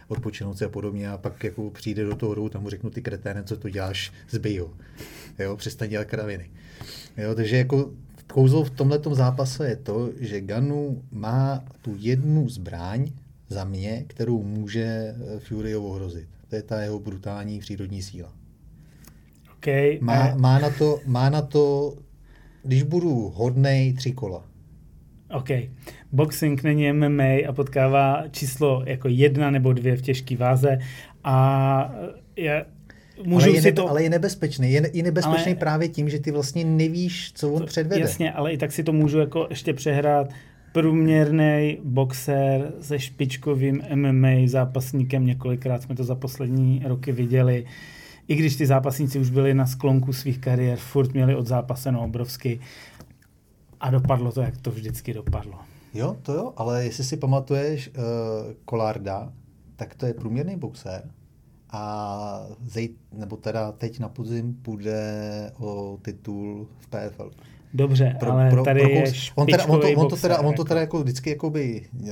[0.07, 3.01] odpočinout se a podobně a pak jako přijde do toho hru, tam mu řeknu ty
[3.01, 4.73] kreténe, co to děláš, zbij ho.
[5.39, 6.49] Jo, přestaň dělat kraviny.
[7.17, 7.91] Jo, takže jako
[8.33, 13.11] kouzlo v tomhle zápase je to, že Ganu má tu jednu zbraň,
[13.47, 16.27] za mě, kterou může eh, Fury ohrozit.
[16.49, 18.33] To je ta jeho brutální přírodní síla.
[19.57, 19.97] Okay.
[20.01, 21.93] Má, má, na to, má na to,
[22.63, 24.43] když budu hodnej, tři kola.
[25.35, 25.49] OK.
[26.11, 30.77] Boxing není MMA a potkává číslo jako jedna nebo dvě v těžké váze
[31.23, 31.95] a
[32.35, 32.65] já
[33.23, 33.89] Můžu ale, je nebe, to...
[33.89, 34.71] ale je nebezpečný.
[34.71, 35.55] Je, je nebezpečný ale...
[35.55, 38.01] právě tím, že ty vlastně nevíš, co on předvede.
[38.01, 40.29] Jasně, ale i tak si to můžu jako ještě přehrát
[40.77, 45.25] průměrný boxer se špičkovým MMA zápasníkem.
[45.25, 47.65] Několikrát jsme to za poslední roky viděli.
[48.27, 52.59] I když ty zápasníci už byli na sklonku svých kariér, furt měli od zápaseno obrovsky.
[53.79, 55.59] A dopadlo to, jak to vždycky dopadlo.
[55.93, 58.03] Jo, to jo, ale jestli si pamatuješ uh,
[58.65, 59.33] Kolárda,
[59.75, 61.11] tak to je průměrný boxer
[61.71, 67.31] a zej, nebo teda teď na podzim půjde o titul v PFL.
[67.77, 69.03] Dobře, pro, ale pro, tady pro je
[69.35, 72.09] on, teda, on, to, on, to teda, on to teda jako vždycky jakoby uh,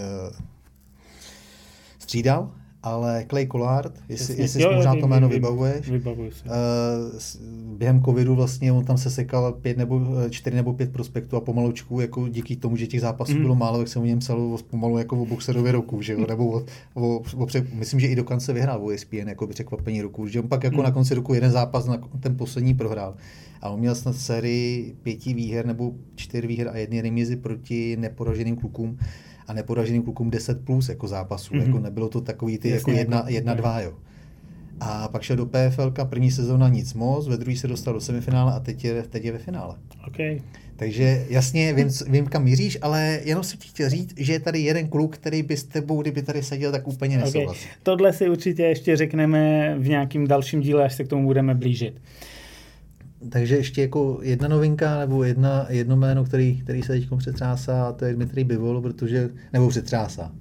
[2.00, 2.52] střídal,
[2.86, 6.52] ale Clay Collard, jestli, jestli jo, možná to jméno vybavuješ, vybavuji uh,
[7.78, 11.42] během covidu vlastně on tam se sekal pět nebo, eh, čtyři nebo pět prospektů a
[11.42, 13.42] pomalučku, jako díky tomu, že těch zápasů mm.
[13.42, 16.26] bylo málo, jak se o něm psalo pomalu jako o boxerově roku, že jo?
[16.28, 16.64] nebo o,
[16.94, 20.48] o, o, myslím, že i dokonce vyhrál o ESPN, jako by překvapení roku, že on
[20.48, 20.84] pak jako mm.
[20.84, 23.16] na konci roku jeden zápas na ten poslední prohrál.
[23.62, 28.56] A on měl snad sérii pěti výher nebo čtyř výher a jedny remízy proti neporaženým
[28.56, 28.98] klukům
[29.48, 31.54] a neporaženým klukům 10 plus jako zápasů.
[31.54, 31.66] Mm-hmm.
[31.66, 33.94] Jako nebylo to takový ty Jasně, jako jedna, jako, jedna dva, jo.
[34.80, 38.54] A pak šel do PFL, první sezóna nic moc, ve druhé se dostal do semifinále
[38.54, 39.76] a teď je, teď je ve finále.
[40.08, 40.40] Okay.
[40.76, 44.88] Takže jasně vím, vím, kam míříš, ale jenom si chtěl říct, že je tady jeden
[44.88, 47.66] kluk, který by s tebou, kdyby tady seděl, tak úplně nesouhlasí.
[47.66, 47.78] Okay.
[47.84, 52.02] Tohle si určitě ještě řekneme v nějakým dalším díle, až se k tomu budeme blížit.
[53.30, 58.06] Takže ještě jako jedna novinka nebo jedna, jedno jméno, který, který se teď přetřásá, to
[58.06, 60.32] je Dmitrij Bivol, protože, nebo přetřásá.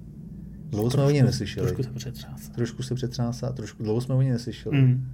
[0.69, 1.67] Dlouho jsme o něj neslyšeli.
[1.67, 2.51] Trošku se přetřásá.
[2.55, 4.81] Trošku se přetřásá, trošku dlouho jsme o něj neslyšeli.
[4.81, 5.07] Mm.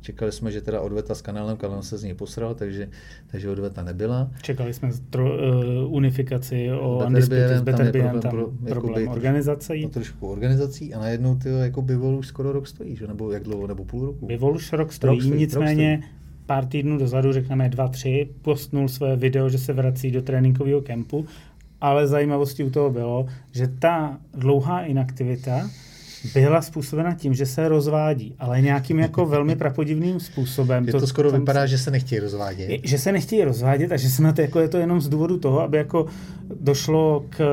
[0.00, 2.88] Čekali jsme, že teda odveta s kanálem, kanál se z něj posral, takže,
[3.26, 4.30] takže odveta nebyla.
[4.42, 9.82] Čekali jsme tro, uh, unifikaci o Undisputed s Betterbiem, tam, pro, problém jakoby, organizací.
[9.82, 13.06] No, trošku organizací a najednou ty jako Bivol už skoro rok stojí, že?
[13.06, 14.26] nebo jak dlouho, nebo půl roku.
[14.26, 16.16] Bivol už rok stojí, rok stojí nicméně rok stojí.
[16.46, 21.26] Pár týdnů dozadu, řekneme dva, tři, postnul své video, že se vrací do tréninkového kempu,
[21.80, 25.70] ale zajímavostí u toho bylo, že ta dlouhá inaktivita
[26.34, 30.86] byla způsobena tím, že se rozvádí, ale nějakým jako velmi prapodivným způsobem.
[30.86, 32.80] Je to, to skoro vypadá, se, že se nechtějí rozvádět.
[32.84, 35.38] Že se nechtějí rozvádět a že se na to, jako je to jenom z důvodu
[35.38, 36.06] toho, aby jako
[36.60, 37.44] došlo k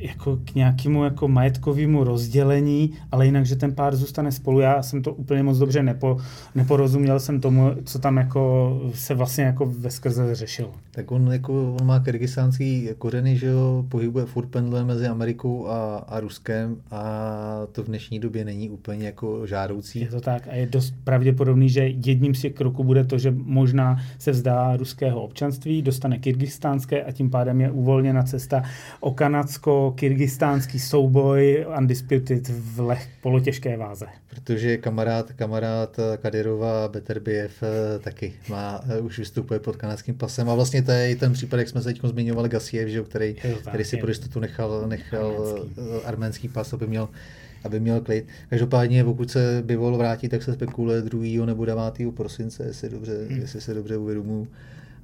[0.00, 4.60] jako k nějakému jako majetkovému rozdělení, ale jinak, že ten pár zůstane spolu.
[4.60, 6.18] Já jsem to úplně moc dobře nepo,
[6.54, 10.70] neporozuměl jsem tomu, co tam jako se vlastně jako ve skrze řešilo.
[10.90, 15.96] Tak on, jako, on má kyrgyzstánský kořeny, že jo, pohybuje furt pendle mezi Amerikou a,
[15.96, 17.02] a Ruskem a
[17.72, 20.00] to v dnešní době není úplně jako žádoucí.
[20.00, 23.34] Je to tak a je dost pravděpodobný, že jedním z těch kroků bude to, že
[23.36, 28.62] možná se vzdá ruského občanství, dostane kyrgyzstánské a tím pádem je uvolněna cesta
[29.00, 34.06] o Kanadsko, kyrgyzstánský souboj Undisputed v leh polotěžké váze.
[34.30, 40.54] Protože kamarád, kamarád Kadirova Beterbiev eh, taky má, eh, už vystupuje pod kanadským pasem a
[40.54, 43.84] vlastně to je ten případ, jak jsme se teď zmiňovali Gasiev, že, který, tak, který
[43.84, 45.74] si pro jistotu nechal, nechal arménský.
[45.78, 47.08] Eh, arménský pas, aby měl
[47.64, 48.26] aby měl klid.
[48.50, 51.46] Každopádně, pokud se Bivol vrátí, tak se spekuluje 2.
[51.46, 52.12] nebo 9.
[52.16, 53.40] prosince, jestli, dobře, hmm.
[53.40, 54.48] jestli se dobře uvědomuji.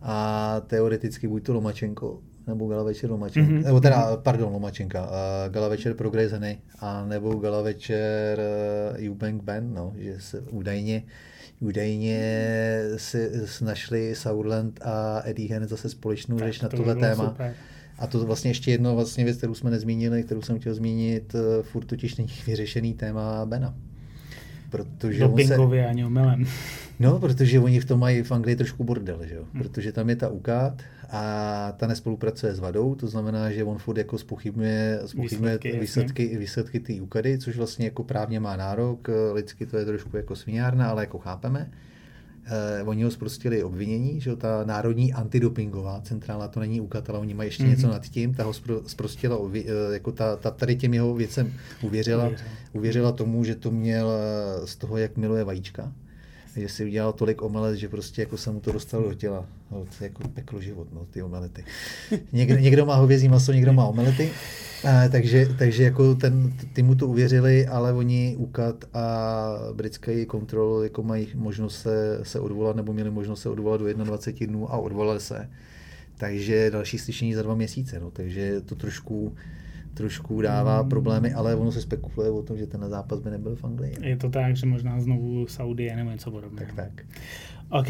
[0.02, 3.64] A teoreticky buď to Lomačenko, nebo Gala večer Lomačenka, mm-hmm.
[3.64, 6.32] nebo teda, pardon, Lomačenka, uh, Gala večer pro Grey's
[6.78, 8.38] a nebo Gala večer
[8.98, 11.02] uh, Eubank Band, no, že se údajně
[11.60, 12.48] údajně
[12.96, 13.30] si
[13.64, 17.24] našli Sourland a Eddie Hearn zase společnou řeč na tohle téma.
[17.24, 17.54] Super.
[17.98, 21.40] A to vlastně ještě jedno vlastně věc, kterou jsme nezmínili, kterou jsem chtěl zmínit, uh,
[21.62, 23.74] furt totiž není vyřešený téma Bena.
[24.70, 25.88] Protože Dopingově se...
[25.88, 26.46] ani omylem.
[26.98, 29.44] No, protože oni v tom mají v Anglii trošku bordel, že jo?
[29.52, 29.62] Hmm.
[29.62, 33.98] Protože tam je ta UKAT a ta nespolupracuje s vadou, to znamená, že on furt
[33.98, 39.66] jako spochybňuje, spochybňuje výsledky, výsledky, výsledky té UKADy, což vlastně jako právně má nárok, lidsky
[39.66, 41.70] to je trošku jako svinárna, ale jako chápeme.
[42.46, 47.34] Eh, oni ho zprostili obvinění, že ta národní antidopingová centrála, to není UKAT, ale oni
[47.34, 47.68] mají ještě mm-hmm.
[47.68, 48.52] něco nad tím, ta ho
[48.86, 51.52] zprostila, eh, jako ta, ta tady těm jeho věcem
[51.82, 52.30] uvěřila,
[52.72, 55.92] uvěřila tomu, že to měl eh, z toho, jak miluje vajíčka,
[56.56, 59.46] že si udělal tolik omelet, že prostě jako se mu to dostalo do těla.
[59.70, 61.64] No, to je jako peklo život, no, ty omelety.
[62.32, 64.30] Někdo, někdo má hovězí maso, někdo má omelety.
[64.84, 70.80] A, takže, takže jako ten, ty mu to uvěřili, ale oni UKAT a britský kontrol
[70.82, 74.76] jako mají možnost se, se odvolat, nebo měli možnost se odvolat do 21 dnů a
[74.76, 75.50] odvolali se.
[76.16, 78.00] Takže další slyšení za dva měsíce.
[78.00, 79.34] No, takže to trošku
[79.94, 80.88] trošku dává hmm.
[80.88, 83.96] problémy, ale ono se spekuluje o tom, že ten zápas by nebyl v Anglii.
[84.00, 86.66] Je to tak, že možná znovu Saudie nebo něco podobného.
[86.66, 87.06] Tak, tak.
[87.70, 87.88] OK.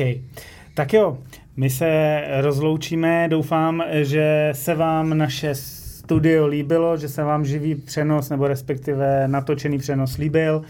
[0.75, 1.19] Tak jo,
[1.57, 3.29] my se rozloučíme.
[3.29, 9.79] Doufám, že se vám naše studio líbilo, že se vám živý přenos nebo respektive natočený
[9.79, 10.63] přenos líbil.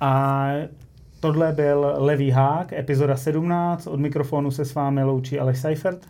[0.00, 0.52] A
[1.20, 3.86] tohle byl Levý hák, epizoda 17.
[3.86, 6.06] Od mikrofonu se s vámi loučí Aleš Seifert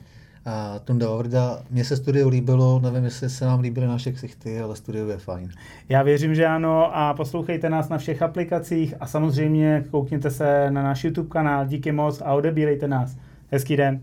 [0.47, 1.62] a Tunda Vavrda.
[1.70, 5.51] Mně se studio líbilo, nevím, jestli se nám líbily naše ksichty, ale studio je fajn.
[5.89, 10.82] Já věřím, že ano a poslouchejte nás na všech aplikacích a samozřejmě koukněte se na
[10.82, 11.66] náš YouTube kanál.
[11.66, 13.16] Díky moc a odebírejte nás.
[13.51, 14.01] Hezký den.